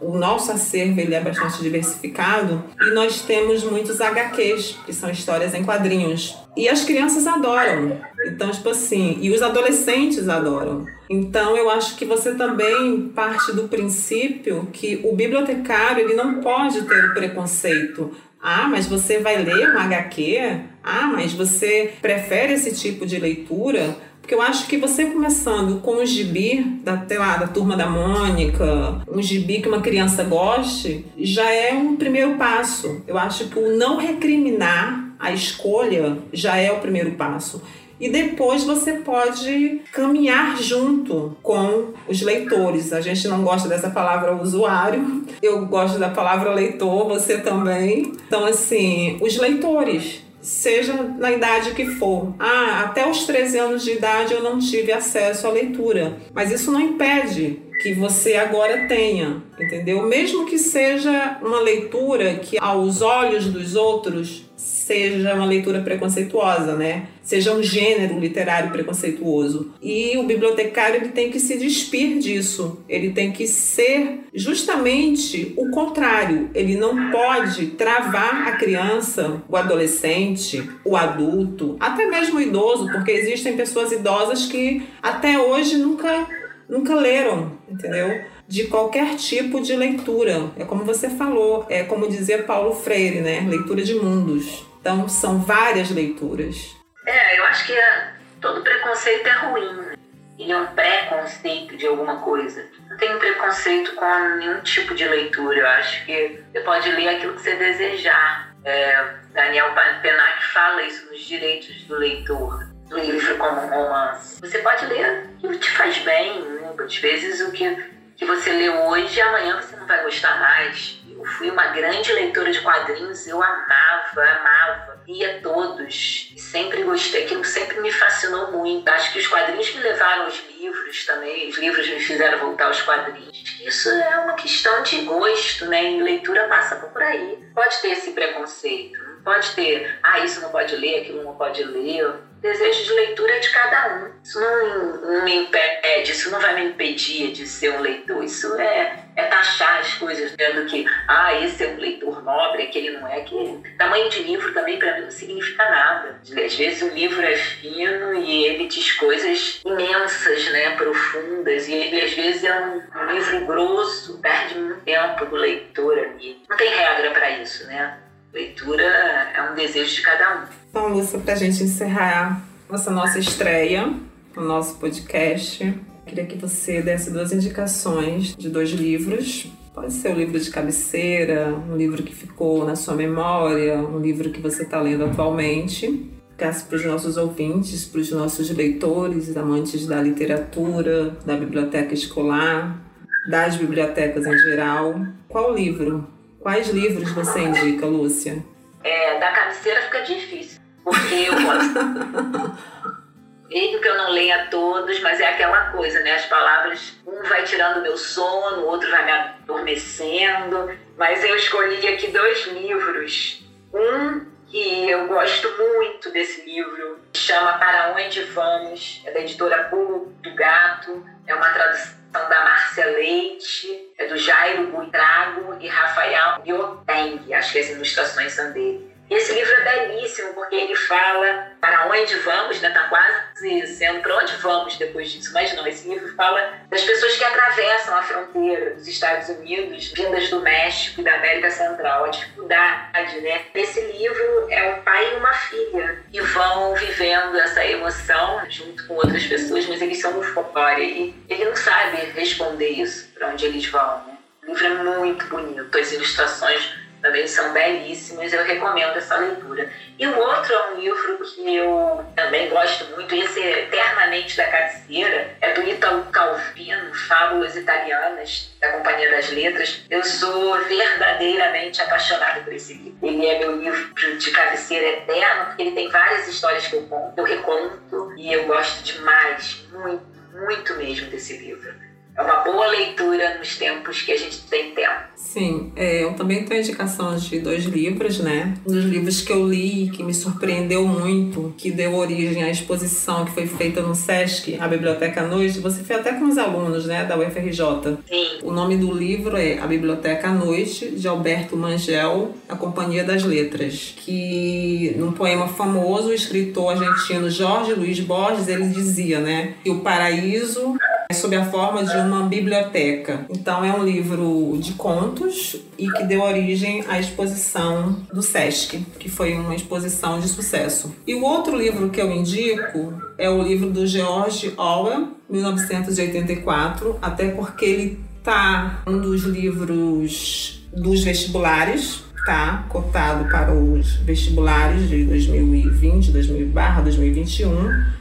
O 0.00 0.16
nosso 0.16 0.52
acervo 0.52 1.00
ele 1.00 1.14
é 1.14 1.20
bastante 1.20 1.62
diversificado 1.62 2.62
e 2.80 2.90
nós 2.90 3.22
temos 3.22 3.64
muitos 3.64 4.00
HQs, 4.00 4.78
que 4.84 4.92
são 4.92 5.10
histórias 5.10 5.54
em 5.54 5.64
quadrinhos. 5.64 6.36
E 6.56 6.68
as 6.68 6.84
crianças 6.84 7.26
adoram. 7.26 7.98
Então, 8.26 8.50
tipo 8.50 8.68
assim, 8.70 9.18
e 9.20 9.30
os 9.30 9.40
adolescentes 9.40 10.28
adoram. 10.28 10.84
Então, 11.08 11.56
eu 11.56 11.70
acho 11.70 11.96
que 11.96 12.04
você 12.04 12.34
também 12.34 13.08
parte 13.14 13.52
do 13.52 13.68
princípio 13.68 14.68
que 14.72 15.00
o 15.04 15.14
bibliotecário 15.14 16.04
ele 16.04 16.14
não 16.14 16.40
pode 16.40 16.82
ter 16.82 17.04
o 17.06 17.14
preconceito. 17.14 18.12
Ah, 18.42 18.68
mas 18.68 18.86
você 18.86 19.18
vai 19.18 19.42
ler 19.42 19.70
uma 19.70 19.84
HQ? 19.84 20.60
Ah, 20.82 21.10
mas 21.12 21.32
você 21.32 21.92
prefere 22.00 22.54
esse 22.54 22.74
tipo 22.74 23.04
de 23.04 23.18
leitura? 23.18 23.96
Porque 24.30 24.40
eu 24.40 24.46
acho 24.46 24.68
que 24.68 24.76
você 24.76 25.06
começando 25.06 25.80
com 25.80 25.96
o 25.96 26.06
gibi 26.06 26.62
da, 26.84 27.04
lá, 27.18 27.36
da 27.36 27.48
turma 27.48 27.76
da 27.76 27.90
Mônica, 27.90 29.02
um 29.10 29.20
gibi 29.20 29.60
que 29.60 29.68
uma 29.68 29.80
criança 29.80 30.22
goste, 30.22 31.04
já 31.18 31.50
é 31.50 31.72
um 31.72 31.96
primeiro 31.96 32.36
passo. 32.36 33.02
Eu 33.08 33.18
acho 33.18 33.48
que 33.48 33.58
o 33.58 33.76
não 33.76 33.96
recriminar 33.96 35.16
a 35.18 35.32
escolha 35.32 36.18
já 36.32 36.56
é 36.56 36.70
o 36.70 36.78
primeiro 36.78 37.10
passo 37.16 37.60
e 37.98 38.08
depois 38.08 38.62
você 38.62 38.92
pode 38.92 39.82
caminhar 39.92 40.56
junto 40.56 41.36
com 41.42 41.88
os 42.08 42.22
leitores. 42.22 42.92
A 42.92 43.00
gente 43.00 43.26
não 43.26 43.42
gosta 43.42 43.68
dessa 43.68 43.90
palavra 43.90 44.40
usuário, 44.40 45.24
eu 45.42 45.66
gosto 45.66 45.98
da 45.98 46.08
palavra 46.08 46.54
leitor, 46.54 47.08
você 47.08 47.38
também. 47.38 48.12
Então, 48.28 48.46
assim, 48.46 49.18
os 49.20 49.36
leitores. 49.36 50.22
Seja 50.40 50.94
na 50.94 51.30
idade 51.30 51.74
que 51.74 51.86
for. 51.86 52.34
Ah, 52.38 52.82
até 52.84 53.08
os 53.08 53.24
13 53.24 53.58
anos 53.58 53.84
de 53.84 53.92
idade 53.92 54.34
eu 54.34 54.42
não 54.42 54.58
tive 54.58 54.92
acesso 54.92 55.46
à 55.46 55.50
leitura. 55.50 56.16
Mas 56.32 56.50
isso 56.50 56.70
não 56.72 56.80
impede 56.80 57.62
que 57.82 57.94
você 57.94 58.36
agora 58.36 58.86
tenha, 58.86 59.42
entendeu? 59.58 60.02
Mesmo 60.02 60.46
que 60.46 60.58
seja 60.58 61.38
uma 61.42 61.60
leitura 61.60 62.34
que 62.34 62.58
aos 62.58 63.00
olhos 63.00 63.46
dos 63.46 63.74
outros 63.74 64.49
seja 64.90 65.34
uma 65.34 65.46
leitura 65.46 65.80
preconceituosa, 65.82 66.74
né? 66.74 67.06
Seja 67.22 67.54
um 67.54 67.62
gênero 67.62 68.18
literário 68.18 68.72
preconceituoso. 68.72 69.72
E 69.80 70.18
o 70.18 70.24
bibliotecário 70.24 70.96
ele 70.96 71.10
tem 71.10 71.30
que 71.30 71.38
se 71.38 71.56
despir 71.56 72.18
disso. 72.18 72.82
Ele 72.88 73.10
tem 73.10 73.30
que 73.30 73.46
ser 73.46 74.24
justamente 74.34 75.54
o 75.56 75.70
contrário. 75.70 76.50
Ele 76.52 76.76
não 76.76 77.12
pode 77.12 77.66
travar 77.68 78.48
a 78.48 78.52
criança, 78.56 79.40
o 79.48 79.56
adolescente, 79.56 80.68
o 80.84 80.96
adulto, 80.96 81.76
até 81.78 82.06
mesmo 82.06 82.38
o 82.38 82.42
idoso, 82.42 82.90
porque 82.90 83.12
existem 83.12 83.56
pessoas 83.56 83.92
idosas 83.92 84.46
que 84.46 84.82
até 85.00 85.38
hoje 85.38 85.76
nunca 85.76 86.26
nunca 86.68 86.94
leram, 86.94 87.52
entendeu? 87.68 88.22
De 88.50 88.66
qualquer 88.66 89.14
tipo 89.14 89.60
de 89.60 89.76
leitura. 89.76 90.50
É 90.58 90.64
como 90.64 90.84
você 90.84 91.08
falou, 91.08 91.64
é 91.70 91.84
como 91.84 92.08
dizia 92.08 92.42
Paulo 92.42 92.74
Freire, 92.74 93.20
né? 93.20 93.46
Leitura 93.48 93.80
de 93.80 93.94
mundos. 93.94 94.66
Então, 94.80 95.08
são 95.08 95.38
várias 95.38 95.90
leituras. 95.90 96.74
É, 97.06 97.38
eu 97.38 97.44
acho 97.44 97.64
que 97.66 97.72
é, 97.72 98.12
todo 98.40 98.60
preconceito 98.62 99.24
é 99.28 99.32
ruim. 99.46 99.72
Né? 99.74 99.94
Ele 100.36 100.50
é 100.50 100.56
um 100.58 100.66
preconceito 100.66 101.76
de 101.76 101.86
alguma 101.86 102.16
coisa. 102.22 102.66
Não 102.88 102.96
tenho 102.96 103.20
preconceito 103.20 103.94
com 103.94 104.18
nenhum 104.38 104.60
tipo 104.62 104.96
de 104.96 105.06
leitura. 105.06 105.56
Eu 105.56 105.68
acho 105.68 106.04
que 106.04 106.42
você 106.50 106.60
pode 106.62 106.90
ler 106.90 107.08
aquilo 107.08 107.34
que 107.34 107.42
você 107.42 107.54
desejar. 107.54 108.52
É, 108.64 109.14
Daniel 109.32 109.72
Penac 110.02 110.44
fala 110.52 110.82
isso 110.82 111.08
nos 111.08 111.20
direitos 111.20 111.84
do 111.84 111.94
leitor. 111.94 112.68
Do 112.88 112.98
livro 112.98 113.36
como 113.36 113.60
um 113.60 113.68
romance. 113.68 114.40
Você 114.40 114.58
pode 114.58 114.86
ler 114.86 115.30
o 115.40 115.48
que 115.50 115.58
te 115.58 115.70
faz 115.70 115.98
bem. 115.98 116.42
Né? 116.42 116.74
Às 116.84 116.96
vezes 116.96 117.40
o 117.46 117.52
que 117.52 117.99
que 118.20 118.26
você 118.26 118.52
lê 118.52 118.68
hoje 118.68 119.16
e 119.16 119.22
amanhã 119.22 119.58
você 119.58 119.74
não 119.76 119.86
vai 119.86 120.02
gostar 120.02 120.38
mais. 120.38 121.00
Eu 121.10 121.24
fui 121.24 121.50
uma 121.50 121.68
grande 121.68 122.12
leitora 122.12 122.52
de 122.52 122.60
quadrinhos, 122.60 123.26
eu 123.26 123.42
amava, 123.42 124.22
amava, 124.22 125.02
lia 125.08 125.40
todos. 125.42 126.34
Sempre 126.36 126.82
gostei, 126.82 127.24
aquilo 127.24 127.42
sempre 127.46 127.80
me 127.80 127.90
fascinou 127.90 128.52
muito. 128.52 128.86
Acho 128.90 129.14
que 129.14 129.20
os 129.20 129.26
quadrinhos 129.26 129.74
me 129.74 129.80
levaram 129.80 130.24
aos 130.24 130.38
livros 130.50 131.06
também, 131.06 131.48
os 131.48 131.56
livros 131.56 131.88
me 131.88 131.98
fizeram 131.98 132.38
voltar 132.38 132.66
aos 132.66 132.82
quadrinhos. 132.82 133.58
Isso 133.64 133.88
é 133.88 134.18
uma 134.18 134.34
questão 134.34 134.82
de 134.82 134.98
gosto, 134.98 135.64
né? 135.64 135.92
E 135.92 136.02
leitura 136.02 136.46
passa 136.46 136.76
por 136.76 137.02
aí. 137.02 137.42
Pode 137.54 137.80
ter 137.80 137.92
esse 137.92 138.12
preconceito, 138.12 138.98
pode 139.24 139.50
ter, 139.52 139.98
ah, 140.02 140.18
isso 140.18 140.42
não 140.42 140.50
pode 140.50 140.76
ler, 140.76 141.00
aquilo 141.00 141.24
não 141.24 141.36
pode 141.36 141.64
ler 141.64 142.20
desejo 142.40 142.84
de 142.84 142.92
leitura 142.92 143.32
é 143.34 143.38
de 143.38 143.50
cada 143.50 143.96
um. 143.96 144.10
Isso 144.22 144.40
não, 144.40 144.96
não, 145.00 145.24
me 145.24 145.34
impede, 145.36 146.12
isso 146.12 146.30
não 146.30 146.40
vai 146.40 146.54
me 146.54 146.70
impedir 146.70 147.32
de 147.32 147.46
ser 147.46 147.70
um 147.72 147.80
leitor. 147.80 148.24
Isso 148.24 148.58
é, 148.58 149.04
é 149.16 149.24
taxar 149.24 149.80
as 149.80 149.94
coisas, 149.94 150.30
dizendo 150.30 150.66
que, 150.66 150.86
ah, 151.08 151.34
esse 151.42 151.64
é 151.64 151.68
um 151.68 151.76
leitor 151.76 152.22
nobre, 152.22 152.64
aquele 152.64 152.92
não 152.92 153.06
é. 153.06 153.20
Que 153.20 153.62
tamanho 153.78 154.08
de 154.08 154.22
livro 154.22 154.52
também 154.52 154.78
para 154.78 154.96
mim 154.96 155.04
não 155.04 155.10
significa 155.10 155.64
nada. 155.70 156.20
Às 156.22 156.54
vezes 156.54 156.82
o 156.82 156.94
livro 156.94 157.20
é 157.20 157.36
fino 157.36 158.14
e 158.14 158.46
ele 158.46 158.66
diz 158.66 158.92
coisas 158.92 159.60
imensas, 159.64 160.50
né, 160.50 160.76
profundas, 160.76 161.68
e 161.68 161.74
ele 161.74 162.00
às 162.00 162.12
vezes 162.12 162.44
é 162.44 162.60
um, 162.60 162.82
um 162.94 163.12
livro 163.12 163.46
grosso, 163.46 164.18
perde 164.18 164.58
muito 164.58 164.80
tempo 164.80 165.26
do 165.26 165.36
leitor 165.36 165.98
ali. 165.98 166.42
Não 166.48 166.56
tem 166.56 166.68
regra 166.68 167.10
para 167.10 167.30
isso, 167.30 167.66
né? 167.66 167.98
Leitura 168.32 168.84
é 168.84 169.50
um 169.50 169.56
desejo 169.56 169.92
de 169.92 170.02
cada 170.02 170.40
um. 170.40 170.46
Então, 170.70 170.88
Lúcia, 170.88 171.18
para 171.18 171.32
a 171.32 171.36
gente 171.36 171.64
encerrar 171.64 172.40
essa 172.72 172.90
nossa 172.90 173.18
estreia, 173.18 173.92
o 174.36 174.40
nosso 174.40 174.76
podcast, 174.78 175.74
queria 176.06 176.24
que 176.24 176.38
você 176.38 176.80
desse 176.80 177.10
duas 177.10 177.32
indicações 177.32 178.36
de 178.36 178.48
dois 178.48 178.70
livros. 178.70 179.50
Pode 179.74 179.92
ser 179.92 180.12
um 180.12 180.14
livro 180.14 180.38
de 180.38 180.48
cabeceira, 180.48 181.48
um 181.48 181.76
livro 181.76 182.04
que 182.04 182.14
ficou 182.14 182.64
na 182.64 182.76
sua 182.76 182.94
memória, 182.94 183.78
um 183.78 183.98
livro 183.98 184.30
que 184.30 184.40
você 184.40 184.62
está 184.62 184.80
lendo 184.80 185.06
atualmente. 185.06 186.08
Caso 186.36 186.66
para 186.66 186.76
os 186.76 186.84
nossos 186.84 187.16
ouvintes, 187.16 187.84
para 187.84 188.00
os 188.00 188.12
nossos 188.12 188.48
leitores, 188.50 189.36
amantes 189.36 189.86
da 189.86 190.00
literatura, 190.00 191.16
da 191.26 191.36
biblioteca 191.36 191.92
escolar, 191.92 192.80
das 193.28 193.56
bibliotecas 193.56 194.24
em 194.24 194.38
geral. 194.38 195.04
Qual 195.28 195.52
livro 195.52 196.08
Quais 196.40 196.68
livros 196.68 197.12
você 197.12 197.40
indica, 197.40 197.84
Lúcia? 197.84 198.42
É, 198.82 199.18
da 199.18 199.30
cabeceira 199.30 199.82
fica 199.82 200.00
difícil, 200.00 200.58
porque 200.82 201.14
eu 201.14 201.34
gosto. 201.34 202.90
Mesmo 203.50 203.80
que 203.80 203.88
eu 203.88 203.98
não 203.98 204.12
leia 204.12 204.46
todos, 204.46 205.00
mas 205.00 205.20
é 205.20 205.28
aquela 205.28 205.72
coisa, 205.72 206.00
né? 206.00 206.14
As 206.14 206.24
palavras, 206.26 206.96
um 207.04 207.22
vai 207.28 207.42
tirando 207.42 207.82
meu 207.82 207.98
sono, 207.98 208.62
o 208.62 208.66
outro 208.66 208.88
vai 208.90 209.04
me 209.04 209.10
adormecendo. 209.10 210.70
Mas 210.96 211.22
eu 211.24 211.34
escolhi 211.36 211.86
aqui 211.88 212.06
dois 212.06 212.46
livros. 212.46 213.44
Um 213.74 214.24
que 214.46 214.88
eu 214.88 215.06
gosto 215.08 215.48
muito 215.58 216.10
desse 216.10 216.48
livro, 216.48 217.00
chama 217.12 217.58
Para 217.58 217.94
Onde 217.96 218.22
Vamos, 218.22 219.02
é 219.04 219.10
da 219.10 219.20
editora 219.20 219.64
Pulo 219.64 220.12
do 220.22 220.34
Gato, 220.34 221.04
é 221.26 221.34
uma 221.34 221.50
tradução 221.50 221.99
da 222.10 222.44
Márcia 222.44 222.86
Leite, 222.86 223.92
é 223.96 224.06
do 224.06 224.16
Jairo 224.16 224.66
Buitrago 224.68 225.56
e 225.60 225.68
Rafael 225.68 226.42
Bioteng. 226.42 227.32
Acho 227.32 227.52
que 227.52 227.58
as 227.58 227.70
ilustrações 227.70 228.32
são 228.32 228.52
dele. 228.52 228.89
E 229.10 229.14
esse 229.14 229.32
livro 229.32 229.52
é 229.52 229.88
belíssimo 229.88 230.32
porque 230.34 230.54
ele 230.54 230.76
fala 230.76 231.50
para 231.60 231.88
onde 231.88 232.14
vamos, 232.20 232.60
né? 232.60 232.70
Tá 232.70 232.84
quase 232.84 233.66
sendo 233.66 234.00
para 234.02 234.16
onde 234.18 234.36
vamos 234.36 234.76
depois 234.76 235.10
disso, 235.10 235.32
mas 235.34 235.52
não. 235.56 235.66
Esse 235.66 235.88
livro 235.88 236.14
fala 236.14 236.60
das 236.70 236.84
pessoas 236.84 237.16
que 237.16 237.24
atravessam 237.24 237.98
a 237.98 238.02
fronteira 238.02 238.74
dos 238.76 238.86
Estados 238.86 239.28
Unidos, 239.28 239.88
vindas 239.88 240.30
do 240.30 240.40
México 240.40 241.00
e 241.00 241.04
da 241.04 241.16
América 241.16 241.50
Central, 241.50 242.04
a 242.04 242.08
dificuldade, 242.08 243.20
né? 243.20 243.46
Nesse 243.52 243.80
livro 243.80 244.46
é 244.48 244.74
um 244.74 244.82
pai 244.82 245.12
e 245.12 245.16
uma 245.16 245.32
filha 245.32 246.04
que 246.08 246.20
vão 246.20 246.76
vivendo 246.76 247.36
essa 247.36 247.66
emoção 247.66 248.48
junto 248.48 248.86
com 248.86 248.94
outras 248.94 249.26
pessoas, 249.26 249.66
mas 249.66 249.82
eles 249.82 250.00
são 250.00 250.22
folclore 250.22 250.84
e 250.84 251.24
ele 251.28 251.46
não 251.46 251.56
sabe 251.56 251.96
responder 252.14 252.68
isso 252.68 253.08
para 253.14 253.28
onde 253.28 253.44
eles 253.44 253.66
vão. 253.66 254.06
Né? 254.06 254.18
O 254.44 254.46
livro 254.46 254.66
é 254.66 254.98
muito 254.98 255.26
bonito, 255.26 255.76
as 255.76 255.90
ilustrações 255.90 256.79
também 257.00 257.26
são 257.26 257.52
belíssimos, 257.52 258.32
eu 258.32 258.44
recomendo 258.44 258.96
essa 258.96 259.16
leitura. 259.16 259.70
E 259.98 260.06
o 260.06 260.18
outro 260.18 260.52
é 260.52 260.72
um 260.72 260.80
livro 260.80 261.18
que 261.18 261.56
eu 261.56 262.04
também 262.14 262.48
gosto 262.48 262.84
muito, 262.94 263.14
esse 263.14 263.40
é 263.40 263.64
eternamente 263.64 264.36
da 264.36 264.44
cabeceira, 264.44 265.36
é 265.40 265.52
do 265.54 265.62
Italo 265.68 266.04
Calvino, 266.06 266.94
Fábulas 266.94 267.56
Italianas, 267.56 268.50
da 268.60 268.72
Companhia 268.72 269.10
das 269.10 269.30
Letras. 269.30 269.84
Eu 269.88 270.02
sou 270.04 270.58
verdadeiramente 270.64 271.80
apaixonada 271.80 272.40
por 272.40 272.52
esse 272.52 272.74
livro. 272.74 272.98
Ele 273.02 273.26
é 273.26 273.38
meu 273.38 273.56
livro 273.56 274.18
de 274.18 274.30
cabeceira 274.30 274.86
eterno, 274.86 275.46
porque 275.46 275.62
ele 275.62 275.72
tem 275.72 275.88
várias 275.90 276.28
histórias 276.28 276.66
que 276.66 276.76
eu 276.76 276.82
conto, 276.86 277.18
eu 277.18 277.24
reconto, 277.24 278.14
e 278.16 278.32
eu 278.32 278.44
gosto 278.44 278.82
demais, 278.84 279.64
muito, 279.72 280.04
muito 280.32 280.74
mesmo 280.74 281.10
desse 281.10 281.36
livro 281.36 281.89
é 282.16 282.22
uma 282.22 282.36
boa 282.44 282.66
leitura 282.68 283.38
nos 283.38 283.56
tempos 283.56 284.02
que 284.02 284.12
a 284.12 284.16
gente 284.16 284.40
tem 284.42 284.74
tempo. 284.74 285.10
Sim, 285.16 285.72
é, 285.76 286.02
eu 286.02 286.14
também 286.14 286.44
tenho 286.44 286.60
indicação 286.60 287.14
de 287.14 287.38
dois 287.38 287.64
livros, 287.64 288.18
né? 288.18 288.54
Um 288.66 288.72
dos 288.72 288.84
livros 288.84 289.20
que 289.20 289.32
eu 289.32 289.48
li, 289.48 289.88
que 289.90 290.02
me 290.02 290.12
surpreendeu 290.12 290.84
muito, 290.84 291.54
que 291.56 291.70
deu 291.70 291.94
origem 291.94 292.42
à 292.42 292.50
exposição 292.50 293.24
que 293.24 293.30
foi 293.30 293.46
feita 293.46 293.80
no 293.80 293.94
SESC, 293.94 294.56
a 294.58 294.66
Biblioteca 294.66 295.20
à 295.20 295.26
Noite. 295.28 295.60
Você 295.60 295.84
fez 295.84 296.00
até 296.00 296.14
com 296.14 296.24
os 296.24 296.36
alunos, 296.36 296.86
né, 296.86 297.04
da 297.04 297.16
UFRJ. 297.16 297.98
Sim. 298.08 298.38
O 298.42 298.50
nome 298.50 298.76
do 298.76 298.92
livro 298.92 299.36
é 299.36 299.58
A 299.58 299.68
Biblioteca 299.68 300.28
à 300.28 300.32
Noite, 300.32 300.90
de 300.90 301.06
Alberto 301.06 301.56
Mangel, 301.56 302.34
A 302.48 302.56
Companhia 302.56 303.04
das 303.04 303.22
Letras. 303.22 303.94
Que, 303.98 304.94
num 304.96 305.12
poema 305.12 305.46
famoso, 305.46 306.08
o 306.08 306.12
escritor 306.12 306.72
argentino 306.72 307.30
Jorge 307.30 307.72
Luiz 307.74 308.00
Borges, 308.00 308.48
ele 308.48 308.66
dizia, 308.66 309.20
né, 309.20 309.54
que 309.62 309.70
o 309.70 309.78
paraíso 309.78 310.76
sob 311.12 311.34
a 311.36 311.44
forma 311.44 311.84
de 311.84 311.96
uma 311.96 312.24
biblioteca. 312.24 313.26
Então 313.30 313.64
é 313.64 313.72
um 313.72 313.84
livro 313.84 314.56
de 314.58 314.72
contos 314.72 315.56
e 315.78 315.90
que 315.90 316.04
deu 316.04 316.22
origem 316.22 316.84
à 316.88 316.98
exposição 316.98 317.96
do 318.12 318.22
SESC, 318.22 318.84
que 318.98 319.08
foi 319.08 319.34
uma 319.34 319.54
exposição 319.54 320.20
de 320.20 320.28
sucesso. 320.28 320.94
E 321.06 321.14
o 321.14 321.22
outro 321.22 321.56
livro 321.56 321.90
que 321.90 322.00
eu 322.00 322.10
indico 322.10 322.94
é 323.18 323.28
o 323.28 323.42
livro 323.42 323.70
do 323.70 323.86
George 323.86 324.52
Orwell, 324.56 325.08
1984, 325.28 326.98
até 327.00 327.28
porque 327.28 327.64
ele 327.64 328.00
tá 328.22 328.82
um 328.86 328.98
dos 328.98 329.22
livros 329.22 330.62
dos 330.72 331.02
vestibulares, 331.02 332.02
tá 332.24 332.64
cotado 332.68 333.28
para 333.30 333.52
os 333.52 333.94
vestibulares 333.96 334.88
de 334.88 335.04
2020, 335.04 336.10
2021. 336.10 338.00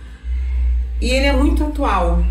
E 1.02 1.10
ele 1.10 1.26
é 1.28 1.34
muito 1.34 1.64
atual, 1.64 2.22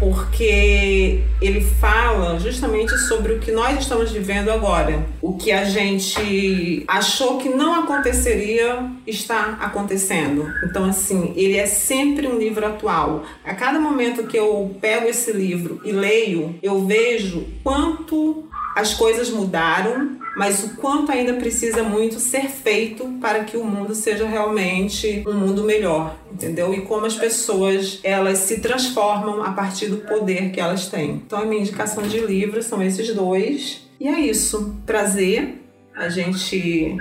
porque 0.00 1.20
ele 1.42 1.60
fala 1.60 2.40
justamente 2.40 2.96
sobre 2.98 3.34
o 3.34 3.38
que 3.38 3.52
nós 3.52 3.78
estamos 3.78 4.10
vivendo 4.10 4.48
agora. 4.48 5.06
O 5.20 5.34
que 5.34 5.52
a 5.52 5.64
gente 5.64 6.82
achou 6.88 7.36
que 7.36 7.50
não 7.50 7.74
aconteceria 7.74 8.90
está 9.06 9.58
acontecendo. 9.60 10.50
Então, 10.64 10.86
assim, 10.86 11.34
ele 11.36 11.58
é 11.58 11.66
sempre 11.66 12.26
um 12.26 12.38
livro 12.38 12.66
atual. 12.66 13.24
A 13.44 13.54
cada 13.54 13.78
momento 13.78 14.26
que 14.26 14.38
eu 14.38 14.74
pego 14.80 15.06
esse 15.06 15.32
livro 15.32 15.80
e 15.84 15.92
leio, 15.92 16.58
eu 16.62 16.86
vejo 16.86 17.46
quanto 17.62 18.48
as 18.74 18.94
coisas 18.94 19.30
mudaram, 19.30 20.18
mas 20.36 20.64
o 20.64 20.76
quanto 20.76 21.10
ainda 21.10 21.34
precisa 21.34 21.82
muito 21.82 22.20
ser 22.20 22.48
feito 22.48 23.06
para 23.20 23.44
que 23.44 23.56
o 23.56 23.64
mundo 23.64 23.94
seja 23.94 24.26
realmente 24.26 25.24
um 25.26 25.34
mundo 25.34 25.64
melhor, 25.64 26.16
entendeu? 26.32 26.72
E 26.74 26.82
como 26.82 27.06
as 27.06 27.16
pessoas 27.16 28.00
elas 28.02 28.38
se 28.38 28.60
transformam 28.60 29.42
a 29.42 29.52
partir 29.52 29.86
do 29.88 29.98
poder 29.98 30.50
que 30.50 30.60
elas 30.60 30.88
têm. 30.88 31.22
Então 31.26 31.40
a 31.40 31.44
minha 31.44 31.62
indicação 31.62 32.02
de 32.02 32.18
livros 32.20 32.66
são 32.66 32.82
esses 32.82 33.14
dois. 33.14 33.88
E 33.98 34.08
é 34.08 34.18
isso. 34.18 34.76
Prazer 34.86 35.62
a 35.94 36.08
gente 36.08 36.96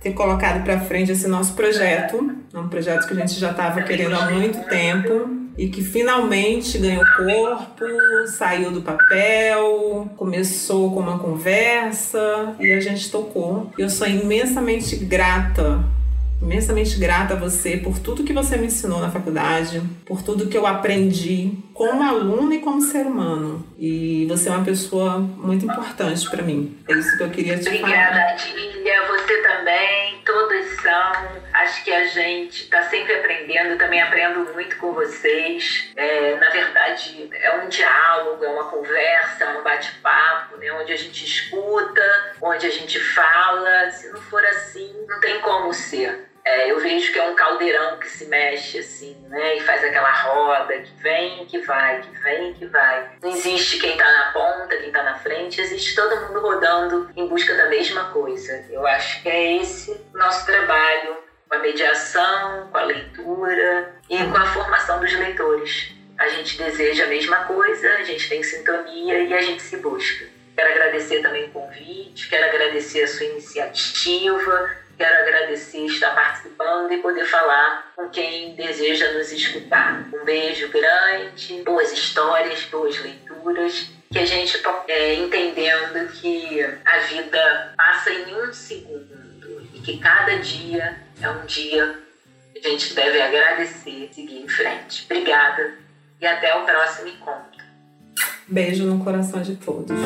ter 0.00 0.12
colocado 0.12 0.64
para 0.64 0.80
frente 0.80 1.12
esse 1.12 1.28
nosso 1.28 1.54
projeto. 1.54 2.34
É 2.52 2.58
um 2.58 2.68
projeto 2.68 3.06
que 3.06 3.12
a 3.12 3.16
gente 3.16 3.38
já 3.38 3.50
estava 3.50 3.82
querendo 3.82 4.14
há 4.14 4.30
muito 4.30 4.66
tempo 4.68 5.42
e 5.56 5.68
que 5.68 5.82
finalmente 5.82 6.78
ganhou 6.78 7.04
corpo, 7.16 7.84
saiu 8.26 8.70
do 8.70 8.80
papel, 8.80 10.10
começou 10.16 10.92
com 10.92 11.00
uma 11.00 11.18
conversa 11.18 12.56
e 12.58 12.72
a 12.72 12.80
gente 12.80 13.10
tocou. 13.10 13.70
Eu 13.78 13.90
sou 13.90 14.06
imensamente 14.06 14.96
grata 14.96 15.84
imensamente 16.42 16.98
grata 16.98 17.34
a 17.34 17.36
você 17.36 17.76
por 17.76 17.98
tudo 17.98 18.24
que 18.24 18.32
você 18.32 18.56
me 18.56 18.66
ensinou 18.66 19.00
na 19.00 19.10
faculdade, 19.10 19.80
por 20.04 20.22
tudo 20.22 20.48
que 20.48 20.58
eu 20.58 20.66
aprendi 20.66 21.52
como 21.72 22.02
aluna 22.02 22.54
e 22.56 22.58
como 22.58 22.80
ser 22.80 23.06
humano. 23.06 23.64
E 23.78 24.26
você 24.28 24.48
é 24.48 24.52
uma 24.52 24.64
pessoa 24.64 25.18
muito 25.18 25.64
importante 25.64 26.28
para 26.28 26.42
mim. 26.42 26.78
É 26.88 26.94
isso 26.94 27.16
que 27.16 27.22
eu 27.22 27.30
queria 27.30 27.58
te 27.58 27.68
Obrigada, 27.68 27.92
falar. 27.92 28.32
Obrigada, 28.32 28.32
Adília. 28.32 29.06
Você 29.06 29.42
também. 29.42 30.22
Todos 30.24 30.80
são. 30.80 31.42
Acho 31.52 31.84
que 31.84 31.92
a 31.92 32.06
gente 32.06 32.64
está 32.64 32.82
sempre 32.84 33.14
aprendendo. 33.14 33.70
Eu 33.70 33.78
também 33.78 34.00
aprendo 34.00 34.52
muito 34.52 34.76
com 34.76 34.92
vocês. 34.92 35.90
É, 35.96 36.36
na 36.36 36.50
verdade, 36.50 37.28
é 37.32 37.56
um 37.56 37.68
diálogo, 37.68 38.44
é 38.44 38.48
uma 38.48 38.64
conversa, 38.64 39.44
é 39.44 39.58
um 39.58 39.64
bate-papo, 39.64 40.56
né? 40.58 40.72
onde 40.72 40.92
a 40.92 40.96
gente 40.96 41.24
escuta, 41.24 42.02
onde 42.40 42.66
a 42.66 42.70
gente 42.70 43.00
fala. 43.00 43.90
Se 43.90 44.10
não 44.10 44.20
for 44.22 44.44
assim, 44.46 44.92
não 45.08 45.20
tem 45.20 45.40
como 45.40 45.72
ser. 45.72 46.31
É, 46.44 46.70
eu 46.70 46.80
vejo 46.80 47.12
que 47.12 47.18
é 47.18 47.24
um 47.24 47.36
caldeirão 47.36 47.98
que 47.98 48.08
se 48.08 48.26
mexe 48.26 48.78
assim, 48.78 49.16
né? 49.28 49.56
E 49.56 49.60
faz 49.60 49.84
aquela 49.84 50.10
roda 50.10 50.76
que 50.78 50.92
vem, 51.00 51.46
que 51.46 51.58
vai, 51.60 52.00
que 52.00 52.10
vem, 52.20 52.52
que 52.54 52.66
vai. 52.66 53.10
Não 53.22 53.30
existe 53.30 53.78
quem 53.78 53.96
tá 53.96 54.04
na 54.04 54.32
ponta, 54.32 54.76
quem 54.76 54.90
tá 54.90 55.02
na 55.04 55.14
frente, 55.18 55.60
existe 55.60 55.94
todo 55.94 56.20
mundo 56.26 56.40
rodando 56.40 57.10
em 57.16 57.28
busca 57.28 57.54
da 57.54 57.68
mesma 57.68 58.06
coisa. 58.06 58.64
Eu 58.70 58.84
acho 58.86 59.22
que 59.22 59.28
é 59.28 59.56
esse 59.58 60.04
nosso 60.12 60.44
trabalho 60.44 61.16
com 61.48 61.54
a 61.54 61.58
mediação, 61.60 62.68
com 62.72 62.78
a 62.78 62.84
leitura 62.84 63.94
e 64.10 64.18
com 64.24 64.36
a 64.36 64.46
formação 64.46 64.98
dos 64.98 65.12
leitores. 65.12 65.92
A 66.18 66.28
gente 66.28 66.58
deseja 66.58 67.04
a 67.04 67.08
mesma 67.08 67.44
coisa, 67.44 67.88
a 67.94 68.02
gente 68.02 68.28
tem 68.28 68.42
sintonia 68.42 69.18
e 69.18 69.32
a 69.32 69.40
gente 69.40 69.62
se 69.62 69.76
busca. 69.76 70.26
Quero 70.56 70.70
agradecer 70.70 71.22
também 71.22 71.44
o 71.44 71.50
convite, 71.50 72.28
quero 72.28 72.44
agradecer 72.46 73.02
a 73.04 73.08
sua 73.08 73.26
iniciativa, 73.26 74.76
Quero 75.02 75.18
agradecer 75.20 75.84
estar 75.86 76.14
participando 76.14 76.92
e 76.92 76.98
poder 76.98 77.24
falar 77.24 77.90
com 77.96 78.08
quem 78.08 78.54
deseja 78.54 79.10
nos 79.14 79.32
escutar. 79.32 80.08
Um 80.14 80.24
beijo 80.24 80.68
grande, 80.68 81.60
boas 81.64 81.92
histórias, 81.92 82.62
boas 82.66 82.96
leituras, 83.00 83.90
que 84.12 84.18
a 84.20 84.24
gente 84.24 84.62
é, 84.86 85.14
entendendo 85.14 86.08
que 86.12 86.62
a 86.84 86.98
vida 87.00 87.74
passa 87.76 88.12
em 88.12 88.32
um 88.32 88.52
segundo 88.52 89.68
e 89.74 89.80
que 89.80 89.98
cada 89.98 90.36
dia 90.36 91.00
é 91.20 91.28
um 91.30 91.46
dia 91.46 91.98
que 92.52 92.64
a 92.64 92.70
gente 92.70 92.94
deve 92.94 93.20
agradecer 93.20 94.08
e 94.08 94.14
seguir 94.14 94.38
em 94.38 94.48
frente. 94.48 95.04
Obrigada 95.06 95.78
e 96.20 96.26
até 96.28 96.54
o 96.54 96.64
próximo 96.64 97.08
encontro. 97.08 97.60
Beijo 98.46 98.84
no 98.84 99.02
coração 99.02 99.42
de 99.42 99.56
todos. 99.56 99.96